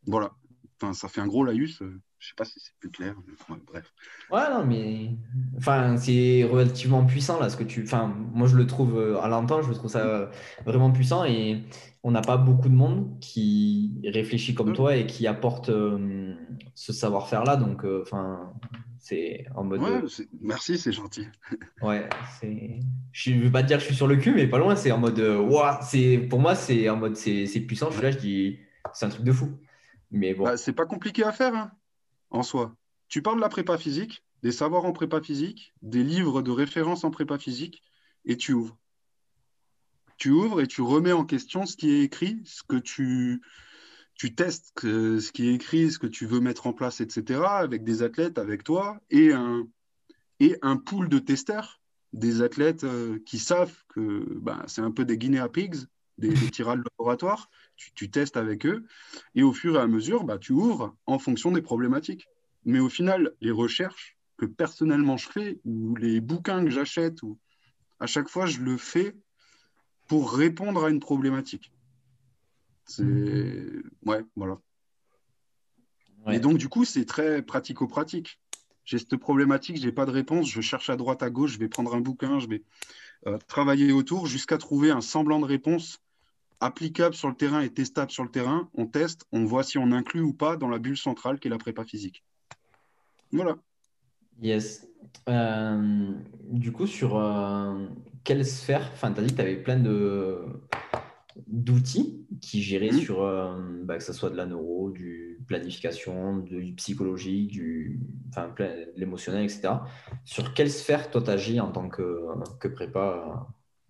Voilà. 0.05 0.33
Enfin, 0.81 0.93
ça 0.93 1.07
fait 1.07 1.21
un 1.21 1.27
gros 1.27 1.45
laïus. 1.45 1.81
Euh, 1.81 2.01
je 2.19 2.29
sais 2.29 2.35
pas 2.35 2.45
si 2.45 2.59
c'est 2.59 2.75
plus 2.79 2.89
clair. 2.89 3.15
bref. 3.67 3.93
Ouais, 4.31 4.49
non, 4.49 4.65
mais 4.65 5.11
enfin, 5.57 5.95
c'est 5.95 6.43
relativement 6.43 7.05
puissant 7.05 7.39
là. 7.39 7.49
Ce 7.49 7.55
que 7.55 7.63
tu, 7.63 7.83
enfin, 7.83 8.07
moi 8.33 8.47
je 8.47 8.55
le 8.55 8.65
trouve 8.65 8.97
euh, 8.97 9.19
à 9.19 9.27
l'entendre, 9.27 9.63
je 9.63 9.73
trouve 9.73 9.91
ça 9.91 10.31
vraiment 10.65 10.91
puissant 10.91 11.23
et 11.23 11.63
on 12.03 12.11
n'a 12.11 12.21
pas 12.21 12.37
beaucoup 12.37 12.69
de 12.69 12.75
monde 12.75 13.19
qui 13.19 13.99
réfléchit 14.05 14.53
comme 14.53 14.73
toi 14.73 14.95
et 14.95 15.05
qui 15.05 15.27
apporte 15.27 15.69
euh, 15.69 16.33
ce 16.73 16.93
savoir-faire 16.93 17.43
là. 17.43 17.57
Donc, 17.57 17.83
euh, 17.83 18.01
enfin, 18.03 18.53
c'est 19.05 19.45
en 19.53 19.63
mode. 19.63 19.81
Ouais, 19.81 20.01
merci, 20.41 20.77
c'est 20.77 20.91
gentil. 20.91 21.27
ouais, 21.81 22.09
c'est. 22.39 22.79
Je 23.11 23.31
ne 23.31 23.43
veux 23.43 23.51
pas 23.51 23.61
te 23.61 23.67
dire 23.67 23.77
que 23.77 23.83
je 23.83 23.87
suis 23.87 23.95
sur 23.95 24.07
le 24.07 24.15
cul, 24.17 24.33
mais 24.33 24.47
pas 24.47 24.57
loin. 24.57 24.75
C'est 24.75 24.91
en 24.91 24.97
mode, 24.97 25.19
waouh, 25.19 25.77
c'est 25.81 26.17
pour 26.17 26.39
moi, 26.39 26.55
c'est 26.55 26.89
en 26.89 26.97
mode, 26.97 27.15
c'est 27.15 27.45
puissant. 27.67 27.89
Je 27.91 27.97
suis 27.97 28.03
là, 28.03 28.11
je 28.11 28.17
dis, 28.17 28.59
c'est 28.93 29.05
un 29.05 29.09
truc 29.09 29.23
de 29.23 29.31
fou. 29.31 29.51
Mais 30.09 30.33
bon. 30.33 30.45
Bah, 30.45 30.57
c'est 30.57 30.73
pas 30.73 30.85
compliqué 30.85 31.23
à 31.23 31.31
faire. 31.31 31.53
Hein 31.55 31.71
en 32.29 32.43
soi. 32.43 32.75
Tu 33.07 33.21
parles 33.21 33.37
de 33.37 33.41
la 33.41 33.49
prépa 33.49 33.77
physique, 33.77 34.23
des 34.43 34.51
savoirs 34.51 34.85
en 34.85 34.91
prépa 34.91 35.21
physique, 35.21 35.73
des 35.81 36.03
livres 36.03 36.41
de 36.41 36.51
référence 36.51 37.03
en 37.03 37.11
prépa 37.11 37.37
physique, 37.37 37.83
et 38.25 38.37
tu 38.37 38.53
ouvres. 38.53 38.77
Tu 40.17 40.29
ouvres 40.29 40.61
et 40.61 40.67
tu 40.67 40.81
remets 40.81 41.11
en 41.11 41.25
question 41.25 41.65
ce 41.65 41.75
qui 41.75 41.91
est 41.91 42.01
écrit, 42.01 42.41
ce 42.45 42.63
que 42.63 42.77
tu, 42.77 43.41
tu 44.15 44.33
testes, 44.33 44.71
ce 44.81 45.31
qui 45.31 45.49
est 45.49 45.53
écrit, 45.53 45.91
ce 45.91 45.99
que 45.99 46.07
tu 46.07 46.25
veux 46.25 46.39
mettre 46.39 46.67
en 46.67 46.73
place, 46.73 47.01
etc., 47.01 47.41
avec 47.43 47.83
des 47.83 48.01
athlètes, 48.01 48.37
avec 48.37 48.63
toi, 48.63 48.99
et 49.09 49.33
un, 49.33 49.67
et 50.39 50.57
un 50.61 50.77
pool 50.77 51.09
de 51.09 51.19
testeurs, 51.19 51.81
des 52.13 52.41
athlètes 52.41 52.85
euh, 52.85 53.19
qui 53.25 53.39
savent 53.39 53.75
que 53.89 54.25
bah, 54.39 54.63
c'est 54.67 54.81
un 54.81 54.91
peu 54.91 55.03
des 55.03 55.17
guinea 55.17 55.49
pigs, 55.49 55.75
des, 56.17 56.29
des 56.29 56.49
de 56.49 56.63
laboratoire, 56.63 57.49
tu, 57.75 58.09
testes 58.09 58.37
avec 58.37 58.65
eux, 58.65 58.85
et 59.35 59.43
au 59.43 59.51
fur 59.51 59.75
et 59.75 59.79
à 59.79 59.87
mesure, 59.87 60.23
bah, 60.23 60.37
tu 60.37 60.53
ouvres 60.53 60.95
en 61.05 61.19
fonction 61.19 61.51
des 61.51 61.61
problématiques. 61.61 62.29
Mais 62.63 62.79
au 62.79 62.87
final, 62.87 63.33
les 63.41 63.51
recherches 63.51 64.17
que 64.37 64.45
personnellement 64.45 65.17
je 65.17 65.29
fais, 65.29 65.59
ou 65.65 65.95
les 65.97 66.21
bouquins 66.21 66.63
que 66.63 66.71
j'achète, 66.71 67.21
ou 67.21 67.37
à 67.99 68.07
chaque 68.07 68.29
fois, 68.29 68.45
je 68.45 68.61
le 68.61 68.77
fais 68.77 69.15
pour 70.07 70.33
répondre 70.33 70.85
à 70.85 70.89
une 70.89 70.99
problématique. 70.99 71.71
C'est. 72.85 73.03
Ouais, 74.05 74.23
voilà. 74.35 74.59
Et 76.31 76.39
donc, 76.39 76.57
du 76.57 76.69
coup, 76.69 76.85
c'est 76.85 77.05
très 77.05 77.41
pratico-pratique. 77.41 78.39
J'ai 78.83 78.99
cette 78.99 79.17
problématique, 79.17 79.77
je 79.77 79.85
n'ai 79.85 79.91
pas 79.91 80.05
de 80.05 80.11
réponse, 80.11 80.47
je 80.47 80.61
cherche 80.61 80.89
à 80.89 80.95
droite, 80.95 81.23
à 81.23 81.29
gauche, 81.29 81.53
je 81.53 81.59
vais 81.59 81.67
prendre 81.67 81.95
un 81.95 82.01
bouquin, 82.01 82.39
je 82.39 82.47
vais 82.47 82.63
euh, 83.25 83.37
travailler 83.47 83.91
autour 83.91 84.27
jusqu'à 84.27 84.59
trouver 84.59 84.91
un 84.91 85.01
semblant 85.01 85.39
de 85.39 85.45
réponse 85.45 85.99
applicable 86.59 87.15
sur 87.15 87.27
le 87.29 87.35
terrain 87.35 87.61
et 87.61 87.69
testable 87.69 88.11
sur 88.11 88.23
le 88.23 88.29
terrain, 88.29 88.69
on 88.75 88.85
teste, 88.85 89.25
on 89.31 89.43
voit 89.43 89.63
si 89.63 89.77
on 89.77 89.91
inclut 89.91 90.21
ou 90.21 90.33
pas 90.33 90.55
dans 90.55 90.69
la 90.69 90.77
bulle 90.77 90.97
centrale 90.97 91.39
qui 91.39 91.47
est 91.47 91.51
la 91.51 91.57
prépa 91.57 91.83
physique. 91.83 92.23
Voilà. 93.31 93.57
Yes. 94.41 94.87
Euh, 95.29 96.11
du 96.43 96.71
coup, 96.71 96.87
sur 96.87 97.17
euh, 97.17 97.87
quelle 98.23 98.45
sphère, 98.45 98.89
enfin, 98.93 99.11
tu 99.11 99.19
as 99.19 99.23
dit 99.23 99.31
que 99.31 99.35
tu 99.35 99.41
avais 99.41 99.57
plein 99.57 99.79
de 99.79 100.45
d'outils 101.47 102.25
qui 102.41 102.61
géraient 102.63 102.91
mmh. 102.91 102.99
sur 102.99 103.23
euh, 103.23 103.55
bah, 103.83 103.97
que 103.97 104.03
ce 104.03 104.13
soit 104.13 104.29
de 104.29 104.35
la 104.35 104.45
neuro, 104.45 104.91
du 104.91 105.39
planification, 105.47 106.37
du 106.37 106.73
psychologique, 106.73 107.51
du 107.51 107.99
enfin, 108.29 108.53
l'émotionnel, 108.95 109.43
etc. 109.43 109.73
Sur 110.23 110.53
quelle 110.53 110.71
sphère 110.71 111.11
toi 111.11 111.21
tu 111.21 111.29
agis 111.29 111.59
en 111.59 111.71
tant 111.71 111.89
que, 111.89 112.21
que 112.59 112.67
prépa 112.67 113.47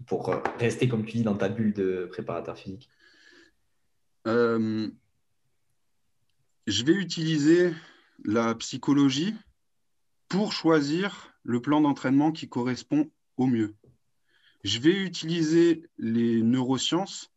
pour 0.08 0.30
euh, 0.30 0.40
rester, 0.60 0.88
comme 0.88 1.06
tu 1.06 1.18
dis, 1.18 1.24
dans 1.24 1.36
ta 1.36 1.50
bulle 1.50 1.74
de 1.74 2.08
préparateur 2.12 2.58
physique? 2.58 2.90
Euh, 4.28 4.90
Je 6.68 6.84
vais 6.84 6.94
utiliser 6.94 7.74
la 8.24 8.56
psychologie 8.56 9.36
pour 10.30 10.52
choisir 10.52 11.34
le 11.44 11.62
plan 11.62 11.80
d'entraînement 11.80 12.32
qui 12.32 12.50
correspond 12.50 13.10
au 13.38 13.46
mieux. 13.46 13.76
Je 14.64 14.80
vais 14.80 15.04
utiliser 15.04 15.84
les 16.00 16.42
neurosciences 16.42 17.35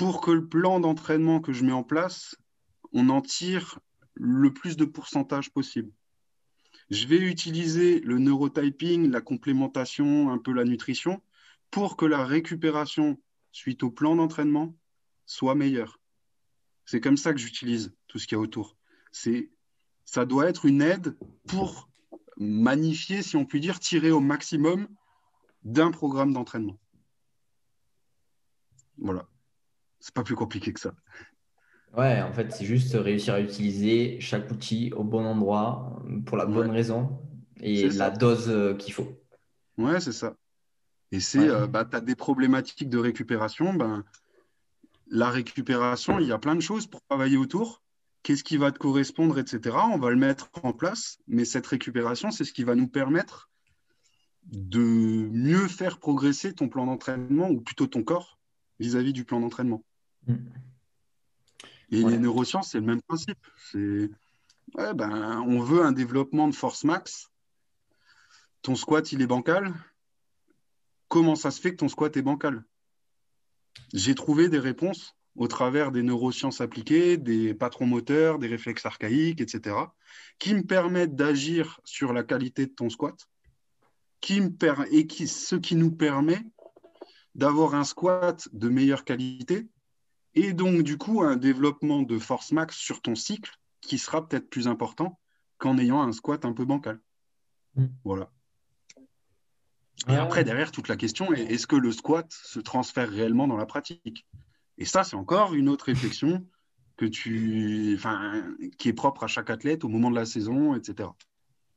pour 0.00 0.22
que 0.22 0.30
le 0.30 0.48
plan 0.48 0.80
d'entraînement 0.80 1.40
que 1.40 1.52
je 1.52 1.62
mets 1.62 1.72
en 1.72 1.82
place, 1.82 2.34
on 2.94 3.10
en 3.10 3.20
tire 3.20 3.80
le 4.14 4.50
plus 4.50 4.78
de 4.78 4.86
pourcentage 4.86 5.50
possible. 5.50 5.92
Je 6.88 7.06
vais 7.06 7.18
utiliser 7.18 8.00
le 8.00 8.18
neurotyping, 8.18 9.10
la 9.10 9.20
complémentation, 9.20 10.30
un 10.30 10.38
peu 10.38 10.54
la 10.54 10.64
nutrition, 10.64 11.20
pour 11.70 11.98
que 11.98 12.06
la 12.06 12.24
récupération 12.24 13.20
suite 13.52 13.82
au 13.82 13.90
plan 13.90 14.16
d'entraînement 14.16 14.74
soit 15.26 15.54
meilleure. 15.54 16.00
C'est 16.86 17.02
comme 17.02 17.18
ça 17.18 17.34
que 17.34 17.38
j'utilise 17.38 17.94
tout 18.06 18.18
ce 18.18 18.26
qu'il 18.26 18.36
y 18.36 18.38
a 18.38 18.42
autour. 18.42 18.78
Ça 20.06 20.24
doit 20.24 20.48
être 20.48 20.64
une 20.64 20.80
aide 20.80 21.14
pour 21.46 21.90
magnifier, 22.38 23.20
si 23.20 23.36
on 23.36 23.44
peut 23.44 23.60
dire, 23.60 23.78
tirer 23.78 24.12
au 24.12 24.20
maximum 24.20 24.88
d'un 25.62 25.90
programme 25.90 26.32
d'entraînement. 26.32 26.80
Voilà. 28.96 29.28
C'est 30.00 30.14
pas 30.14 30.22
plus 30.22 30.34
compliqué 30.34 30.72
que 30.72 30.80
ça. 30.80 30.94
Ouais, 31.96 32.22
en 32.22 32.32
fait, 32.32 32.52
c'est 32.52 32.64
juste 32.64 32.94
réussir 32.94 33.34
à 33.34 33.40
utiliser 33.40 34.20
chaque 34.20 34.50
outil 34.50 34.92
au 34.94 35.04
bon 35.04 35.24
endroit 35.24 36.02
pour 36.26 36.36
la 36.36 36.46
bonne 36.46 36.68
Ouais, 36.68 36.76
raison 36.76 37.20
et 37.60 37.84
la 37.88 37.90
ça. 37.92 38.10
dose 38.10 38.48
euh, 38.48 38.74
qu'il 38.74 38.92
faut. 38.94 39.08
Ouais, 39.76 40.00
c'est 40.00 40.12
ça. 40.12 40.36
Et 41.12 41.20
c'est, 41.20 41.40
Ouais. 41.40 41.48
euh, 41.50 41.66
bah, 41.66 41.84
tu 41.84 41.96
as 41.96 42.00
des 42.00 42.14
problématiques 42.14 42.88
de 42.88 42.98
récupération. 42.98 43.74
Ben, 43.74 44.04
la 45.08 45.28
récupération, 45.30 46.20
il 46.20 46.28
y 46.28 46.32
a 46.32 46.38
plein 46.38 46.54
de 46.54 46.60
choses 46.60 46.86
pour 46.86 47.02
travailler 47.02 47.36
autour. 47.36 47.82
Qu'est-ce 48.22 48.44
qui 48.44 48.56
va 48.56 48.70
te 48.70 48.78
correspondre, 48.78 49.38
etc. 49.38 49.76
On 49.92 49.98
va 49.98 50.10
le 50.10 50.16
mettre 50.16 50.48
en 50.62 50.72
place. 50.72 51.18
Mais 51.26 51.44
cette 51.44 51.66
récupération, 51.66 52.30
c'est 52.30 52.44
ce 52.44 52.52
qui 52.52 52.62
va 52.64 52.76
nous 52.76 52.86
permettre 52.88 53.50
de 54.44 54.78
mieux 54.78 55.66
faire 55.68 55.98
progresser 55.98 56.54
ton 56.54 56.68
plan 56.68 56.86
d'entraînement, 56.86 57.50
ou 57.50 57.60
plutôt 57.60 57.86
ton 57.88 58.04
corps, 58.04 58.38
vis-à-vis 58.78 59.12
du 59.12 59.24
plan 59.24 59.40
d'entraînement. 59.40 59.82
Mm. 60.26 60.34
Et 61.92 62.04
les 62.04 62.18
neurosciences, 62.18 62.70
c'est 62.70 62.78
le 62.78 62.86
même 62.86 63.02
principe. 63.02 63.44
C'est, 63.72 64.10
ouais, 64.74 64.94
ben, 64.94 65.40
on 65.46 65.60
veut 65.60 65.84
un 65.84 65.92
développement 65.92 66.46
de 66.46 66.54
force 66.54 66.84
max. 66.84 67.30
Ton 68.62 68.76
squat, 68.76 69.10
il 69.12 69.22
est 69.22 69.26
bancal. 69.26 69.74
Comment 71.08 71.34
ça 71.34 71.50
se 71.50 71.60
fait 71.60 71.72
que 71.72 71.78
ton 71.78 71.88
squat 71.88 72.16
est 72.16 72.22
bancal? 72.22 72.64
J'ai 73.92 74.14
trouvé 74.14 74.48
des 74.48 74.60
réponses 74.60 75.16
au 75.34 75.48
travers 75.48 75.90
des 75.90 76.02
neurosciences 76.02 76.60
appliquées, 76.60 77.16
des 77.16 77.54
patrons 77.54 77.86
moteurs, 77.86 78.38
des 78.38 78.48
réflexes 78.48 78.86
archaïques, 78.86 79.40
etc., 79.40 79.76
qui 80.38 80.54
me 80.54 80.62
permettent 80.62 81.16
d'agir 81.16 81.80
sur 81.84 82.12
la 82.12 82.22
qualité 82.22 82.66
de 82.66 82.72
ton 82.72 82.88
squat, 82.88 83.16
qui 84.20 84.40
me 84.40 84.50
per- 84.50 84.86
et 84.92 85.06
qui, 85.06 85.26
ce 85.26 85.56
qui 85.56 85.74
nous 85.74 85.90
permet 85.90 86.44
d'avoir 87.34 87.74
un 87.74 87.84
squat 87.84 88.48
de 88.52 88.68
meilleure 88.68 89.04
qualité 89.04 89.68
et 90.34 90.52
donc 90.52 90.82
du 90.82 90.98
coup 90.98 91.22
un 91.22 91.36
développement 91.36 92.02
de 92.02 92.18
force 92.18 92.52
max 92.52 92.76
sur 92.76 93.02
ton 93.02 93.14
cycle 93.14 93.52
qui 93.80 93.98
sera 93.98 94.26
peut-être 94.26 94.48
plus 94.48 94.68
important 94.68 95.18
qu'en 95.58 95.78
ayant 95.78 96.02
un 96.02 96.12
squat 96.12 96.44
un 96.44 96.52
peu 96.52 96.64
bancal. 96.64 97.00
Mm. 97.74 97.86
Voilà. 98.04 98.30
Et 100.08 100.12
Ouais. 100.12 100.16
après, 100.16 100.44
derrière, 100.44 100.72
toute 100.72 100.88
la 100.88 100.96
question 100.96 101.32
est 101.34 101.42
est-ce 101.42 101.66
que 101.66 101.76
le 101.76 101.92
squat 101.92 102.26
se 102.30 102.58
transfère 102.58 103.10
réellement 103.10 103.46
dans 103.46 103.58
la 103.58 103.66
pratique? 103.66 104.26
Et 104.78 104.86
ça, 104.86 105.04
c'est 105.04 105.16
encore 105.16 105.54
une 105.54 105.68
autre 105.68 105.86
réflexion 105.86 106.46
que 106.96 107.04
tu, 107.04 107.94
enfin, 107.96 108.42
qui 108.78 108.88
est 108.88 108.94
propre 108.94 109.24
à 109.24 109.26
chaque 109.26 109.50
athlète 109.50 109.84
au 109.84 109.88
moment 109.88 110.10
de 110.10 110.16
la 110.16 110.24
saison, 110.24 110.74
etc. 110.74 111.10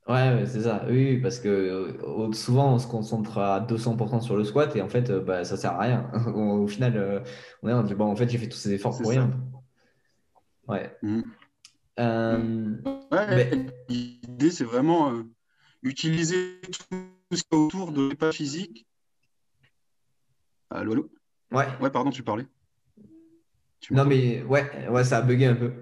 Ouais, 0.06 0.34
ouais, 0.34 0.46
c'est 0.46 0.62
ça. 0.62 0.84
Oui, 0.86 1.14
oui, 1.14 1.18
parce 1.18 1.38
que 1.38 1.48
euh, 1.48 2.32
souvent 2.32 2.74
on 2.74 2.78
se 2.78 2.86
concentre 2.86 3.38
à 3.38 3.60
200% 3.60 4.20
sur 4.20 4.36
le 4.36 4.44
squat 4.44 4.76
et 4.76 4.82
en 4.82 4.88
fait, 4.88 5.08
euh, 5.08 5.20
bah, 5.20 5.44
ça 5.44 5.56
sert 5.56 5.72
à 5.72 5.80
rien. 5.80 6.10
Au, 6.34 6.66
final, 6.66 6.96
euh, 6.96 7.20
on 7.62 7.68
est 7.68 7.72
on 7.72 7.82
dit, 7.82 7.94
bon, 7.94 8.06
en 8.06 8.16
fait, 8.16 8.28
j'ai 8.28 8.36
fait 8.36 8.48
tous 8.48 8.58
ces 8.58 8.74
efforts 8.74 8.94
pour 8.94 9.06
ça. 9.06 9.10
rien. 9.12 9.30
Ouais. 10.68 10.94
Mm. 11.02 11.22
Euh, 12.00 12.76
Ouais, 13.10 13.26
ben, 13.28 13.70
l'idée, 13.88 14.50
c'est 14.50 14.64
vraiment 14.64 15.24
utiliser 15.82 16.60
tout 16.60 17.36
ce 17.36 17.42
qui 17.42 17.48
est 17.50 17.56
autour 17.56 17.92
de 17.92 18.10
l'état 18.10 18.32
physique. 18.32 18.86
Allô, 20.68 20.92
allô? 20.92 21.10
ouais. 21.52 21.66
Ouais, 21.80 21.90
pardon, 21.90 22.10
tu 22.10 22.22
parlais. 22.22 22.46
Tu 23.80 23.94
Non, 23.94 24.04
mais 24.04 24.42
ouais, 24.42 24.88
ouais, 24.88 25.04
ça 25.04 25.18
a 25.18 25.22
bugué 25.22 25.46
un 25.46 25.54
peu. 25.54 25.72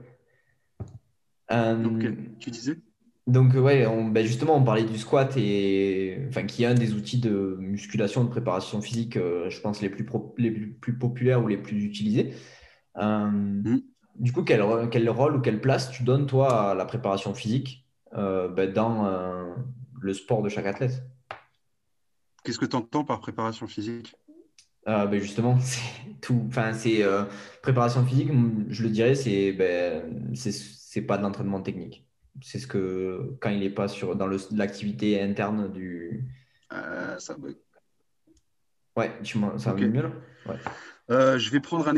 Ok, 1.51 2.39
tu 2.39 2.51
disais? 2.51 2.79
Donc, 3.27 3.55
ouais, 3.55 3.87
on, 3.87 4.07
ben, 4.09 4.27
justement, 4.27 4.57
on 4.57 4.65
parlait 4.65 4.85
du 4.85 4.99
squat 4.99 5.37
et 5.37 6.19
enfin, 6.29 6.43
qui 6.45 6.65
est 6.65 6.67
un 6.67 6.75
des 6.75 6.93
outils 6.95 7.21
de 7.21 7.57
musculation, 7.61 8.25
de 8.25 8.29
préparation 8.31 8.81
physique, 8.81 9.17
euh, 9.17 9.49
je 9.49 9.61
pense, 9.61 9.81
les 9.81 9.91
plus, 9.91 10.05
pro- 10.05 10.35
les 10.39 10.51
plus, 10.51 10.73
plus 10.73 10.99
populaires 10.99 11.43
ou 11.43 11.49
les 11.49 11.59
plus 11.59 11.85
utilisés. 11.85 12.35
Euh, 12.99 13.27
Mm. 13.31 13.81
du 14.17 14.33
coup, 14.33 14.43
quel, 14.43 14.61
rôle 14.63 15.37
ou 15.37 15.41
quelle 15.41 15.61
place 15.61 15.91
tu 15.91 16.03
donnes, 16.03 16.27
toi, 16.27 16.71
à 16.73 16.75
la 16.75 16.85
préparation 16.85 17.33
physique 17.35 17.87
euh, 18.15 18.49
ben, 18.49 18.73
dans 18.73 19.07
euh, 19.07 19.55
le 20.01 20.13
sport 20.15 20.43
de 20.43 20.49
chaque 20.49 20.67
athlète? 20.67 21.03
Qu'est-ce 22.45 22.59
que 22.59 22.67
tu 22.67 22.77
entends 22.77 23.05
par 23.05 23.21
préparation 23.21 23.67
physique? 23.69 24.17
Euh, 24.89 25.07
ben, 25.07 25.21
justement, 25.21 25.59
c'est 25.61 25.81
tout. 26.21 26.45
Enfin, 26.49 26.73
c'est 26.73 27.03
euh, 27.05 27.23
préparation 27.63 28.05
physique, 28.05 28.31
je 28.69 28.83
le 28.83 28.91
dirais, 28.91 29.15
c'est 29.15 29.53
ben, 29.53 30.35
c'est 30.35 30.53
c'est 30.53 31.03
pas 31.03 31.17
de 31.19 31.23
l'entraînement 31.23 31.63
technique. 31.63 32.05
C'est 32.41 32.59
ce 32.59 32.67
que 32.67 33.37
quand 33.41 33.51
il 33.51 33.61
n'est 33.61 33.71
pas 33.71 33.89
sur 33.89 34.17
dans 34.17 34.27
l'activité 34.53 35.21
interne 35.21 35.71
du. 35.71 36.25
Euh, 36.73 37.19
ça 37.19 37.37
bug. 37.37 37.57
Ouais, 38.97 39.19
tu 39.23 39.39
ça 39.59 39.73
va 39.73 39.75
Ok. 39.75 39.81
mieux 39.81 40.03
là? 40.03 40.13
Ouais. 40.47 40.57
Euh, 41.11 41.39
je 41.39 41.51
vais 41.51 41.61
prendre 41.61 41.89
un... 41.89 41.95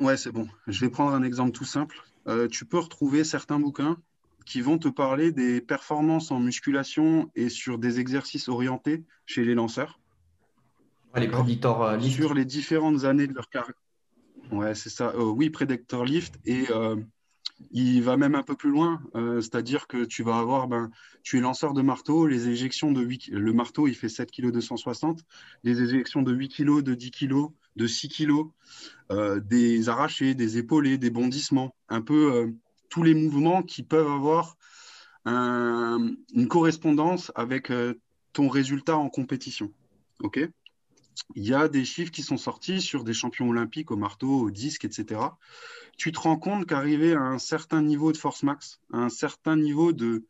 Ouais, 0.00 0.16
c'est 0.16 0.32
bon. 0.32 0.48
Je 0.66 0.80
vais 0.80 0.90
prendre 0.90 1.12
un 1.14 1.22
exemple 1.22 1.52
tout 1.52 1.64
simple. 1.64 1.96
Euh, 2.26 2.48
tu 2.48 2.64
peux 2.64 2.78
retrouver 2.78 3.24
certains 3.24 3.58
bouquins 3.58 3.96
qui 4.46 4.60
vont 4.60 4.78
te 4.78 4.88
parler 4.88 5.32
des 5.32 5.60
performances 5.60 6.30
en 6.30 6.40
musculation 6.40 7.30
et 7.34 7.48
sur 7.50 7.78
des 7.78 8.00
exercices 8.00 8.48
orientés 8.48 9.04
chez 9.26 9.44
les 9.44 9.54
lanceurs. 9.54 10.00
Les 11.16 11.28
prédicteurs 11.28 11.96
lift. 11.96 12.16
Sur 12.16 12.32
les 12.34 12.44
différentes 12.44 13.04
années 13.04 13.26
de 13.26 13.34
leur 13.34 13.48
carrière. 13.50 13.74
Ouais, 14.50 14.74
c'est 14.74 14.90
ça. 14.90 15.14
Oui, 15.18 15.50
Predictor 15.50 16.04
Lift. 16.04 16.38
Et 16.46 16.66
il 17.70 18.02
va 18.02 18.16
même 18.16 18.34
un 18.34 18.42
peu 18.42 18.54
plus 18.56 18.70
loin. 18.70 19.00
Euh, 19.14 19.40
c'est-à-dire 19.40 19.86
que 19.86 20.04
tu 20.04 20.22
vas 20.22 20.38
avoir, 20.38 20.68
ben, 20.68 20.90
tu 21.22 21.38
es 21.38 21.40
lanceur 21.40 21.72
de 21.74 21.82
marteau, 21.82 22.26
les 22.26 22.48
éjections 22.48 22.92
de 22.92 23.02
8 23.02 23.28
Le 23.28 23.52
marteau, 23.52 23.88
il 23.88 23.94
fait 23.94 24.08
7 24.08 24.30
kg 24.30 24.50
260. 24.52 25.24
Les 25.64 25.80
éjections 25.82 26.22
de 26.22 26.32
8 26.32 26.48
kg, 26.48 26.82
de 26.82 26.94
10 26.94 27.10
kg, 27.10 27.46
de 27.76 27.86
6 27.86 28.08
kg, 28.08 28.32
euh, 29.10 29.40
des 29.40 29.88
arrachés, 29.88 30.34
des 30.34 30.58
épaulés, 30.58 30.98
des 30.98 31.10
bondissements. 31.10 31.74
Un 31.88 32.00
peu 32.02 32.32
euh, 32.32 32.46
tous 32.88 33.02
les 33.02 33.14
mouvements 33.14 33.62
qui 33.62 33.82
peuvent 33.82 34.10
avoir 34.10 34.56
un- 35.24 36.14
une 36.32 36.48
correspondance 36.48 37.32
avec 37.34 37.72
ton 38.32 38.48
résultat 38.48 38.96
en 38.96 39.08
compétition. 39.10 39.72
OK? 40.20 40.40
Il 41.34 41.46
y 41.46 41.54
a 41.54 41.68
des 41.68 41.84
chiffres 41.84 42.10
qui 42.10 42.22
sont 42.22 42.36
sortis 42.36 42.80
sur 42.80 43.04
des 43.04 43.12
champions 43.12 43.48
olympiques 43.48 43.90
au 43.90 43.96
marteau, 43.96 44.40
au 44.40 44.50
disque, 44.50 44.84
etc. 44.84 45.20
Tu 45.96 46.12
te 46.12 46.18
rends 46.20 46.38
compte 46.38 46.66
qu'arriver 46.66 47.12
à 47.12 47.20
un 47.20 47.38
certain 47.38 47.82
niveau 47.82 48.12
de 48.12 48.16
force 48.16 48.42
max, 48.42 48.80
à 48.92 48.98
un 48.98 49.08
certain 49.08 49.56
niveau 49.56 49.92
de, 49.92 50.24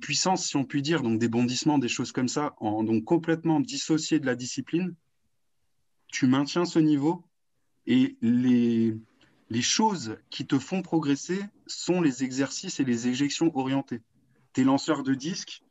puissance, 0.00 0.46
si 0.46 0.56
on 0.56 0.64
peut 0.64 0.80
dire, 0.80 1.02
donc 1.02 1.18
des 1.18 1.28
bondissements, 1.28 1.78
des 1.78 1.88
choses 1.88 2.12
comme 2.12 2.28
ça, 2.28 2.54
en, 2.58 2.84
donc 2.84 3.04
complètement 3.04 3.60
dissocié 3.60 4.18
de 4.18 4.26
la 4.26 4.34
discipline, 4.34 4.94
tu 6.08 6.26
maintiens 6.26 6.64
ce 6.64 6.78
niveau 6.78 7.24
et 7.86 8.16
les, 8.20 8.98
choses 9.60 10.16
qui 10.30 10.46
te 10.46 10.58
font 10.58 10.82
progresser 10.82 11.40
sont 11.66 12.00
les 12.00 12.24
exercices 12.24 12.80
et 12.80 12.84
les 12.84 13.08
éjections 13.08 13.56
orientées. 13.56 14.02
Tes 14.52 14.64
lanceurs 14.64 15.02
de 15.02 15.14
disque, 15.14 15.62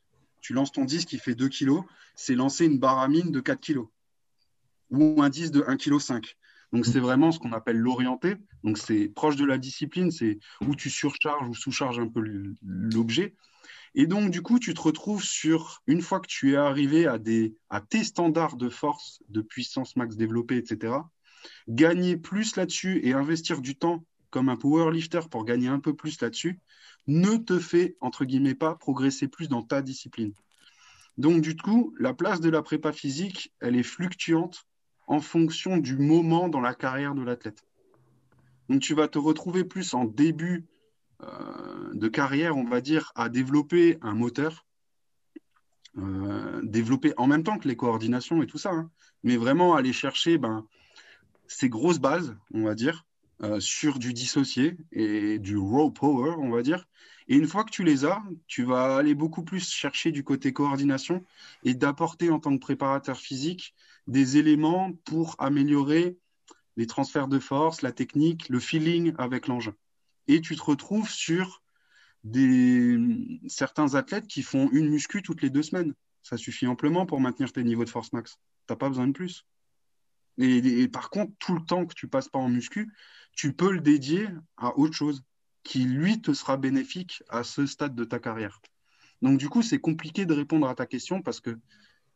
tu 0.41 0.53
lances 0.53 0.71
ton 0.71 0.85
disque 0.85 1.09
qui 1.09 1.19
fait 1.19 1.35
2 1.35 1.49
kg, 1.49 1.81
c'est 2.15 2.35
lancer 2.35 2.65
une 2.65 2.79
baramine 2.79 3.31
de 3.31 3.39
4 3.39 3.59
kg 3.59 3.87
ou 4.91 5.21
un 5.21 5.29
disque 5.29 5.53
de 5.53 5.61
1,5 5.61 6.21
kg. 6.21 6.35
Donc, 6.73 6.85
c'est 6.85 6.99
vraiment 6.99 7.31
ce 7.31 7.39
qu'on 7.39 7.51
appelle 7.51 7.77
l'orienté. 7.77 8.35
Donc, 8.63 8.77
c'est 8.77 9.09
proche 9.09 9.35
de 9.35 9.45
la 9.45 9.57
discipline, 9.57 10.11
c'est 10.11 10.39
où 10.65 10.75
tu 10.75 10.89
surcharges 10.89 11.47
ou 11.49 11.53
sous-charges 11.53 11.99
un 11.99 12.07
peu 12.07 12.23
l'objet. 12.61 13.35
Et 13.93 14.07
donc, 14.07 14.31
du 14.31 14.41
coup, 14.41 14.57
tu 14.57 14.73
te 14.73 14.81
retrouves 14.81 15.23
sur, 15.23 15.81
une 15.85 16.01
fois 16.01 16.21
que 16.21 16.27
tu 16.27 16.53
es 16.53 16.55
arrivé 16.55 17.07
à, 17.07 17.17
des, 17.17 17.55
tes 17.89 18.05
standards 18.05 18.55
de 18.55 18.69
force, 18.69 19.21
de 19.27 19.41
puissance 19.41 19.97
max 19.97 20.15
développée, 20.15 20.57
etc., 20.57 20.93
gagner 21.67 22.15
plus 22.15 22.55
là-dessus 22.55 23.01
et 23.03 23.13
investir 23.13 23.61
du 23.61 23.75
temps 23.75 24.05
comme 24.29 24.47
un 24.47 24.55
powerlifter 24.55 25.21
pour 25.29 25.43
gagner 25.43 25.67
un 25.67 25.81
peu 25.81 25.93
plus 25.93 26.21
là-dessus, 26.21 26.61
ne 27.07 27.35
te 27.35 27.59
fait, 27.59 27.97
entre 27.99 28.23
guillemets, 28.23 28.55
pas 28.55 28.75
progresser 28.75 29.27
plus 29.27 29.49
dans 29.49 29.61
ta 29.61 29.81
discipline. 29.81 30.33
Donc, 31.17 31.41
du 31.41 31.57
coup, 31.57 31.93
la 31.99 32.13
place 32.13 32.39
de 32.39 32.49
la 32.49 32.61
prépa 32.61 32.93
physique, 32.93 33.53
elle 33.59 33.75
est 33.75 33.83
fluctuante 33.83 34.65
en 35.11 35.19
fonction 35.19 35.75
du 35.75 35.97
moment 35.97 36.47
dans 36.47 36.61
la 36.61 36.73
carrière 36.73 37.13
de 37.13 37.21
l'athlète. 37.21 37.65
Donc, 38.69 38.79
tu 38.79 38.93
vas 38.93 39.09
te 39.09 39.17
retrouver 39.17 39.65
plus 39.65 39.93
en 39.93 40.05
début 40.05 40.65
euh, 41.21 41.93
de 41.93 42.07
carrière, 42.07 42.55
on 42.55 42.63
va 42.63 42.79
dire, 42.79 43.11
à 43.15 43.27
développer 43.27 43.97
un 44.01 44.13
moteur, 44.13 44.65
euh, 45.97 46.61
développer 46.63 47.13
en 47.17 47.27
même 47.27 47.43
temps 47.43 47.57
que 47.57 47.67
les 47.67 47.75
coordinations 47.75 48.41
et 48.41 48.47
tout 48.47 48.57
ça, 48.57 48.71
hein, 48.71 48.89
mais 49.21 49.35
vraiment 49.35 49.75
aller 49.75 49.91
chercher 49.91 50.37
ben, 50.37 50.65
ces 51.45 51.67
grosses 51.67 51.99
bases, 51.99 52.37
on 52.53 52.63
va 52.63 52.73
dire, 52.73 53.05
euh, 53.43 53.59
sur 53.59 53.99
du 53.99 54.13
dissocié 54.13 54.77
et 54.93 55.39
du 55.39 55.57
raw 55.57 55.91
power, 55.91 56.35
on 56.37 56.51
va 56.51 56.61
dire. 56.61 56.87
Et 57.27 57.35
une 57.35 57.47
fois 57.47 57.65
que 57.65 57.71
tu 57.71 57.83
les 57.83 58.05
as, 58.05 58.23
tu 58.47 58.63
vas 58.63 58.95
aller 58.95 59.13
beaucoup 59.13 59.43
plus 59.43 59.69
chercher 59.69 60.13
du 60.13 60.23
côté 60.23 60.53
coordination 60.53 61.25
et 61.65 61.73
d'apporter 61.73 62.29
en 62.29 62.39
tant 62.39 62.53
que 62.53 62.61
préparateur 62.61 63.17
physique 63.17 63.75
des 64.07 64.37
éléments 64.37 64.93
pour 65.05 65.35
améliorer 65.39 66.17
les 66.77 66.87
transferts 66.87 67.27
de 67.27 67.39
force, 67.39 67.81
la 67.81 67.91
technique, 67.91 68.49
le 68.49 68.59
feeling 68.59 69.13
avec 69.17 69.47
l'engin. 69.47 69.75
Et 70.27 70.41
tu 70.41 70.55
te 70.55 70.63
retrouves 70.63 71.09
sur 71.09 71.61
des, 72.23 72.97
certains 73.47 73.95
athlètes 73.95 74.27
qui 74.27 74.43
font 74.43 74.69
une 74.71 74.89
muscu 74.89 75.21
toutes 75.21 75.41
les 75.41 75.49
deux 75.49 75.63
semaines. 75.63 75.93
Ça 76.21 76.37
suffit 76.37 76.67
amplement 76.67 77.05
pour 77.05 77.19
maintenir 77.19 77.51
tes 77.51 77.63
niveaux 77.63 77.85
de 77.85 77.89
force 77.89 78.13
max. 78.13 78.37
Tu 78.67 78.73
n'as 78.73 78.77
pas 78.77 78.89
besoin 78.89 79.07
de 79.07 79.13
plus. 79.13 79.45
Et, 80.37 80.87
par 80.87 81.09
contre, 81.09 81.33
tout 81.39 81.53
le 81.53 81.65
temps 81.65 81.85
que 81.85 81.93
tu 81.93 82.07
passes 82.07 82.29
pas 82.29 82.39
en 82.39 82.49
muscu, 82.49 82.91
tu 83.33 83.53
peux 83.53 83.71
le 83.71 83.81
dédier 83.81 84.29
à 84.57 84.77
autre 84.77 84.93
chose 84.93 85.23
qui, 85.63 85.83
lui, 85.83 86.21
te 86.21 86.33
sera 86.33 86.57
bénéfique 86.57 87.23
à 87.29 87.43
ce 87.43 87.65
stade 87.65 87.95
de 87.95 88.03
ta 88.05 88.19
carrière. 88.19 88.61
Donc, 89.21 89.37
du 89.37 89.49
coup, 89.49 89.61
c'est 89.61 89.79
compliqué 89.79 90.25
de 90.25 90.33
répondre 90.33 90.67
à 90.67 90.73
ta 90.73 90.85
question 90.85 91.21
parce 91.21 91.41
que 91.41 91.59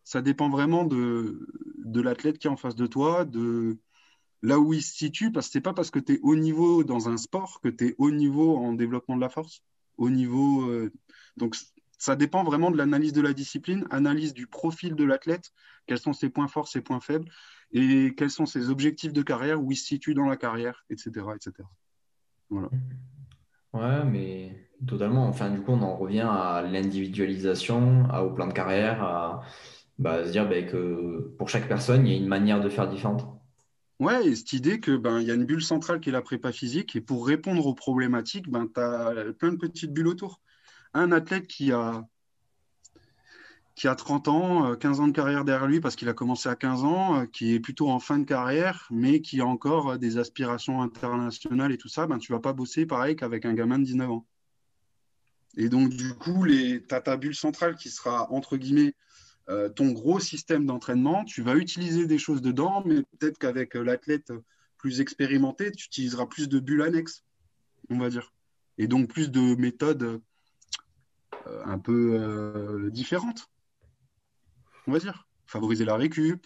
ça 0.04 0.22
dépend 0.22 0.50
vraiment 0.50 0.86
de, 0.86 1.48
de 1.86 2.02
l'athlète 2.02 2.40
qui 2.40 2.48
est 2.48 2.50
en 2.50 2.58
face 2.58 2.76
de 2.76 2.88
toi, 2.88 3.26
de 3.26 3.78
là 4.42 4.60
où 4.60 4.74
il 4.74 4.82
se 4.82 4.94
situe, 4.94 5.32
parce 5.32 5.48
que 5.48 5.54
c'est 5.54 5.62
pas 5.62 5.74
parce 5.74 5.92
que 5.92 6.00
tu 6.00 6.14
es 6.14 6.20
haut 6.22 6.36
niveau 6.36 6.84
dans 6.84 7.10
un 7.10 7.18
sport 7.18 7.62
que 7.62 7.70
tu 7.70 7.88
es 7.88 7.96
haut 7.98 8.12
niveau 8.12 8.58
en 8.58 8.74
développement 8.74 9.16
de 9.16 9.22
la 9.22 9.30
force, 9.30 9.64
au 9.98 10.10
niveau. 10.10 10.70
Euh, 10.70 10.92
donc, 11.38 11.56
ça 11.98 12.16
dépend 12.16 12.44
vraiment 12.44 12.72
de 12.72 12.78
l'analyse 12.78 13.14
de 13.14 13.22
la 13.22 13.34
discipline, 13.34 13.86
analyse 13.90 14.34
du 14.34 14.48
profil 14.48 14.96
de 14.96 15.04
l'athlète, 15.04 15.52
quels 15.88 16.00
sont 16.00 16.14
ses 16.14 16.30
points 16.30 16.48
forts, 16.48 16.68
ses 16.68 16.82
points 16.82 17.00
faibles, 17.00 17.30
et 17.72 18.14
quels 18.18 18.30
sont 18.32 18.46
ses 18.46 18.70
objectifs 18.70 19.14
de 19.14 19.22
carrière, 19.22 19.64
où 19.64 19.72
il 19.72 19.78
se 19.78 19.86
situe 19.86 20.14
dans 20.14 20.26
la 20.26 20.38
carrière, 20.38 20.86
etc. 20.90 21.26
etc. 21.36 21.68
Voilà. 22.50 22.70
Ouais, 23.74 24.04
mais 24.06 24.70
totalement. 24.86 25.28
Enfin, 25.28 25.50
du 25.50 25.62
coup, 25.62 25.72
on 25.72 25.82
en 25.82 25.96
revient 25.96 26.28
à 26.30 26.62
l'individualisation, 26.62 28.06
au 28.06 28.32
plan 28.32 28.48
de 28.48 28.54
carrière, 28.54 29.04
à 29.04 29.44
bah, 29.98 30.26
se 30.26 30.32
dire 30.32 30.48
bah, 30.48 30.62
que 30.64 31.34
pour 31.38 31.50
chaque 31.50 31.68
personne, 31.68 32.08
il 32.08 32.14
y 32.14 32.16
a 32.16 32.20
une 32.20 32.28
manière 32.28 32.62
de 32.62 32.70
faire 32.70 32.89
différente. 32.89 33.26
Ouais, 34.00 34.28
et 34.28 34.36
cette 34.36 34.52
idée 34.54 34.80
que 34.82 34.98
ben 34.98 35.22
y 35.22 35.32
a 35.32 35.36
une 35.36 35.46
bulle 35.46 35.64
centrale 35.64 36.02
qui 36.02 36.10
est 36.10 36.12
la 36.12 36.22
prépa 36.22 36.52
physique, 36.52 36.96
et 36.96 37.02
pour 37.02 37.26
répondre 37.26 37.66
aux 37.66 37.76
problématiques, 37.76 38.50
ben, 38.50 38.68
tu 38.74 38.82
as 38.82 39.34
plein 39.39 39.52
de 39.52 39.58
petites 39.58 39.93
bulles 39.93 40.08
autour. 40.08 40.41
Un 40.93 41.12
athlète 41.14 41.48
qui 41.48 41.72
a, 41.72 42.06
qui 43.76 43.88
a 43.89 43.96
30 43.96 44.28
ans, 44.30 44.76
15 44.76 45.00
euh, 45.00 45.04
ans 45.04 45.08
de 45.08 45.14
carrière 45.14 45.43
derrière 45.46 45.68
lui 45.68 45.82
parce 45.82 45.96
qu'il 45.96 46.08
a 46.10 46.14
commencé 46.14 46.48
à 46.50 46.56
15 46.56 46.84
ans, 46.86 47.22
euh, 47.22 47.26
qui 47.26 47.54
est 47.54 47.60
plutôt 47.60 47.89
en 47.89 48.00
fin 48.00 48.18
de 48.18 48.24
carrière, 48.24 48.88
mais 48.89 49.22
qui 49.22 49.41
a 49.41 49.46
encore 49.46 49.91
euh, 49.91 49.98
des 49.98 50.18
aspirations 50.18 50.82
internationales 50.82 51.72
et 51.72 51.78
tout 51.78 51.89
ça, 51.89 52.08
ben, 52.08 52.18
tu 52.18 52.32
vas 52.32 52.39
pas 52.39 52.54
bosser 52.54 52.86
pareil 52.86 53.16
qu'avec 53.16 53.46
un 53.46 53.54
gamin 53.54 53.78
de 53.80 53.84
19 53.84 54.10
ans. 54.10 54.26
Et 55.58 55.70
donc, 55.70 55.89
du 55.89 56.14
coup, 56.16 56.46
tu 56.48 56.84
as 56.91 57.02
ta 57.02 57.18
bulle 57.18 57.36
centrale 57.36 57.76
qui 57.76 57.89
sera, 57.89 58.32
entre 58.32 58.58
guillemets, 58.58 58.93
euh, 59.48 59.70
ton 59.70 59.91
gros 59.91 60.20
système 60.20 60.66
d'entraînement, 60.66 61.24
tu 61.24 61.43
vas 61.43 61.56
utiliser 61.56 62.08
des 62.08 62.18
choses 62.18 62.41
dedans, 62.41 62.82
mais 62.86 63.04
peut-être 63.04 63.38
qu'avec 63.38 63.76
euh, 63.76 63.84
l'athlète 63.84 64.34
plus 64.78 65.02
expérimenté, 65.02 65.72
tu 65.72 65.86
utiliseras 65.86 66.26
plus 66.26 66.50
de 66.50 66.60
bulles 66.60 66.82
annexes, 66.82 67.24
on 67.89 68.00
va 68.00 68.10
dire. 68.10 68.34
Et 68.80 68.88
donc 68.88 69.08
plus 69.08 69.30
de 69.30 69.56
méthodes 69.56 70.22
euh, 71.48 71.64
un 71.66 71.78
peu 71.78 72.89
différentes, 72.91 73.50
on 74.88 74.91
va 74.91 75.00
dire. 75.00 75.28
Favoriser 75.46 75.86
la 75.86 75.96
récup, 75.96 76.46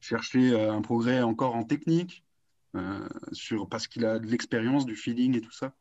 chercher 0.00 0.54
un 0.68 0.82
progrès 0.82 1.22
encore 1.22 1.56
en 1.56 1.64
technique, 1.64 2.24
parce 3.70 3.86
qu'il 3.88 4.04
a 4.04 4.18
de 4.18 4.26
l'expérience, 4.26 4.84
du 4.84 4.96
feeling 4.96 5.36
et 5.36 5.40
tout 5.40 5.50
ça. 5.50 5.74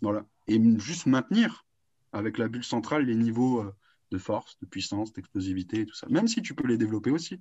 Voilà. 0.00 0.24
Et 0.48 0.58
juste 0.78 1.04
maintenir 1.04 1.66
avec 2.12 2.38
la 2.38 2.48
bulle 2.48 2.64
centrale 2.64 3.04
les 3.04 3.14
niveaux 3.14 3.70
de 4.14 4.18
force, 4.18 4.56
de 4.60 4.66
puissance, 4.66 5.12
d'explosivité 5.12 5.80
et 5.80 5.86
tout 5.86 5.94
ça. 5.94 6.06
Même 6.08 6.28
si 6.28 6.40
tu 6.40 6.54
peux 6.54 6.66
les 6.68 6.78
développer 6.78 7.10
aussi. 7.10 7.40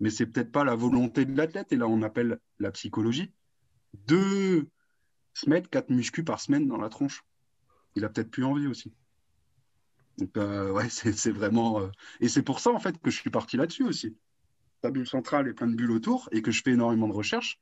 Mais 0.00 0.10
c'est 0.10 0.26
peut-être 0.26 0.52
pas 0.52 0.64
la 0.64 0.74
volonté 0.74 1.24
de 1.24 1.34
l'athlète. 1.34 1.72
Et 1.72 1.76
là, 1.76 1.86
on 1.88 2.02
appelle 2.02 2.38
la 2.58 2.70
psychologie 2.72 3.32
de 4.06 4.68
se 5.32 5.48
mettre 5.48 5.70
quatre 5.70 5.90
muscles 5.90 6.24
par 6.24 6.40
semaine 6.40 6.68
dans 6.68 6.76
la 6.76 6.90
tronche. 6.90 7.24
Il 7.96 8.04
a 8.04 8.08
peut-être 8.10 8.30
plus 8.30 8.44
envie 8.44 8.66
aussi. 8.66 8.92
Donc, 10.18 10.36
euh, 10.36 10.70
ouais, 10.72 10.88
c'est 10.90 11.30
vraiment. 11.30 11.80
Euh, 11.80 11.88
et 12.20 12.28
c'est 12.28 12.42
pour 12.42 12.60
ça, 12.60 12.70
en 12.70 12.78
fait, 12.78 13.00
que 13.00 13.10
je 13.10 13.18
suis 13.18 13.30
parti 13.30 13.56
là-dessus 13.56 13.84
aussi. 13.84 14.16
Ta 14.82 14.90
bulle 14.90 15.08
centrale 15.08 15.48
et 15.48 15.54
plein 15.54 15.68
de 15.68 15.74
bulles 15.74 15.92
autour, 15.92 16.28
et 16.32 16.42
que 16.42 16.50
je 16.50 16.62
fais 16.62 16.72
énormément 16.72 17.08
de 17.08 17.14
recherches, 17.14 17.58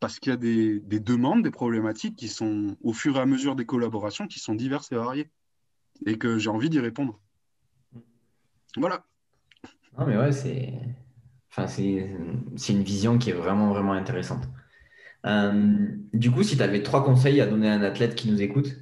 parce 0.00 0.18
qu'il 0.18 0.30
y 0.30 0.34
a 0.34 0.36
des, 0.36 0.80
demandes, 0.80 1.42
des 1.44 1.52
problématiques 1.52 2.16
qui 2.16 2.28
sont, 2.28 2.76
au 2.80 2.92
fur 2.92 3.16
et 3.16 3.20
à 3.20 3.26
mesure 3.26 3.54
des 3.54 3.66
collaborations, 3.66 4.26
qui 4.26 4.40
sont 4.40 4.54
diverses 4.54 4.90
et 4.90 4.96
variées 4.96 5.30
et 6.06 6.18
que 6.18 6.38
j'ai 6.38 6.50
envie 6.50 6.70
d'y 6.70 6.80
répondre. 6.80 7.20
Voilà. 8.78 9.04
Non, 9.98 10.06
mais 10.06 10.16
ouais, 10.16 10.32
c'est 10.32 10.72
enfin, 11.50 11.66
c'est 11.66 12.72
une 12.72 12.82
vision 12.82 13.18
qui 13.18 13.30
est 13.30 13.34
vraiment, 13.34 13.70
vraiment 13.72 13.92
intéressante. 13.92 14.44
Euh, 15.26 15.88
du 16.12 16.30
coup, 16.30 16.42
si 16.42 16.56
tu 16.56 16.62
avais 16.62 16.82
trois 16.82 17.04
conseils 17.04 17.40
à 17.40 17.46
donner 17.46 17.68
à 17.68 17.74
un 17.74 17.82
athlète 17.82 18.14
qui 18.14 18.30
nous 18.30 18.40
écoute 18.40 18.76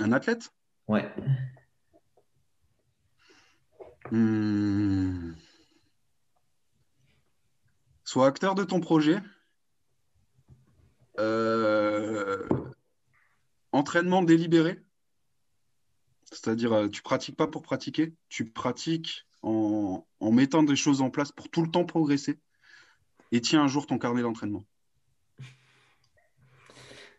Un 0.00 0.12
athlète? 0.12 0.50
Ouais. 0.88 1.08
Hmm. 4.10 5.32
Sois 8.04 8.26
acteur 8.26 8.54
de 8.54 8.64
ton 8.64 8.80
projet. 8.80 9.18
Euh, 11.18 12.46
entraînement 13.72 14.22
délibéré. 14.22 14.82
C'est-à-dire, 16.32 16.72
euh, 16.72 16.88
tu 16.88 17.02
pratiques 17.02 17.36
pas 17.36 17.46
pour 17.46 17.62
pratiquer, 17.62 18.14
tu 18.30 18.46
pratiques 18.46 19.26
en, 19.42 20.06
mettant 20.20 20.62
des 20.62 20.76
choses 20.76 21.02
en 21.02 21.10
place 21.10 21.30
pour 21.30 21.50
tout 21.50 21.62
le 21.62 21.70
temps 21.70 21.84
progresser. 21.84 22.38
Et 23.32 23.40
tiens 23.40 23.62
un 23.62 23.68
jour 23.68 23.86
ton 23.86 23.98
carnet 23.98 24.22
d'entraînement. 24.22 24.64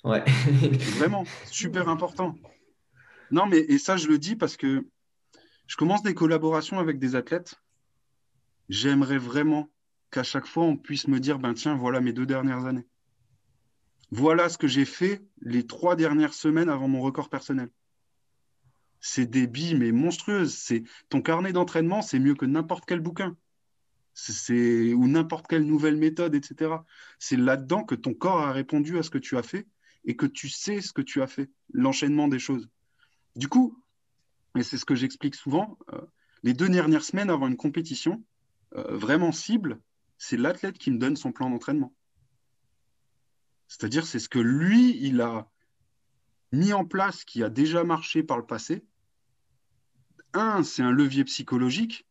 Ouais. 0.04 0.24
Vraiment, 0.98 1.26
super 1.46 1.90
important. 1.90 2.36
Non, 3.32 3.46
mais 3.46 3.60
et 3.60 3.78
ça, 3.78 3.98
je 3.98 4.08
le 4.08 4.18
dis 4.18 4.36
parce 4.36 4.58
que 4.58 4.88
je 5.68 5.76
commence 5.76 6.04
des 6.04 6.14
collaborations 6.14 6.80
avec 6.80 7.00
des 7.00 7.16
athlètes. 7.16 7.56
J'aimerais 8.70 9.18
vraiment 9.18 9.70
qu'à 10.12 10.24
chaque 10.24 10.46
fois, 10.46 10.64
on 10.64 10.78
puisse 10.78 11.08
me 11.08 11.20
dire, 11.20 11.40
ben 11.40 11.54
tiens, 11.54 11.76
voilà 11.76 12.02
mes 12.02 12.14
deux 12.14 12.26
dernières 12.26 12.66
années. 12.66 12.88
Voilà 14.12 14.50
ce 14.50 14.58
que 14.58 14.68
j'ai 14.68 14.86
fait 14.86 15.24
les 15.42 15.66
trois 15.66 15.96
dernières 15.96 16.34
semaines 16.34 16.70
avant 16.70 16.88
mon 16.88 17.02
record 17.02 17.30
personnel 17.30 17.70
c'est 19.06 19.26
des 19.26 19.48
billes, 19.48 19.76
mais 19.76 19.92
monstrueuses. 19.92 20.56
C'est 20.56 20.84
ton 21.10 21.22
carnet 21.22 21.52
d'entraînement, 21.52 22.02
c'est 22.02 22.20
mieux 22.20 22.36
que 22.36 22.46
n'importe 22.46 22.86
quel 22.88 23.02
bouquin. 23.02 23.36
C'est 24.14 24.94
ou 24.94 25.08
n'importe 25.10 25.46
quelle 25.48 25.66
nouvelle 25.66 25.98
méthode, 25.98 26.36
etc. 26.36 26.76
C'est 27.20 27.36
là-dedans 27.36 27.84
que 27.84 27.96
ton 27.96 28.14
corps 28.14 28.40
a 28.40 28.54
répondu 28.54 28.98
à 28.98 29.04
ce 29.04 29.10
que 29.10 29.18
tu 29.18 29.38
as 29.38 29.44
fait 29.44 29.68
et 30.06 30.16
que 30.16 30.26
tu 30.26 30.48
sais 30.48 30.80
ce 30.80 30.94
que 30.94 31.02
tu 31.02 31.22
as 31.22 31.28
fait, 31.28 31.52
l'enchaînement 31.74 32.30
des 32.30 32.40
choses. 32.40 32.70
Du 33.36 33.50
coup, 33.50 33.84
et 34.58 34.64
c'est 34.64 34.78
ce 34.78 34.86
que 34.86 34.96
j'explique 34.96 35.36
souvent, 35.36 35.78
euh, 35.92 36.00
les 36.44 36.54
deux 36.54 36.70
dernières 36.70 37.04
semaines 37.04 37.30
avant 37.30 37.50
une 37.50 37.58
compétition, 37.58 38.24
euh, 38.78 38.96
vraiment 38.96 39.34
cible, 39.34 39.82
c'est 40.18 40.38
l'athlète 40.38 40.78
qui 40.78 40.92
me 40.92 40.98
donne 40.98 41.18
son 41.18 41.34
plan 41.34 41.50
d'entraînement. 41.50 41.94
C'est-à-dire, 43.68 44.06
c'est 44.06 44.20
ce 44.20 44.30
que 44.30 44.40
lui, 44.40 44.98
il 45.02 45.20
a 45.20 45.50
mis 46.54 46.72
en 46.72 46.86
place, 46.86 47.26
qui 47.26 47.44
a 47.44 47.50
déjà 47.50 47.84
marché 47.84 48.24
par 48.24 48.38
le 48.38 48.46
passé, 48.46 48.86
un, 50.34 50.64
c'est 50.64 50.82
un 50.82 50.92
levier 50.92 51.24
psychologique, 51.24 52.06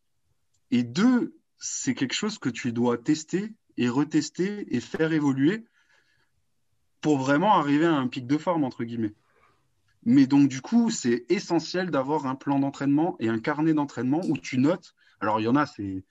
et 0.70 0.82
deux, 0.82 1.36
c'est 1.58 1.94
quelque 1.94 2.14
chose 2.14 2.38
que 2.38 2.48
tu 2.48 2.72
dois 2.72 2.98
tester 2.98 3.52
et 3.76 3.88
retester 3.88 4.74
et 4.74 4.80
faire 4.80 5.12
évoluer 5.12 5.64
pour 7.00 7.18
vraiment 7.18 7.54
arriver 7.54 7.86
à 7.86 7.94
un 7.94 8.08
pic 8.08 8.26
de 8.26 8.38
forme, 8.38 8.64
entre 8.64 8.84
guillemets. 8.84 9.14
Mais 10.04 10.26
donc, 10.26 10.48
du 10.48 10.60
coup, 10.60 10.90
c'est 10.90 11.24
essentiel 11.28 11.90
d'avoir 11.90 12.26
un 12.26 12.34
plan 12.34 12.58
d'entraînement 12.58 13.16
et 13.20 13.28
un 13.28 13.38
carnet 13.38 13.74
d'entraînement 13.74 14.20
où 14.28 14.36
tu 14.36 14.58
notes. 14.58 14.94
Alors, 15.20 15.40
il 15.40 15.44
y 15.44 15.48
en 15.48 15.56
a, 15.56 15.66
c'est, 15.66 16.04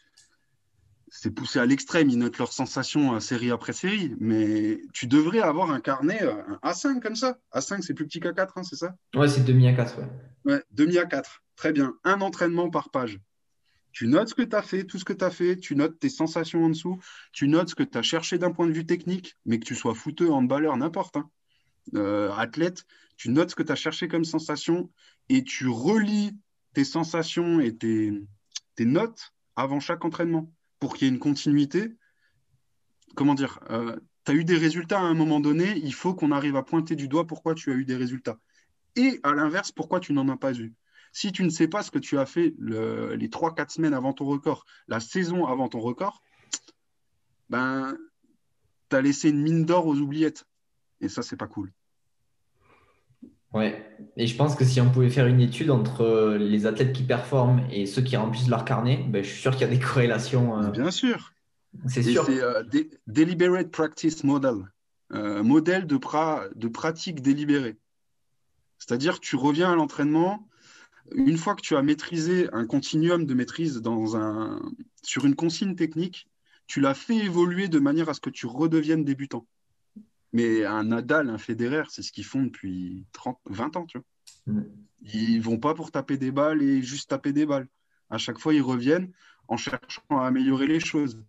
c'est 1.14 1.30
poussé 1.30 1.60
à 1.60 1.66
l'extrême, 1.66 2.10
ils 2.10 2.18
notent 2.18 2.38
leurs 2.38 2.54
sensations 2.54 3.14
euh, 3.14 3.20
série 3.20 3.52
après 3.52 3.74
série, 3.74 4.16
mais 4.20 4.82
tu 4.94 5.08
devrais 5.08 5.42
avoir 5.42 5.70
un 5.70 5.82
carnet, 5.82 6.24
euh, 6.24 6.42
un 6.64 6.72
A5 6.72 7.02
comme 7.02 7.18
ça. 7.18 7.38
A5, 7.54 7.82
c'est 7.82 7.94
plus 7.94 8.06
petit 8.06 8.22
qu'A4, 8.22 8.48
hein, 8.56 8.64
c'est 8.64 8.78
ça? 8.78 8.96
Ouais, 9.14 9.28
c'est 9.28 9.44
demi 9.44 9.68
A4. 9.68 9.98
Ouais. 9.98 10.54
ouais, 10.54 10.64
demi 10.72 10.96
A4. 10.96 11.24
Très 11.58 11.74
bien. 11.74 11.94
Un 12.06 12.22
entraînement 12.22 12.70
par 12.70 12.90
page. 12.90 13.20
Tu 13.92 14.08
notes 14.08 14.30
ce 14.30 14.36
que 14.36 14.42
tu 14.42 14.56
as 14.56 14.62
fait, 14.62 14.86
tout 14.86 14.98
ce 14.98 15.06
que 15.06 15.12
tu 15.12 15.26
as 15.26 15.30
fait, 15.30 15.58
tu 15.58 15.76
notes 15.76 16.00
tes 16.00 16.10
sensations 16.10 16.64
en 16.64 16.70
dessous, 16.70 16.98
tu 17.34 17.50
notes 17.50 17.70
ce 17.70 17.76
que 17.76 17.84
tu 17.84 17.98
as 17.98 18.02
cherché 18.02 18.38
d'un 18.38 18.52
point 18.52 18.68
de 18.68 18.72
vue 18.72 18.86
technique, 18.86 19.38
mais 19.46 19.60
que 19.60 19.66
tu 19.66 19.76
sois 19.76 19.94
footeux, 19.94 20.32
handballeur, 20.32 20.78
n'importe, 20.78 21.18
hein. 21.18 21.30
euh, 21.96 22.32
athlète, 22.32 22.86
tu 23.18 23.30
notes 23.30 23.52
ce 23.52 23.56
que 23.56 23.64
tu 23.64 23.72
as 23.72 23.76
cherché 23.76 24.08
comme 24.08 24.24
sensation 24.24 24.90
et 25.28 25.44
tu 25.44 25.68
relis 25.68 26.38
tes 26.74 26.86
sensations 26.86 27.60
et 27.60 27.76
tes, 27.76 28.14
notes 28.80 29.34
avant 29.56 29.80
chaque 29.80 30.04
entraînement 30.06 30.52
pour 30.82 30.96
qu'il 30.96 31.08
y 31.08 31.10
ait 31.10 31.14
une 31.14 31.20
continuité. 31.20 31.96
Comment 33.16 33.36
dire 33.36 33.60
euh, 33.70 33.96
Tu 34.26 34.32
as 34.32 34.36
eu 34.36 34.44
des 34.44 34.58
résultats 34.58 35.00
à 35.00 35.04
un 35.04 35.14
moment 35.14 35.40
donné, 35.40 35.78
il 35.78 35.94
faut 35.94 36.14
qu'on 36.14 36.32
arrive 36.32 36.58
à 36.58 36.64
pointer 36.64 36.98
du 36.98 37.08
doigt 37.08 37.28
pourquoi 37.28 37.56
tu 37.56 37.72
as 37.72 37.76
eu 37.76 37.86
des 37.86 37.96
résultats. 37.96 38.40
Et 38.98 39.22
à 39.24 39.34
l'inverse, 39.34 39.72
pourquoi 39.72 40.02
tu 40.02 40.12
n'en 40.12 40.28
as 40.28 40.38
pas 40.38 40.54
eu. 40.54 40.74
Si 41.14 41.32
tu 41.32 41.44
ne 41.44 41.50
sais 41.50 41.68
pas 41.68 41.84
ce 41.84 41.92
que 41.92 42.00
tu 42.00 42.18
as 42.18 42.26
fait 42.26 42.56
les 42.58 43.30
3-4 43.30 43.70
semaines 43.70 43.94
avant 43.94 44.12
ton 44.12 44.26
record, 44.26 44.66
la 44.88 45.00
saison 45.00 45.46
avant 45.46 45.70
ton 45.70 45.80
record, 45.80 46.22
ben, 47.50 47.96
tu 48.90 48.96
as 48.96 49.02
laissé 49.02 49.30
une 49.30 49.42
mine 49.42 49.66
d'or 49.66 49.86
aux 49.86 49.98
oubliettes. 49.98 50.46
Et 51.00 51.10
ça, 51.10 51.22
c'est 51.22 51.38
pas 51.38 51.48
cool. 51.48 51.72
Ouais, 53.54 53.98
et 54.16 54.28
je 54.28 54.36
pense 54.36 54.56
que 54.56 54.64
si 54.64 54.80
on 54.80 54.90
pouvait 54.90 55.10
faire 55.10 55.28
une 55.28 55.42
étude 55.42 55.72
entre 55.72 56.38
les 56.40 56.66
athlètes 56.66 56.94
qui 56.94 57.04
performent 57.04 57.64
et 57.70 57.86
ceux 57.86 58.02
qui 58.02 58.16
remplissent 58.16 58.48
leur 58.48 58.64
carnet, 58.64 59.06
ben, 59.10 59.24
je 59.24 59.30
suis 59.30 59.42
sûr 59.42 59.52
qu'il 59.52 59.62
y 59.62 59.64
a 59.66 59.68
des 59.68 59.80
corrélations. 59.80 60.58
Euh. 60.62 60.70
Bien 60.70 60.92
sûr. 60.92 61.34
C'est 61.88 62.04
sûr. 62.04 62.26
C'est 62.26 62.42
euh, 62.42 62.64
Deliberate 63.08 63.70
Practice 63.70 64.24
Model, 64.24 64.56
euh, 65.14 65.44
modèle 65.44 65.86
de, 65.86 66.00
de 66.56 66.68
pratique 66.68 67.22
délibérée. 67.22 67.78
C'est-à-dire, 68.78 69.20
tu 69.20 69.36
reviens 69.36 69.72
à 69.72 69.76
l'entraînement, 69.76 70.48
une 71.14 71.38
fois 71.38 71.56
que 71.56 71.62
tu 71.62 71.76
as 71.76 71.82
maîtrisé 71.82 72.50
un 72.54 72.66
continuum 72.66 73.26
de 73.26 73.34
maîtrise 73.34 73.82
dans 73.82 74.16
un, 74.18 74.62
sur 75.04 75.26
une 75.26 75.36
consigne 75.36 75.76
technique, 75.76 76.28
tu 76.68 76.80
l'as 76.80 76.94
fait 76.94 77.18
évoluer 77.18 77.68
de 77.68 77.80
manière 77.80 78.10
à 78.10 78.14
ce 78.14 78.22
que 78.22 78.30
tu 78.30 78.48
redeviennes 78.48 79.04
débutant. 79.04 79.46
Mais 80.34 80.66
un 80.66 80.86
Nadal, 80.86 81.30
un 81.30 81.38
Federer, 81.38 81.84
c'est 81.90 82.04
ce 82.04 82.12
qu'ils 82.12 82.26
font 82.26 82.44
depuis 82.44 83.06
30, 83.12 83.40
20 83.46 83.76
ans. 83.78 83.86
Tu 83.86 83.98
vois. 83.98 84.54
Mm. 84.54 84.66
Ils 85.14 85.42
vont 85.42 85.58
pas 85.58 85.74
pour 85.74 85.92
taper 85.92 86.18
des 86.18 86.32
balles 86.32 86.62
et 86.62 86.82
juste 86.82 87.10
taper 87.10 87.34
des 87.34 87.46
balles. 87.46 87.68
À 88.10 88.18
chaque 88.18 88.40
fois, 88.40 88.54
ils 88.54 88.62
reviennent 88.62 89.12
en 89.48 89.58
cherchant 89.58 90.04
à 90.10 90.28
améliorer 90.28 90.68
les 90.68 90.80
choses. 90.80 91.22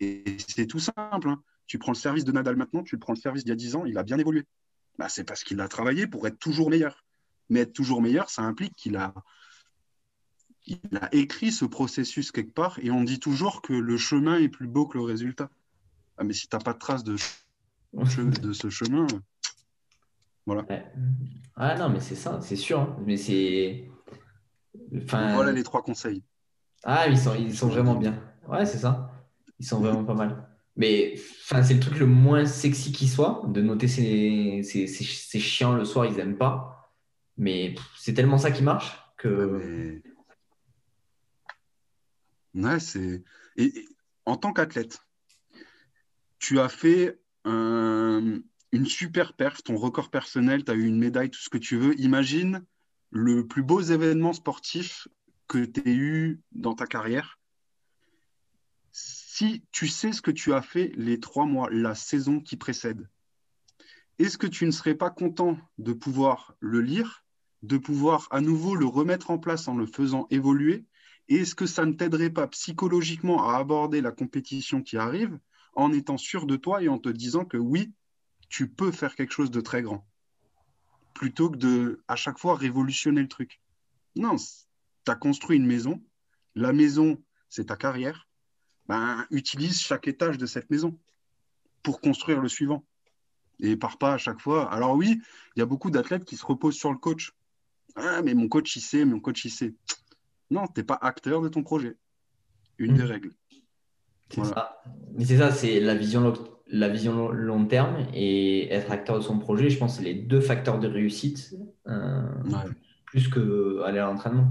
Et 0.00 0.36
c'est 0.48 0.66
tout 0.66 0.80
simple. 0.80 1.28
Hein. 1.28 1.42
Tu 1.66 1.78
prends 1.78 1.92
le 1.92 1.96
service 1.96 2.24
de 2.24 2.32
Nadal 2.32 2.56
maintenant, 2.56 2.82
tu 2.82 2.98
prends 2.98 3.12
le 3.12 3.18
service 3.18 3.44
d'il 3.44 3.50
y 3.50 3.52
a 3.52 3.56
10 3.56 3.76
ans, 3.76 3.84
il 3.86 3.96
a 3.96 4.02
bien 4.02 4.18
évolué. 4.18 4.44
Bah, 4.98 5.08
c'est 5.08 5.24
parce 5.24 5.44
qu'il 5.44 5.60
a 5.60 5.68
travaillé 5.68 6.06
pour 6.06 6.26
être 6.26 6.38
toujours 6.38 6.70
meilleur. 6.70 7.04
Mais 7.48 7.60
être 7.60 7.72
toujours 7.72 8.02
meilleur, 8.02 8.30
ça 8.30 8.42
implique 8.42 8.74
qu'il 8.76 8.96
a, 8.96 9.14
il 10.66 10.80
a 11.00 11.08
écrit 11.14 11.52
ce 11.52 11.64
processus 11.64 12.30
quelque 12.30 12.52
part 12.52 12.78
et 12.82 12.90
on 12.90 13.04
dit 13.04 13.20
toujours 13.20 13.62
que 13.62 13.72
le 13.72 13.96
chemin 13.96 14.38
est 14.38 14.48
plus 14.48 14.66
beau 14.66 14.86
que 14.86 14.98
le 14.98 15.04
résultat. 15.04 15.50
Ah, 16.18 16.24
mais 16.24 16.34
si 16.34 16.48
tu 16.48 16.56
n'as 16.56 16.62
pas 16.62 16.72
de 16.72 16.78
trace 16.78 17.04
de, 17.04 17.16
de 17.94 18.52
ce 18.52 18.70
chemin, 18.70 19.06
voilà. 20.46 20.64
Ah 21.56 21.76
non, 21.76 21.88
mais 21.88 22.00
c'est 22.00 22.14
ça, 22.14 22.40
c'est 22.40 22.56
sûr. 22.56 22.80
Hein. 22.80 22.96
Mais 23.06 23.16
c'est. 23.16 23.88
Enfin... 24.96 25.34
Voilà 25.34 25.52
les 25.52 25.62
trois 25.62 25.82
conseils. 25.82 26.22
Ah, 26.84 27.06
ils 27.08 27.18
sont, 27.18 27.34
ils 27.34 27.56
sont 27.56 27.68
vraiment 27.68 27.94
bien. 27.94 28.20
Ouais, 28.48 28.66
c'est 28.66 28.78
ça. 28.78 29.10
Ils 29.60 29.66
sont 29.66 29.80
vraiment 29.80 30.04
pas 30.04 30.14
mal. 30.14 30.48
Mais 30.74 31.14
enfin, 31.44 31.62
c'est 31.62 31.74
le 31.74 31.80
truc 31.80 31.98
le 31.98 32.06
moins 32.06 32.46
sexy 32.46 32.92
qui 32.92 33.06
soit, 33.06 33.42
de 33.46 33.60
noter 33.60 33.86
ces, 33.86 34.62
chiants 35.38 35.74
le 35.74 35.84
soir, 35.84 36.06
ils 36.06 36.18
aiment 36.18 36.38
pas. 36.38 36.92
Mais 37.36 37.74
c'est 37.96 38.14
tellement 38.14 38.38
ça 38.38 38.50
qui 38.50 38.62
marche 38.62 38.98
que. 39.16 40.02
Ouais, 42.54 42.80
c'est. 42.80 43.22
Et, 43.56 43.86
en 44.24 44.36
tant 44.36 44.52
qu'athlète, 44.52 45.00
tu 46.38 46.58
as 46.58 46.68
fait 46.68 47.21
une 47.44 48.86
super 48.86 49.34
perf, 49.34 49.62
ton 49.62 49.76
record 49.76 50.10
personnel, 50.10 50.64
tu 50.64 50.72
as 50.72 50.74
eu 50.74 50.86
une 50.86 50.98
médaille, 50.98 51.30
tout 51.30 51.40
ce 51.40 51.50
que 51.50 51.58
tu 51.58 51.76
veux. 51.76 51.98
Imagine 52.00 52.64
le 53.10 53.46
plus 53.46 53.62
beau 53.62 53.80
événement 53.80 54.32
sportif 54.32 55.08
que 55.48 55.64
tu 55.64 55.80
aies 55.88 55.94
eu 55.94 56.40
dans 56.52 56.74
ta 56.74 56.86
carrière. 56.86 57.38
Si 58.90 59.64
tu 59.72 59.88
sais 59.88 60.12
ce 60.12 60.22
que 60.22 60.30
tu 60.30 60.52
as 60.52 60.62
fait 60.62 60.92
les 60.96 61.20
trois 61.20 61.46
mois, 61.46 61.68
la 61.70 61.94
saison 61.94 62.40
qui 62.40 62.56
précède, 62.56 63.08
est-ce 64.18 64.38
que 64.38 64.46
tu 64.46 64.66
ne 64.66 64.70
serais 64.70 64.94
pas 64.94 65.10
content 65.10 65.58
de 65.78 65.92
pouvoir 65.92 66.54
le 66.60 66.80
lire, 66.80 67.24
de 67.62 67.76
pouvoir 67.76 68.28
à 68.30 68.40
nouveau 68.40 68.74
le 68.74 68.86
remettre 68.86 69.30
en 69.30 69.38
place 69.38 69.68
en 69.68 69.76
le 69.76 69.86
faisant 69.86 70.26
évoluer? 70.30 70.84
Est-ce 71.28 71.54
que 71.54 71.66
ça 71.66 71.84
ne 71.86 71.92
t'aiderait 71.92 72.30
pas 72.30 72.46
psychologiquement 72.48 73.48
à 73.48 73.56
aborder 73.56 74.00
la 74.00 74.12
compétition 74.12 74.82
qui 74.82 74.96
arrive 74.96 75.38
en 75.74 75.92
étant 75.92 76.18
sûr 76.18 76.46
de 76.46 76.56
toi 76.56 76.82
et 76.82 76.88
en 76.88 76.98
te 76.98 77.08
disant 77.08 77.44
que 77.44 77.56
oui, 77.56 77.92
tu 78.48 78.68
peux 78.68 78.92
faire 78.92 79.14
quelque 79.14 79.32
chose 79.32 79.50
de 79.50 79.60
très 79.60 79.82
grand 79.82 80.06
plutôt 81.14 81.50
que 81.50 81.56
de 81.56 82.02
à 82.08 82.16
chaque 82.16 82.38
fois 82.38 82.56
révolutionner 82.56 83.22
le 83.22 83.28
truc. 83.28 83.60
Non, 84.16 84.36
tu 84.36 85.10
as 85.10 85.14
construit 85.14 85.56
une 85.56 85.66
maison, 85.66 86.02
la 86.54 86.72
maison, 86.72 87.22
c'est 87.48 87.66
ta 87.66 87.76
carrière, 87.76 88.28
ben, 88.86 89.26
utilise 89.30 89.80
chaque 89.80 90.08
étage 90.08 90.38
de 90.38 90.46
cette 90.46 90.70
maison 90.70 90.98
pour 91.82 92.00
construire 92.00 92.40
le 92.40 92.48
suivant. 92.48 92.84
Et 93.60 93.76
pars 93.76 93.98
pas 93.98 94.14
à 94.14 94.18
chaque 94.18 94.40
fois. 94.40 94.72
Alors 94.72 94.96
oui, 94.96 95.20
il 95.54 95.60
y 95.60 95.62
a 95.62 95.66
beaucoup 95.66 95.90
d'athlètes 95.90 96.24
qui 96.24 96.36
se 96.36 96.44
reposent 96.44 96.76
sur 96.76 96.90
le 96.90 96.98
coach. 96.98 97.32
Ah, 97.94 98.22
mais 98.22 98.34
mon 98.34 98.48
coach, 98.48 98.74
il 98.74 98.80
sait, 98.80 99.04
mon 99.04 99.20
coach, 99.20 99.44
il 99.44 99.50
sait. 99.50 99.74
Non, 100.50 100.66
tu 100.66 100.80
n'es 100.80 100.84
pas 100.84 100.98
acteur 101.00 101.42
de 101.42 101.48
ton 101.48 101.62
projet. 101.62 101.96
Une 102.78 102.94
des 102.94 103.04
hmm. 103.04 103.06
règles. 103.06 103.34
C'est 104.32 104.44
ça. 104.44 104.82
Mais 105.14 105.24
c'est 105.24 105.38
ça, 105.38 105.50
c'est 105.50 105.80
la 105.80 105.94
vision, 105.94 106.32
la 106.66 106.88
vision 106.88 107.28
long 107.30 107.66
terme 107.66 108.06
et 108.14 108.72
être 108.72 108.90
acteur 108.90 109.16
de 109.16 109.22
son 109.22 109.38
projet. 109.38 109.70
Je 109.70 109.78
pense 109.78 109.92
que 109.92 109.98
c'est 109.98 110.04
les 110.04 110.14
deux 110.14 110.40
facteurs 110.40 110.78
de 110.78 110.88
réussite, 110.88 111.54
euh, 111.86 112.22
plus 113.06 113.28
qu'aller 113.28 113.98
à 113.98 114.06
l'entraînement. 114.06 114.48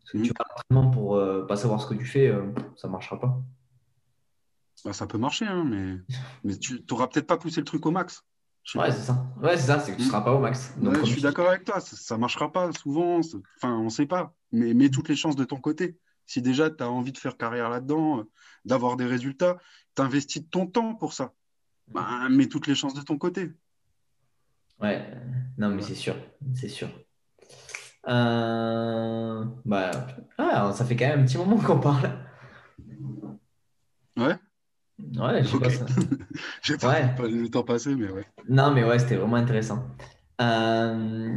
Parce 0.00 0.12
que 0.12 0.18
tu 0.18 0.30
hmm. 0.30 0.34
vas 0.38 0.44
à 0.44 0.48
l'entraînement 0.50 0.90
pour 0.90 1.16
ne 1.16 1.20
euh, 1.20 1.46
pas 1.46 1.56
savoir 1.56 1.80
ce 1.80 1.86
que 1.86 1.94
tu 1.94 2.04
fais, 2.04 2.28
euh, 2.28 2.42
ça 2.76 2.88
ne 2.88 2.92
marchera 2.92 3.18
pas. 3.18 3.40
Bah, 4.84 4.92
ça 4.92 5.06
peut 5.06 5.18
marcher, 5.18 5.46
hein, 5.46 5.64
mais, 5.68 5.96
mais 6.44 6.56
tu 6.56 6.84
n'auras 6.88 7.08
peut-être 7.08 7.26
pas 7.26 7.36
poussé 7.36 7.60
le 7.60 7.66
truc 7.66 7.84
au 7.84 7.90
max. 7.90 8.24
Ouais, 8.74 8.92
c'est 8.92 9.02
ça. 9.02 9.26
Ouais, 9.42 9.56
c'est 9.56 9.66
ça, 9.66 9.80
c'est 9.80 9.92
que 9.92 9.96
tu 9.96 10.02
ne 10.02 10.06
hmm. 10.06 10.10
seras 10.10 10.20
pas 10.20 10.32
au 10.32 10.38
max. 10.38 10.74
je 10.82 11.04
suis 11.06 11.22
d'accord 11.22 11.48
avec 11.48 11.64
toi, 11.64 11.80
ça 11.80 12.14
ne 12.14 12.20
marchera 12.20 12.52
pas 12.52 12.70
souvent. 12.72 13.18
Enfin, 13.18 13.74
on 13.74 13.84
ne 13.84 13.90
sait 13.90 14.06
pas 14.06 14.34
mais 14.52 14.74
mets 14.74 14.90
toutes 14.90 15.08
les 15.08 15.16
chances 15.16 15.36
de 15.36 15.44
ton 15.44 15.56
côté. 15.56 15.98
Si 16.28 16.42
déjà 16.42 16.70
tu 16.70 16.84
as 16.84 16.90
envie 16.90 17.10
de 17.12 17.18
faire 17.18 17.38
carrière 17.38 17.70
là-dedans, 17.70 18.20
euh, 18.20 18.22
d'avoir 18.66 18.96
des 18.96 19.06
résultats, 19.06 19.58
tu 19.96 20.02
investis 20.02 20.44
ton 20.48 20.66
temps 20.66 20.94
pour 20.94 21.14
ça. 21.14 21.32
Bah, 21.88 22.28
mets 22.28 22.46
toutes 22.46 22.66
les 22.66 22.74
chances 22.74 22.92
de 22.92 23.00
ton 23.00 23.16
côté. 23.16 23.50
Ouais, 24.78 25.10
non, 25.56 25.70
mais 25.70 25.80
c'est 25.82 25.94
sûr, 25.94 26.14
c'est 26.54 26.68
sûr. 26.68 26.88
Euh, 28.08 29.44
bah, 29.64 29.90
ah, 30.36 30.70
ça 30.72 30.84
fait 30.84 30.96
quand 30.96 31.08
même 31.08 31.20
un 31.20 31.24
petit 31.24 31.38
moment 31.38 31.56
qu'on 31.56 31.80
parle. 31.80 32.10
Ouais. 34.18 34.36
Ouais, 35.16 35.42
je 35.42 35.48
sais 35.48 35.58
pas. 35.58 35.70
Ça... 35.70 35.86
Pas, 36.80 37.08
pas 37.08 37.26
le 37.26 37.48
temps 37.48 37.62
passé, 37.62 37.94
mais 37.94 38.10
ouais. 38.10 38.26
Non, 38.48 38.70
mais 38.72 38.84
ouais, 38.84 38.98
c'était 38.98 39.16
vraiment 39.16 39.36
intéressant. 39.36 39.82
Euh, 40.40 41.36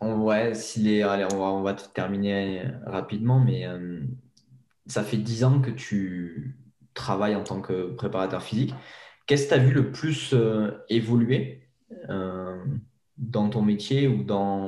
ouais, 0.00 0.54
s'il 0.54 0.88
est, 0.88 1.02
allez, 1.02 1.26
on 1.32 1.38
va, 1.38 1.44
on 1.44 1.62
va 1.62 1.74
terminer 1.74 2.64
rapidement, 2.86 3.38
mais 3.40 3.66
euh, 3.66 4.00
ça 4.86 5.04
fait 5.04 5.16
10 5.16 5.44
ans 5.44 5.60
que 5.60 5.70
tu 5.70 6.58
travailles 6.94 7.36
en 7.36 7.44
tant 7.44 7.60
que 7.60 7.92
préparateur 7.94 8.42
physique. 8.42 8.74
Qu'est-ce 9.26 9.44
que 9.44 9.48
tu 9.50 9.54
as 9.54 9.64
vu 9.64 9.72
le 9.72 9.92
plus 9.92 10.34
euh, 10.34 10.72
évoluer 10.88 11.68
dans 13.18 13.50
ton 13.50 13.62
métier 13.62 14.08
ou 14.08 14.24
dans 14.24 14.66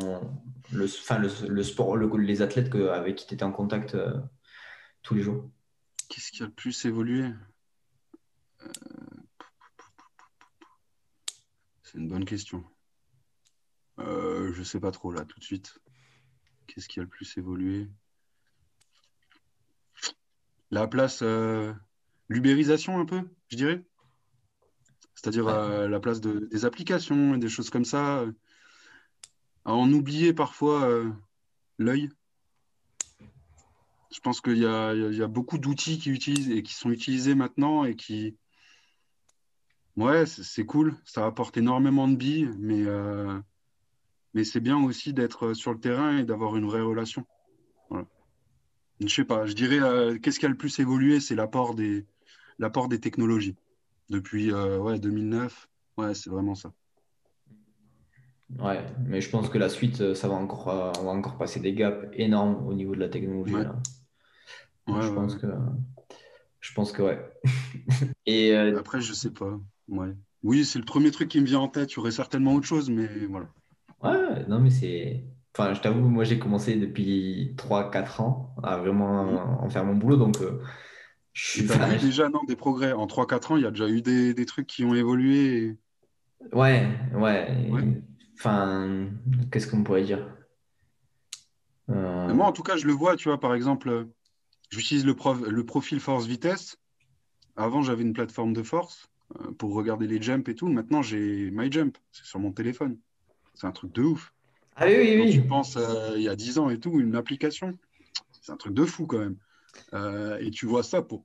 le, 0.70 0.86
le, 1.48 1.62
sport, 1.62 1.96
les 1.96 2.42
athlètes 2.42 2.72
avec 2.74 3.16
qui 3.16 3.26
tu 3.26 3.34
étais 3.34 3.42
en 3.42 3.50
contact 3.50 3.96
tous 5.02 5.14
les 5.14 5.22
jours? 5.22 5.50
Qu'est-ce 6.08 6.30
qui 6.30 6.42
a 6.42 6.46
le 6.46 6.52
plus 6.52 6.84
évolué? 6.84 7.30
C'est 11.82 11.98
une 11.98 12.08
bonne 12.08 12.24
question. 12.24 12.64
Euh, 14.00 14.52
je 14.52 14.62
sais 14.62 14.80
pas 14.80 14.90
trop 14.90 15.12
là 15.12 15.24
tout 15.24 15.38
de 15.38 15.44
suite. 15.44 15.78
Qu'est-ce 16.66 16.88
qui 16.88 16.98
a 17.00 17.02
le 17.02 17.08
plus 17.08 17.36
évolué? 17.36 17.88
La 20.70 20.88
place, 20.88 21.20
euh, 21.22 21.72
l'ubérisation 22.28 22.98
un 22.98 23.04
peu, 23.04 23.22
je 23.48 23.56
dirais? 23.56 23.82
C'est-à-dire 25.14 25.46
euh, 25.46 25.88
la 25.88 26.00
place 26.00 26.20
de, 26.20 26.48
des 26.50 26.64
applications 26.64 27.34
et 27.34 27.38
des 27.38 27.48
choses 27.48 27.70
comme 27.70 27.84
ça. 27.84 28.24
À 29.64 29.72
en 29.72 29.90
oublier 29.92 30.34
parfois 30.34 31.02
l'œil? 31.78 32.10
Je 34.12 34.20
pense 34.20 34.40
qu'il 34.40 34.58
y, 34.58 34.60
y 34.60 35.22
a, 35.22 35.26
beaucoup 35.26 35.58
d'outils 35.58 35.98
qui 35.98 36.10
utilisent 36.10 36.50
et 36.50 36.62
qui 36.62 36.74
sont 36.74 36.90
utilisés 36.90 37.34
maintenant 37.34 37.84
et 37.84 37.96
qui, 37.96 38.36
ouais, 39.96 40.26
c'est 40.26 40.66
cool. 40.66 40.96
Ça 41.04 41.24
apporte 41.26 41.56
énormément 41.56 42.08
de 42.08 42.16
billes, 42.16 42.50
mais 42.58 42.84
mais 44.34 44.44
c'est 44.44 44.60
bien 44.60 44.82
aussi 44.82 45.14
d'être 45.14 45.46
euh, 45.46 45.54
sur 45.54 45.72
le 45.72 45.78
terrain 45.78 46.18
et 46.18 46.24
d'avoir 46.24 46.56
une 46.56 46.66
vraie 46.66 46.80
relation. 46.80 47.24
Voilà. 47.88 48.06
Je 49.00 49.08
sais 49.08 49.24
pas, 49.24 49.46
je 49.46 49.54
dirais 49.54 49.80
euh, 49.80 50.18
qu'est-ce 50.18 50.38
qui 50.38 50.46
a 50.46 50.48
le 50.48 50.56
plus 50.56 50.78
évolué, 50.80 51.20
c'est 51.20 51.34
l'apport 51.34 51.74
des, 51.74 52.04
l'apport 52.58 52.88
des 52.88 53.00
technologies. 53.00 53.56
Depuis 54.10 54.52
euh, 54.52 54.78
ouais, 54.78 54.98
2009, 54.98 55.68
ouais, 55.96 56.14
c'est 56.14 56.30
vraiment 56.30 56.54
ça. 56.54 56.72
Ouais, 58.58 58.84
mais 59.06 59.20
je 59.20 59.30
pense 59.30 59.48
que 59.48 59.56
la 59.56 59.68
suite, 59.68 60.14
ça 60.14 60.28
va 60.28 60.34
encore, 60.34 60.92
on 61.00 61.04
va 61.04 61.10
encore 61.10 61.38
passer 61.38 61.60
des 61.60 61.72
gaps 61.72 62.06
énormes 62.12 62.66
au 62.66 62.74
niveau 62.74 62.94
de 62.94 63.00
la 63.00 63.08
technologie. 63.08 63.54
Ouais. 63.54 65.00
je 65.00 65.12
pense 65.12 65.36
que, 65.36 65.46
je 66.60 66.74
pense 66.74 66.92
que 66.92 67.02
ouais. 67.02 67.18
et 68.26 68.54
après, 68.54 69.00
je 69.00 69.12
sais 69.12 69.30
pas. 69.30 69.58
Ouais. 69.88 70.14
Oui, 70.42 70.66
c'est 70.66 70.78
le 70.78 70.84
premier 70.84 71.10
truc 71.10 71.30
qui 71.30 71.40
me 71.40 71.46
vient 71.46 71.60
en 71.60 71.68
tête. 71.68 71.92
Il 71.92 71.96
y 71.96 71.98
aurait 71.98 72.10
certainement 72.10 72.52
autre 72.52 72.66
chose, 72.66 72.90
mais 72.90 73.08
voilà. 73.26 73.48
Ouais, 74.04 74.46
non, 74.48 74.60
mais 74.60 74.70
c'est. 74.70 75.24
Enfin, 75.56 75.72
je 75.74 75.80
t'avoue, 75.80 76.08
moi, 76.08 76.24
j'ai 76.24 76.38
commencé 76.38 76.76
depuis 76.76 77.54
3-4 77.56 78.20
ans 78.20 78.54
à 78.62 78.76
vraiment 78.76 79.62
en 79.62 79.68
faire 79.70 79.84
mon 79.84 79.94
boulot. 79.94 80.16
Donc, 80.16 80.40
euh, 80.40 80.60
je 81.32 81.46
suis 81.46 81.62
déjà 82.00 82.28
non, 82.28 82.42
des 82.44 82.56
progrès. 82.56 82.92
En 82.92 83.06
3-4 83.06 83.52
ans, 83.52 83.56
il 83.56 83.62
y 83.62 83.66
a 83.66 83.70
déjà 83.70 83.88
eu 83.88 84.02
des, 84.02 84.34
des 84.34 84.46
trucs 84.46 84.66
qui 84.66 84.84
ont 84.84 84.94
évolué. 84.94 85.76
Ouais, 86.52 86.88
ouais, 87.14 87.48
Enfin, 88.36 89.08
qu'est-ce 89.50 89.68
qu'on 89.68 89.84
pourrait 89.84 90.02
dire? 90.02 90.28
Euh, 91.90 92.34
Moi, 92.34 92.46
en 92.46 92.52
tout 92.52 92.62
cas, 92.62 92.76
je 92.76 92.86
le 92.86 92.92
vois, 92.92 93.16
tu 93.16 93.28
vois, 93.28 93.38
par 93.38 93.54
exemple, 93.54 94.08
j'utilise 94.70 95.06
le, 95.06 95.14
le 95.48 95.64
profil 95.64 96.00
force-vitesse. 96.00 96.78
Avant, 97.56 97.82
j'avais 97.82 98.02
une 98.02 98.12
plateforme 98.12 98.52
de 98.52 98.62
force 98.62 99.08
euh, 99.40 99.52
pour 99.52 99.74
regarder 99.74 100.06
les 100.06 100.20
jumps 100.20 100.48
et 100.48 100.54
tout. 100.54 100.68
Maintenant, 100.68 101.02
j'ai 101.02 101.50
MyJump. 101.52 101.96
C'est 102.10 102.24
sur 102.24 102.40
mon 102.40 102.52
téléphone. 102.52 102.98
C'est 103.54 103.66
un 103.66 103.72
truc 103.72 103.92
de 103.92 104.02
ouf. 104.02 104.32
Ah 104.76 104.86
oui, 104.86 104.94
oui, 104.98 105.20
oui. 105.24 105.32
tu 105.32 105.42
penses 105.42 105.76
euh, 105.76 106.14
il 106.16 106.22
y 106.22 106.28
a 106.28 106.34
10 106.36 106.58
ans 106.58 106.68
et 106.70 106.78
tout, 106.80 106.98
une 107.00 107.14
application, 107.14 107.72
c'est 108.40 108.50
un 108.52 108.56
truc 108.56 108.74
de 108.74 108.84
fou 108.84 109.06
quand 109.06 109.18
même. 109.18 109.36
Euh, 109.92 110.36
et 110.40 110.50
tu 110.50 110.66
vois 110.66 110.82
ça 110.82 111.02
pour, 111.02 111.22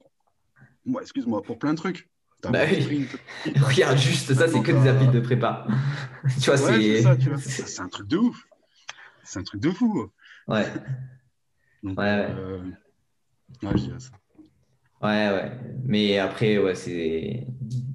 ouais, 0.86 1.02
excuse-moi, 1.02 1.42
pour 1.42 1.58
plein 1.58 1.72
de 1.74 1.78
trucs. 1.78 2.10
Bah 2.44 2.62
oui. 2.72 3.08
Regarde 3.58 3.98
juste, 3.98 4.34
ça, 4.34 4.48
c'est 4.48 4.62
que 4.62 4.72
des 4.72 4.88
applis 4.88 5.08
de 5.10 5.20
prépa. 5.20 5.66
tu 6.42 6.52
vois, 6.52 6.62
Ouais, 6.62 6.80
c'est 6.80 7.02
c'est. 7.38 7.80
un 7.82 7.88
truc 7.90 8.08
de 8.08 8.18
ouf. 8.18 8.48
C'est 9.24 9.40
un 9.40 9.44
truc 9.44 9.62
de 9.62 9.72
fou. 9.72 10.10
Ouais, 10.48 10.66
Donc, 11.84 11.98
Ouais, 12.00 12.06
ouais. 12.06 12.28
euh, 12.30 12.60
ouais, 13.64 13.72
je 13.78 13.84
dirais 13.84 14.00
ça. 14.00 14.12
ouais, 15.02 15.30
ouais. 15.34 15.52
Mais 15.84 16.18
après, 16.20 16.58
ouais, 16.60 16.76
c'est. 16.76 17.46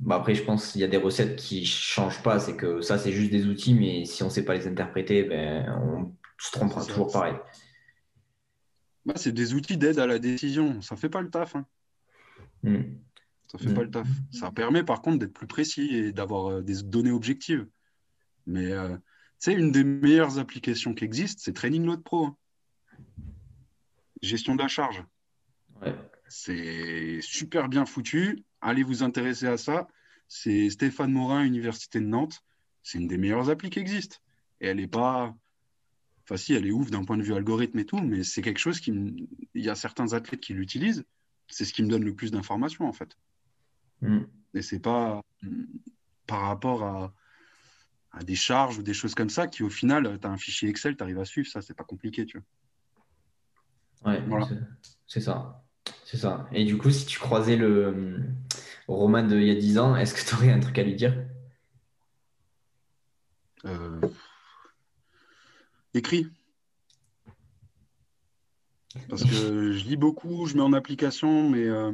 Bah 0.04 0.16
après, 0.16 0.34
je 0.34 0.44
pense 0.44 0.72
qu'il 0.72 0.80
y 0.82 0.84
a 0.84 0.88
des 0.88 0.98
recettes 0.98 1.36
qui 1.36 1.64
changent 1.64 2.22
pas. 2.22 2.38
C'est 2.38 2.56
que 2.56 2.82
ça, 2.82 2.98
c'est 2.98 3.10
juste 3.12 3.30
des 3.30 3.46
outils, 3.46 3.74
mais 3.74 4.04
si 4.04 4.22
on 4.22 4.28
sait 4.30 4.44
pas 4.44 4.54
les 4.54 4.66
interpréter, 4.66 5.24
ben, 5.24 5.66
on 5.82 6.14
se 6.38 6.52
trompera 6.52 6.82
C'est 6.82 6.88
ça. 6.88 6.92
toujours 6.92 7.10
pareil. 7.10 7.34
Bah, 9.06 9.14
c'est 9.16 9.32
des 9.32 9.54
outils 9.54 9.76
d'aide 9.78 9.98
à 9.98 10.06
la 10.06 10.18
décision. 10.18 10.80
Ça 10.82 10.96
fait 10.96 11.08
pas 11.08 11.22
le 11.22 11.30
taf. 11.30 11.56
hein. 11.56 11.66
Hmm. 12.62 12.82
Ça 13.50 13.58
fait 13.58 13.72
pas 13.72 13.82
le 13.82 13.90
taf. 13.90 14.06
Ça 14.30 14.50
permet 14.50 14.82
par 14.82 15.00
contre 15.00 15.18
d'être 15.20 15.32
plus 15.32 15.46
précis 15.46 15.94
et 15.94 16.12
d'avoir 16.12 16.50
euh, 16.50 16.60
des 16.62 16.82
données 16.82 17.10
objectives. 17.12 17.66
Mais 18.46 18.72
euh, 18.72 18.96
tu 18.96 19.02
sais, 19.38 19.52
une 19.54 19.72
des 19.72 19.84
meilleures 19.84 20.38
applications 20.38 20.92
qui 20.94 21.04
existent, 21.04 21.40
c'est 21.42 21.52
Training 21.54 21.84
Load 21.86 22.02
Pro. 22.02 22.26
hein. 22.26 22.36
Gestion 24.22 24.54
de 24.54 24.62
la 24.62 24.68
charge. 24.68 25.02
Ouais. 25.82 25.94
C'est 26.28 27.20
super 27.20 27.68
bien 27.68 27.84
foutu. 27.86 28.44
Allez 28.66 28.82
vous 28.82 29.02
intéresser 29.02 29.46
à 29.46 29.56
ça. 29.58 29.86
C'est 30.26 30.70
Stéphane 30.70 31.12
Morin, 31.12 31.44
Université 31.44 32.00
de 32.00 32.06
Nantes. 32.06 32.42
C'est 32.82 32.98
une 32.98 33.06
des 33.08 33.18
meilleures 33.18 33.50
applis 33.50 33.68
qui 33.70 33.78
existent. 33.78 34.16
Et 34.60 34.66
elle 34.68 34.80
est 34.80 34.86
pas. 34.88 35.34
Enfin, 36.22 36.38
si, 36.38 36.54
elle 36.54 36.66
est 36.66 36.70
ouf 36.70 36.90
d'un 36.90 37.04
point 37.04 37.18
de 37.18 37.22
vue 37.22 37.34
algorithme 37.34 37.78
et 37.78 37.84
tout, 37.84 37.98
mais 38.00 38.24
c'est 38.24 38.40
quelque 38.40 38.58
chose 38.58 38.80
qui. 38.80 38.90
me- 38.92 39.12
Il 39.54 39.62
y 39.62 39.68
a 39.68 39.74
certains 39.74 40.14
athlètes 40.14 40.40
qui 40.40 40.54
l'utilisent. 40.54 41.04
C'est 41.48 41.66
ce 41.66 41.74
qui 41.74 41.82
me 41.82 41.88
donne 41.88 42.04
le 42.04 42.14
plus 42.14 42.30
d'informations, 42.30 42.86
en 42.88 42.92
fait. 42.94 43.18
Hmm. 44.00 44.22
Et 44.54 44.62
c'est 44.62 44.80
pas 44.80 45.20
mm, 45.42 45.64
par 46.26 46.40
rapport 46.40 46.82
à, 46.84 47.14
à 48.12 48.24
des 48.24 48.34
charges 48.34 48.78
ou 48.78 48.82
des 48.82 48.94
choses 48.94 49.14
comme 49.14 49.28
ça 49.28 49.46
qui, 49.46 49.62
au 49.62 49.68
final, 49.70 50.18
tu 50.18 50.26
as 50.26 50.30
un 50.30 50.38
fichier 50.38 50.70
Excel, 50.70 50.96
tu 50.96 51.02
arrives 51.02 51.18
à 51.20 51.26
suivre 51.26 51.48
ça. 51.48 51.60
C'est 51.60 51.74
pas 51.76 51.84
compliqué, 51.84 52.24
tu 52.24 52.38
vois. 52.38 54.12
Ouais, 54.12 54.22
Voilà. 54.26 54.48
c'est 55.06 55.20
ça. 55.20 55.63
C'est 56.04 56.18
ça. 56.18 56.48
Et 56.52 56.64
du 56.64 56.76
coup, 56.76 56.90
si 56.90 57.06
tu 57.06 57.18
croisais 57.18 57.56
le 57.56 57.88
hum, 57.88 58.34
Romain 58.86 59.22
d'il 59.22 59.42
y 59.42 59.50
a 59.50 59.54
10 59.54 59.78
ans, 59.78 59.96
est-ce 59.96 60.14
que 60.14 60.28
tu 60.28 60.34
aurais 60.34 60.52
un 60.52 60.60
truc 60.60 60.78
à 60.78 60.82
lui 60.82 60.94
dire? 60.94 61.16
Euh, 63.64 64.00
Écrit. 65.94 66.28
Parce 69.08 69.24
que 69.24 69.72
je 69.72 69.84
lis 69.84 69.96
beaucoup, 69.96 70.46
je 70.46 70.56
mets 70.56 70.62
en 70.62 70.72
application, 70.72 71.48
mais 71.48 71.66
euh, 71.66 71.92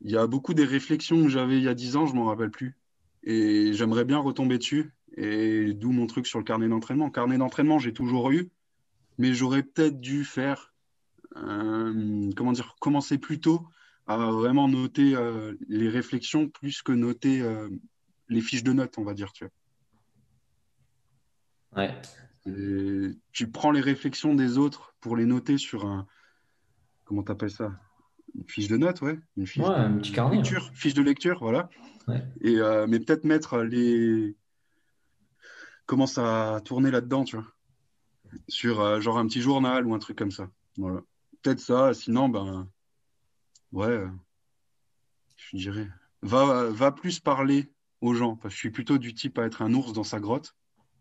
il 0.00 0.10
y 0.10 0.16
a 0.16 0.26
beaucoup 0.26 0.54
des 0.54 0.64
réflexions 0.64 1.22
que 1.22 1.28
j'avais 1.28 1.58
il 1.58 1.64
y 1.64 1.68
a 1.68 1.74
10 1.74 1.96
ans, 1.96 2.06
je 2.06 2.14
m'en 2.14 2.26
rappelle 2.26 2.50
plus. 2.50 2.76
Et 3.24 3.72
j'aimerais 3.72 4.04
bien 4.04 4.18
retomber 4.18 4.58
dessus. 4.58 4.92
Et 5.16 5.72
d'où 5.74 5.90
mon 5.90 6.06
truc 6.06 6.26
sur 6.26 6.38
le 6.38 6.44
carnet 6.44 6.68
d'entraînement. 6.68 7.10
Carnet 7.10 7.38
d'entraînement, 7.38 7.78
j'ai 7.78 7.92
toujours 7.92 8.30
eu, 8.30 8.50
mais 9.18 9.34
j'aurais 9.34 9.62
peut-être 9.62 10.00
dû 10.00 10.24
faire, 10.24 10.72
euh, 11.36 11.77
comment 12.38 12.52
dire, 12.52 12.76
commencer 12.80 13.18
plus 13.18 13.40
tôt 13.40 13.66
à 14.06 14.16
vraiment 14.16 14.68
noter 14.68 15.16
euh, 15.16 15.54
les 15.68 15.88
réflexions 15.88 16.48
plus 16.48 16.82
que 16.82 16.92
noter 16.92 17.42
euh, 17.42 17.68
les 18.28 18.40
fiches 18.40 18.62
de 18.62 18.72
notes, 18.72 18.96
on 18.96 19.02
va 19.02 19.12
dire, 19.12 19.32
tu 19.32 19.44
vois. 21.72 21.82
Ouais. 21.82 22.00
Et 22.46 23.10
tu 23.32 23.50
prends 23.50 23.72
les 23.72 23.80
réflexions 23.80 24.34
des 24.34 24.56
autres 24.56 24.94
pour 25.00 25.16
les 25.16 25.26
noter 25.26 25.58
sur 25.58 25.84
un. 25.84 26.06
Comment 27.04 27.24
t'appelles 27.24 27.50
ça? 27.50 27.72
Une 28.36 28.48
fiche 28.48 28.68
de 28.68 28.76
notes, 28.76 29.02
ouais. 29.02 29.18
Une 29.36 29.46
fiche 29.46 29.64
Ouais, 29.64 29.70
de 29.70 29.74
un 29.74 29.98
petit 29.98 30.12
carnet, 30.12 30.36
lecture. 30.36 30.70
Fiche 30.74 30.94
de 30.94 31.02
lecture, 31.02 31.40
voilà. 31.40 31.68
Ouais. 32.06 32.22
Et, 32.40 32.60
euh, 32.60 32.86
mais 32.86 33.00
peut-être 33.00 33.24
mettre 33.24 33.58
les. 33.62 34.36
Comment 35.86 36.06
ça 36.06 36.60
tourner 36.64 36.92
là-dedans, 36.92 37.24
tu 37.24 37.36
vois. 37.36 37.46
Sur 38.46 39.00
genre 39.00 39.18
un 39.18 39.26
petit 39.26 39.40
journal 39.40 39.86
ou 39.86 39.94
un 39.94 39.98
truc 39.98 40.16
comme 40.16 40.30
ça. 40.30 40.48
Voilà. 40.76 41.00
Peut-être 41.42 41.60
ça, 41.60 41.94
sinon, 41.94 42.28
ben. 42.28 42.68
Ouais. 43.72 44.04
Je 45.36 45.56
dirais. 45.56 45.88
Va, 46.22 46.64
va 46.70 46.90
plus 46.92 47.20
parler 47.20 47.70
aux 48.00 48.14
gens. 48.14 48.36
Parce 48.36 48.52
que 48.54 48.56
je 48.56 48.60
suis 48.60 48.70
plutôt 48.70 48.98
du 48.98 49.14
type 49.14 49.38
à 49.38 49.44
être 49.46 49.62
un 49.62 49.72
ours 49.74 49.92
dans 49.92 50.04
sa 50.04 50.20
grotte. 50.20 50.56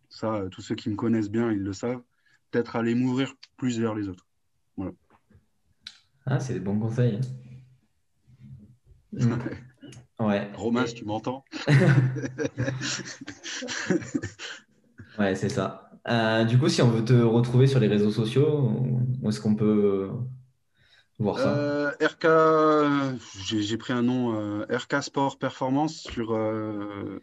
Ça, 0.10 0.34
euh, 0.36 0.50
tous 0.50 0.62
ceux 0.62 0.76
qui 0.76 0.90
me 0.90 0.96
connaissent 0.96 1.30
bien, 1.30 1.52
ils 1.52 1.60
le 1.64 1.74
savent. 1.74 2.02
Peut-être 2.52 2.76
aller 2.76 2.96
m'ouvrir 2.96 3.34
plus 3.58 3.80
vers 3.80 3.96
les 3.96 4.08
autres. 4.08 4.26
Ah, 6.26 6.40
c'est 6.40 6.54
des 6.54 6.60
bons 6.60 6.78
conseils. 6.80 7.20
Hmm. 9.14 9.34
Ouais. 10.20 10.52
Romain, 10.54 10.84
Et- 10.84 10.88
si 10.88 10.96
tu 10.96 11.06
m'entends. 11.06 11.46
Ouais, 15.18 15.34
c'est 15.34 15.50
ça. 15.50 15.87
Euh, 16.08 16.43
du 16.45 16.58
coup, 16.58 16.70
si 16.70 16.82
on 16.82 16.89
veut 16.89 17.03
te 17.03 17.14
retrouver 17.14 17.68
sur 17.68 17.80
les 17.80 17.88
réseaux 17.88 18.12
sociaux, 18.12 18.72
où 19.22 19.30
est-ce 19.30 19.41
qu'on 19.41 19.55
peut 19.55 20.10
voir 21.20 21.38
ça? 21.38 21.53
Euh, 21.55 21.91
RK, 22.01 22.26
euh, 22.26 23.14
j'ai 23.49 23.78
pris 23.78 23.93
un 23.93 24.03
nom, 24.03 24.36
euh, 24.36 24.66
RK 24.70 25.03
Sport 25.03 25.38
Performance 25.38 25.95
sur, 25.95 26.34
euh, 26.34 27.20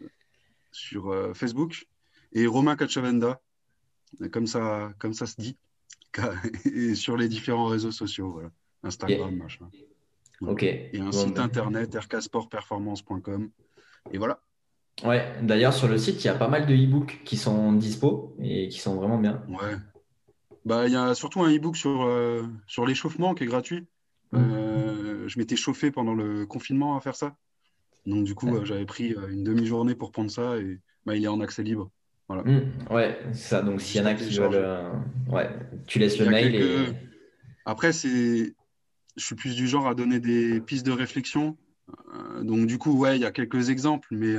sur 0.71 1.11
euh, 1.11 1.33
Facebook 1.33 1.87
et 2.33 2.45
Romain 2.47 2.75
Cachavenda, 2.75 3.41
comme 4.31 4.47
ça, 4.47 4.91
comme 4.99 5.13
ça 5.13 5.25
se 5.25 5.35
dit, 5.39 5.57
et 6.65 6.95
sur 6.95 7.17
les 7.17 7.27
différents 7.27 7.67
réseaux 7.67 7.91
sociaux, 7.91 8.31
voilà. 8.31 8.49
Instagram, 8.83 9.35
machin. 9.35 9.67
Ok. 10.41 10.63
Et 10.63 10.91
un 10.99 11.05
Bon, 11.05 11.11
site 11.11 11.35
ben. 11.35 11.43
internet, 11.43 11.95
rksportperformance.com. 11.95 13.49
Et 14.11 14.17
voilà. 14.17 14.39
Ouais, 15.03 15.33
d'ailleurs, 15.41 15.73
sur 15.73 15.87
le 15.87 15.97
site, 15.97 16.23
il 16.23 16.27
y 16.27 16.29
a 16.29 16.35
pas 16.35 16.47
mal 16.47 16.65
de 16.65 16.73
e-books 16.73 17.21
qui 17.25 17.35
sont 17.37 17.73
dispo 17.73 18.35
et 18.41 18.69
qui 18.69 18.79
sont 18.79 18.95
vraiment 18.95 19.17
bien. 19.17 19.43
Ouais. 19.49 19.75
Bah, 20.63 20.87
il 20.87 20.93
y 20.93 20.95
a 20.95 21.13
surtout 21.13 21.41
un 21.43 21.53
e-book 21.53 21.75
sur, 21.75 22.03
euh, 22.03 22.43
sur 22.65 22.85
l'échauffement 22.85 23.35
qui 23.35 23.43
est 23.43 23.47
gratuit. 23.47 23.85
Mm. 24.31 24.37
Euh, 24.37 25.27
je 25.27 25.37
m'étais 25.37 25.55
chauffé 25.57 25.91
pendant 25.91 26.13
le 26.13 26.45
confinement 26.45 26.97
à 26.97 27.01
faire 27.01 27.15
ça. 27.15 27.35
Donc, 28.05 28.23
du 28.23 28.35
coup, 28.35 28.47
Ouais. 28.47 28.61
euh, 28.61 28.65
j'avais 28.65 28.85
pris 28.85 29.15
une 29.29 29.43
demi-journée 29.43 29.95
pour 29.95 30.11
prendre 30.11 30.31
ça 30.31 30.57
et 30.57 30.79
bah, 31.05 31.15
il 31.15 31.23
est 31.23 31.27
en 31.27 31.41
accès 31.41 31.61
libre. 31.61 31.91
Hmm, 32.29 32.61
ouais, 32.89 33.19
c'est 33.33 33.49
ça. 33.49 33.61
Donc, 33.61 33.81
s'il 33.81 34.01
y 34.01 34.03
en 34.03 34.07
a 34.07 34.15
qui 34.15 34.35
veulent. 34.35 34.91
Ouais, 35.29 35.49
tu 35.85 35.99
laisses 35.99 36.17
le 36.17 36.27
mail 36.27 36.51
quelques- 36.53 36.89
et. 36.89 36.93
Après, 37.65 37.91
c'est... 37.91 38.55
je 39.15 39.23
suis 39.23 39.35
plus 39.35 39.55
du 39.55 39.67
genre 39.67 39.87
à 39.87 39.93
donner 39.93 40.19
des 40.19 40.59
pistes 40.61 40.85
de 40.85 40.91
réflexion. 40.91 41.57
Donc, 42.41 42.65
du 42.65 42.79
coup, 42.79 42.97
ouais, 42.97 43.17
il 43.17 43.21
y 43.21 43.25
a 43.25 43.31
quelques 43.31 43.69
exemples, 43.69 44.07
mais 44.09 44.37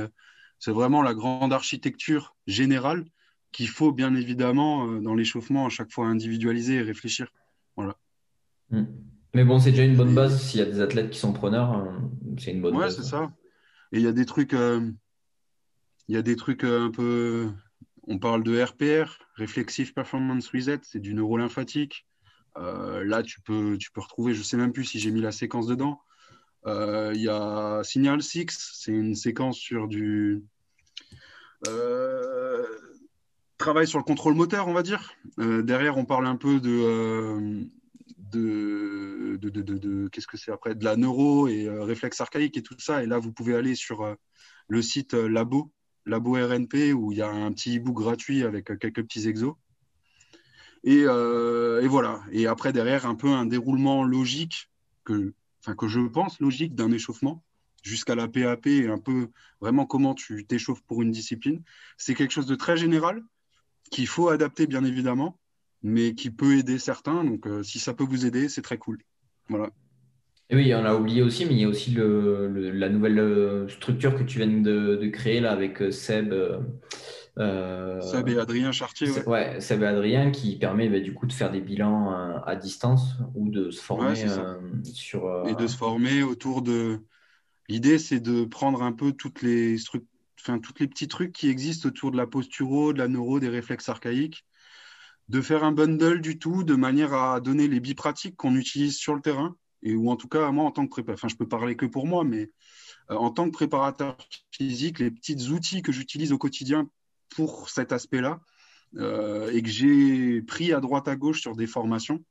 c'est 0.59 0.71
vraiment 0.71 1.01
la 1.01 1.13
grande 1.13 1.53
architecture 1.53 2.35
générale 2.47 3.05
qu'il 3.51 3.69
faut 3.69 3.91
bien 3.91 4.15
évidemment 4.15 4.87
euh, 4.87 4.99
dans 4.99 5.15
l'échauffement 5.15 5.65
à 5.65 5.69
chaque 5.69 5.91
fois 5.91 6.07
individualiser 6.07 6.75
et 6.75 6.81
réfléchir. 6.81 7.27
Hmm. 8.69 8.83
Mais 9.33 9.43
bon, 9.43 9.59
c'est 9.59 9.71
déjà 9.71 9.83
une 9.83 9.95
bonne 9.95 10.13
base. 10.13 10.41
S'il 10.41 10.59
y 10.59 10.63
a 10.63 10.65
des 10.65 10.81
athlètes 10.81 11.11
qui 11.11 11.19
sont 11.19 11.31
preneurs, 11.33 11.77
euh, 11.77 11.91
c'est 12.37 12.51
une 12.51 12.61
bonne 12.61 12.75
Ouais, 12.75 12.85
base. 12.85 12.97
c'est 12.97 13.09
ça. 13.09 13.31
Et 13.91 13.97
il 13.97 14.03
y 14.03 14.07
a 14.07 14.11
des 14.11 14.25
trucs, 14.25 14.53
euh, 14.53 14.91
y 16.09 16.17
a 16.17 16.21
des 16.21 16.35
trucs 16.35 16.63
un 16.63 16.91
peu. 16.91 17.49
On 18.07 18.19
parle 18.19 18.43
de 18.43 18.61
RPR, 18.61 19.19
Reflexive 19.37 19.93
Performance 19.93 20.47
Reset, 20.49 20.79
c'est 20.83 20.99
du 20.99 21.13
neurolymphatique. 21.13 22.05
Euh, 22.57 23.03
là, 23.03 23.21
tu 23.21 23.41
peux, 23.41 23.77
tu 23.77 23.91
peux 23.91 24.01
retrouver, 24.01 24.33
je 24.33 24.41
sais 24.41 24.57
même 24.57 24.73
plus 24.73 24.85
si 24.85 24.99
j'ai 24.99 25.11
mis 25.11 25.21
la 25.21 25.31
séquence 25.31 25.67
dedans. 25.67 26.01
Euh, 26.67 27.13
Il 27.15 27.21
y 27.21 27.29
a 27.29 27.81
Signal 27.83 28.21
6, 28.21 28.47
c'est 28.73 28.91
une 28.91 29.15
séquence 29.15 29.57
sur 29.57 29.87
du 29.87 30.43
euh, 31.67 32.65
travail 33.57 33.87
sur 33.87 33.99
le 33.99 34.03
contrôle 34.03 34.33
moteur, 34.33 34.67
on 34.67 34.73
va 34.73 34.83
dire. 34.83 35.13
Euh, 35.39 35.63
derrière, 35.63 35.97
on 35.97 36.05
parle 36.05 36.27
un 36.27 36.35
peu 36.35 36.59
de, 36.59 37.65
de, 38.31 39.37
de, 39.37 40.07
qu'est-ce 40.09 40.27
que 40.27 40.37
c'est 40.37 40.51
après? 40.51 40.75
De 40.75 40.83
la 40.83 40.97
neuro 40.97 41.47
et 41.47 41.69
réflexe 41.69 42.19
archaïque 42.19 42.57
et 42.57 42.63
tout 42.63 42.75
ça. 42.79 43.01
Et 43.01 43.05
là, 43.05 43.17
vous 43.17 43.31
pouvez 43.31 43.55
aller 43.55 43.75
sur 43.75 44.17
le 44.67 44.81
site 44.81 45.13
Labo, 45.13 45.71
Labo 46.05 46.33
RNP, 46.33 46.91
où 46.93 47.13
il 47.13 47.19
y 47.19 47.21
a 47.21 47.29
un 47.29 47.51
petit 47.53 47.77
e-book 47.77 47.95
gratuit 47.95 48.43
avec 48.43 48.65
quelques 48.65 49.03
petits 49.03 49.27
exos. 49.29 49.55
Et, 50.83 51.03
et 51.03 51.87
voilà. 51.87 52.21
Et 52.31 52.45
après, 52.45 52.73
derrière, 52.73 53.05
un 53.05 53.15
peu 53.15 53.29
un 53.29 53.45
déroulement 53.45 54.03
logique, 54.03 54.69
que, 55.05 55.33
que 55.75 55.87
je 55.87 55.99
pense 55.99 56.39
logique 56.39 56.75
d'un 56.75 56.91
échauffement, 56.91 57.43
jusqu'à 57.83 58.15
la 58.15 58.27
PAP 58.27 58.67
et 58.67 58.87
un 58.87 58.97
peu 58.97 59.29
vraiment 59.61 59.85
comment 59.85 60.13
tu 60.13 60.45
t'échauffes 60.45 60.83
pour 60.83 61.01
une 61.01 61.11
discipline. 61.11 61.61
C'est 61.97 62.13
quelque 62.13 62.31
chose 62.31 62.45
de 62.45 62.55
très 62.55 62.77
général 62.77 63.23
qu'il 63.91 64.07
faut 64.07 64.29
adapter, 64.29 64.67
bien 64.67 64.83
évidemment, 64.83 65.39
mais 65.83 66.13
qui 66.13 66.29
peut 66.29 66.57
aider 66.57 66.79
certains. 66.79 67.23
Donc, 67.23 67.47
euh, 67.47 67.63
si 67.63 67.79
ça 67.79 67.93
peut 67.93 68.03
vous 68.03 68.25
aider, 68.25 68.49
c'est 68.49 68.61
très 68.61 68.77
cool. 68.77 68.99
Voilà. 69.49 69.69
Et 70.49 70.55
oui, 70.55 70.73
on 70.73 70.85
a 70.85 70.95
oublié 70.95 71.21
aussi, 71.21 71.45
mais 71.45 71.53
il 71.53 71.59
y 71.59 71.65
a 71.65 71.67
aussi 71.67 71.93
la 71.93 72.89
nouvelle 72.89 73.19
euh, 73.19 73.67
structure 73.67 74.15
que 74.15 74.23
tu 74.23 74.37
viens 74.37 74.47
de, 74.47 75.07
créer 75.07 75.41
là 75.41 75.51
avec 75.51 75.81
euh, 75.81 75.91
Seb. 75.91 76.33
Seb 77.37 78.29
et 78.29 78.39
Adrien 78.39 78.71
Chartier. 78.71 79.09
Ouais. 79.25 79.59
Seb 79.61 79.83
et 79.83 79.85
Adrien 79.85 80.31
qui 80.31 80.57
permet 80.57 80.89
bah, 80.89 80.99
du 80.99 81.13
coup 81.13 81.27
de 81.27 81.33
faire 81.33 81.51
des 81.51 81.61
bilans 81.61 82.11
à 82.45 82.55
distance 82.55 83.15
ou 83.35 83.49
de 83.49 83.71
se 83.71 83.81
former 83.81 84.15
sur. 84.83 85.47
Et 85.47 85.55
de 85.55 85.67
se 85.67 85.77
former 85.77 86.23
autour 86.23 86.61
de. 86.61 86.99
L'idée, 87.69 87.99
c'est 87.99 88.19
de 88.19 88.45
prendre 88.45 88.81
un 88.81 88.93
peu 88.93 89.11
toutes 89.11 89.41
les 89.41 89.77
structures. 89.77 90.09
Enfin, 90.39 90.59
tous 90.59 90.73
les 90.79 90.87
petits 90.87 91.07
trucs 91.07 91.33
qui 91.33 91.49
existent 91.49 91.89
autour 91.89 92.11
de 92.11 92.17
la 92.17 92.27
posturo, 92.27 92.93
de 92.93 92.99
la 92.99 93.07
neuro, 93.07 93.39
des 93.39 93.49
réflexes 93.49 93.89
archaïques, 93.89 94.45
de 95.29 95.41
faire 95.41 95.63
un 95.63 95.71
bundle 95.71 96.21
du 96.21 96.39
tout 96.39 96.63
de 96.63 96.75
manière 96.75 97.13
à 97.13 97.41
donner 97.41 97.67
les 97.67 97.79
bipratiques 97.79 98.37
qu'on 98.37 98.55
utilise 98.55 98.95
sur 98.95 99.15
le 99.15 99.21
terrain 99.21 99.55
et 99.83 99.95
ou 99.95 100.09
en 100.09 100.15
tout 100.15 100.27
cas 100.27 100.49
moi 100.51 100.65
en 100.65 100.71
tant 100.71 100.85
que 100.85 100.91
préparateur, 100.91 101.25
enfin 101.25 101.27
je 101.27 101.35
peux 101.35 101.47
parler 101.47 101.75
que 101.75 101.85
pour 101.85 102.07
moi, 102.07 102.23
mais 102.23 102.51
euh, 103.11 103.15
en 103.15 103.31
tant 103.31 103.45
que 103.45 103.51
préparateur 103.51 104.17
physique, 104.51 104.99
les 104.99 105.11
petits 105.11 105.49
outils 105.49 105.81
que 105.81 105.91
j'utilise 105.91 106.31
au 106.31 106.37
quotidien 106.37 106.89
pour 107.29 107.69
cet 107.69 107.91
aspect-là 107.91 108.39
euh, 108.95 109.51
et 109.51 109.61
que 109.61 109.69
j'ai 109.69 110.41
pris 110.41 110.73
à 110.73 110.79
droite 110.79 111.07
à 111.07 111.15
gauche 111.15 111.41
sur 111.41 111.55
des 111.55 111.67
formations 111.67 112.23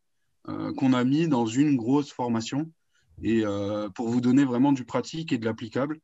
euh, 0.48 0.72
qu'on 0.74 0.92
a 0.92 1.04
mis 1.04 1.28
dans 1.28 1.46
une 1.46 1.76
grosse 1.76 2.12
formation 2.12 2.70
et 3.22 3.44
pour 3.94 4.10
vous 4.10 4.20
donner 4.20 4.44
vraiment 4.44 4.72
du 4.72 4.84
pratique 4.84 5.32
et 5.32 5.38
de 5.38 5.46
l'applicable. 5.46 6.00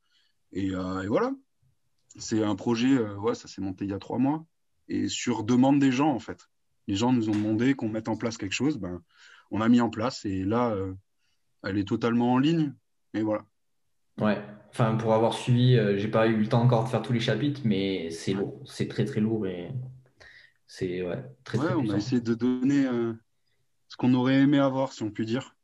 Et, 0.53 0.71
voilà, 0.71 1.31
c'est 2.17 2.43
un 2.43 2.57
projet, 2.57 2.97
ça 3.35 3.49
s'est 3.49 3.61
monté 3.61 3.85
il 3.85 3.91
y 3.91 3.95
a 3.95 3.99
trois 3.99 4.17
mois 4.17 4.47
et 4.89 5.09
sur 5.09 5.45
demande 5.45 5.79
des 5.79 5.93
gens 5.93 6.09
en 6.09 6.21
fait. 6.21 6.49
Les 6.89 6.95
gens 6.95 7.13
nous 7.13 7.29
ont 7.29 7.35
demandé 7.35 7.75
qu'on 7.75 7.91
mette 7.91 8.09
en 8.09 8.17
place 8.17 8.39
quelque 8.39 8.55
chose, 8.55 8.79
ben, 8.79 9.03
on 9.51 9.61
a 9.61 9.69
mis 9.69 9.83
en 9.83 9.91
place 9.91 10.25
et 10.25 10.43
là, 10.43 10.75
elle 11.63 11.77
est 11.77 11.87
totalement 11.87 12.33
en 12.33 12.39
ligne. 12.39 12.73
Et 13.13 13.21
voilà. 13.21 13.45
Ouais, 14.23 14.41
enfin 14.71 14.95
pour 14.95 15.15
avoir 15.15 15.35
suivi, 15.35 15.77
euh, 15.77 15.99
j'ai 15.99 16.07
pas 16.07 16.29
eu 16.29 16.37
le 16.37 16.49
temps 16.49 16.63
encore 16.63 16.85
de 16.85 16.89
faire 16.89 17.03
tous 17.03 17.13
les 17.13 17.21
chapitres, 17.21 17.63
mais 17.65 18.09
c'est 18.11 18.35
lourd, 18.35 18.63
c'est 18.67 18.87
très 18.87 19.05
très 19.05 19.21
lourd 19.21 19.49
et 19.49 19.73
c'est 20.69 21.03
ouais, 21.03 21.25
très 21.43 21.59
ouais, 21.59 21.75
on 21.77 21.91
a 21.91 21.97
essayé 21.97 22.21
de 22.21 22.35
donner 22.35 22.87
euh, 22.87 23.13
ce 23.89 23.97
qu'on 23.97 24.15
aurait 24.15 24.37
aimé 24.37 24.61
avoir, 24.61 24.93
si 24.93 25.03
on 25.03 25.11
peut 25.11 25.25
dire. 25.25 25.57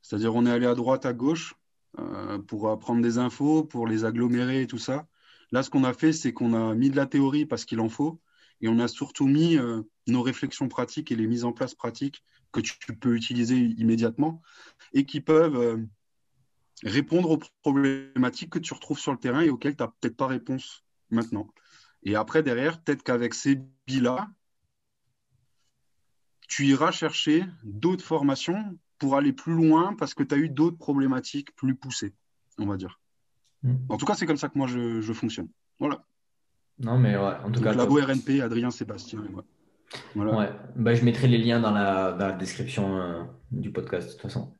C'est-à-dire 0.00 0.34
on 0.34 0.46
est 0.46 0.50
allé 0.50 0.66
à 0.66 0.74
droite, 0.74 1.04
à 1.04 1.12
gauche 1.12 1.56
euh, 1.98 2.38
pour 2.38 2.70
apprendre 2.70 3.02
des 3.02 3.18
infos, 3.18 3.64
pour 3.64 3.86
les 3.86 4.06
agglomérer 4.06 4.62
et 4.62 4.66
tout 4.66 4.78
ça. 4.78 5.06
Là, 5.52 5.62
ce 5.62 5.68
qu'on 5.68 5.84
a 5.84 5.92
fait, 5.92 6.14
c'est 6.14 6.32
qu'on 6.32 6.54
a 6.54 6.74
mis 6.74 6.88
de 6.88 6.96
la 6.96 7.06
théorie 7.06 7.44
parce 7.44 7.66
qu'il 7.66 7.80
en 7.80 7.90
faut, 7.90 8.18
et 8.62 8.68
on 8.68 8.78
a 8.78 8.88
surtout 8.88 9.26
mis 9.26 9.58
nos 10.08 10.22
réflexions 10.22 10.68
pratiques 10.68 11.12
et 11.12 11.16
les 11.16 11.26
mises 11.26 11.44
en 11.44 11.52
place 11.52 11.74
pratiques 11.74 12.24
que 12.50 12.60
tu 12.60 12.96
peux 12.98 13.14
utiliser 13.14 13.56
immédiatement 13.56 14.42
et 14.92 15.04
qui 15.04 15.20
peuvent 15.20 15.86
répondre 16.84 17.30
aux 17.30 17.40
problématiques 17.62 18.50
que 18.50 18.58
tu 18.58 18.74
retrouves 18.74 18.98
sur 18.98 19.12
le 19.12 19.18
terrain 19.18 19.40
et 19.40 19.50
auxquelles 19.50 19.76
tu 19.76 19.82
n'as 19.82 19.92
peut-être 20.00 20.16
pas 20.16 20.26
réponse 20.26 20.84
maintenant. 21.10 21.48
Et 22.02 22.14
après, 22.14 22.42
derrière, 22.42 22.80
peut-être 22.80 23.02
qu'avec 23.02 23.34
ces 23.34 23.56
billes-là, 23.86 24.28
tu 26.48 26.66
iras 26.66 26.92
chercher 26.92 27.44
d'autres 27.64 28.04
formations 28.04 28.78
pour 28.98 29.16
aller 29.16 29.32
plus 29.32 29.54
loin 29.54 29.94
parce 29.98 30.14
que 30.14 30.22
tu 30.22 30.34
as 30.34 30.38
eu 30.38 30.48
d'autres 30.48 30.78
problématiques 30.78 31.54
plus 31.56 31.74
poussées, 31.74 32.14
on 32.58 32.66
va 32.66 32.76
dire. 32.76 33.00
Hmm. 33.62 33.76
En 33.88 33.96
tout 33.96 34.06
cas, 34.06 34.14
c'est 34.14 34.26
comme 34.26 34.36
ça 34.36 34.48
que 34.48 34.56
moi, 34.56 34.66
je, 34.68 35.12
fonctionne. 35.12 35.48
Voilà. 35.80 36.04
Non, 36.78 36.98
mais 36.98 37.16
ouais, 37.16 37.34
en 37.44 37.50
tout 37.50 37.60
cas. 37.60 37.72
Labo 37.72 37.96
RNP, 37.96 38.40
Adrien 38.40 38.70
Sébastien. 38.70 39.22
Ouais. 40.14 40.50
Bah, 40.76 40.94
je 40.94 41.04
mettrai 41.04 41.26
les 41.26 41.38
liens 41.38 41.60
dans 41.60 41.70
la, 41.70 42.12
dans 42.12 42.28
la 42.28 42.32
description 42.32 42.98
euh, 42.98 43.24
du 43.50 43.70
podcast 43.70 44.08
de 44.08 44.12
toute 44.12 44.22
façon. 44.22 44.54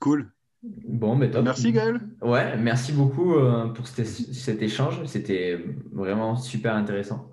Cool. 0.00 0.32
Bon, 0.62 1.14
mais 1.14 1.30
top. 1.30 1.44
Merci 1.44 1.72
Gaël. 1.72 2.00
Ouais, 2.20 2.56
merci 2.56 2.92
beaucoup 2.92 3.34
euh, 3.34 3.66
pour 3.68 3.86
cet, 3.86 4.62
échange. 4.62 5.04
C'était 5.06 5.64
vraiment 5.92 6.36
super 6.36 6.74
intéressant. 6.74 7.30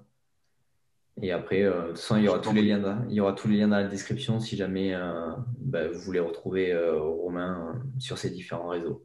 Et 1.22 1.32
après, 1.32 1.64
euh, 1.64 1.82
de 1.82 1.88
toute 1.88 1.98
façon, 1.98 2.18
il 2.18 2.24
y, 2.24 2.28
aura 2.28 2.40
tous 2.40 2.54
les 2.54 2.62
liens 2.62 2.80
dans, 2.80 3.04
il 3.10 3.16
y 3.16 3.20
aura 3.20 3.34
tous 3.34 3.48
les 3.48 3.58
liens 3.58 3.68
dans 3.68 3.78
la 3.78 3.88
description 3.88 4.40
si 4.40 4.56
jamais 4.56 4.94
bah, 5.60 5.88
vous 5.90 6.00
voulez 6.00 6.20
retrouver 6.20 6.78
Romain 6.96 7.82
sur 7.98 8.18
ses 8.18 8.30
différents 8.30 8.70
réseaux. 8.70 9.04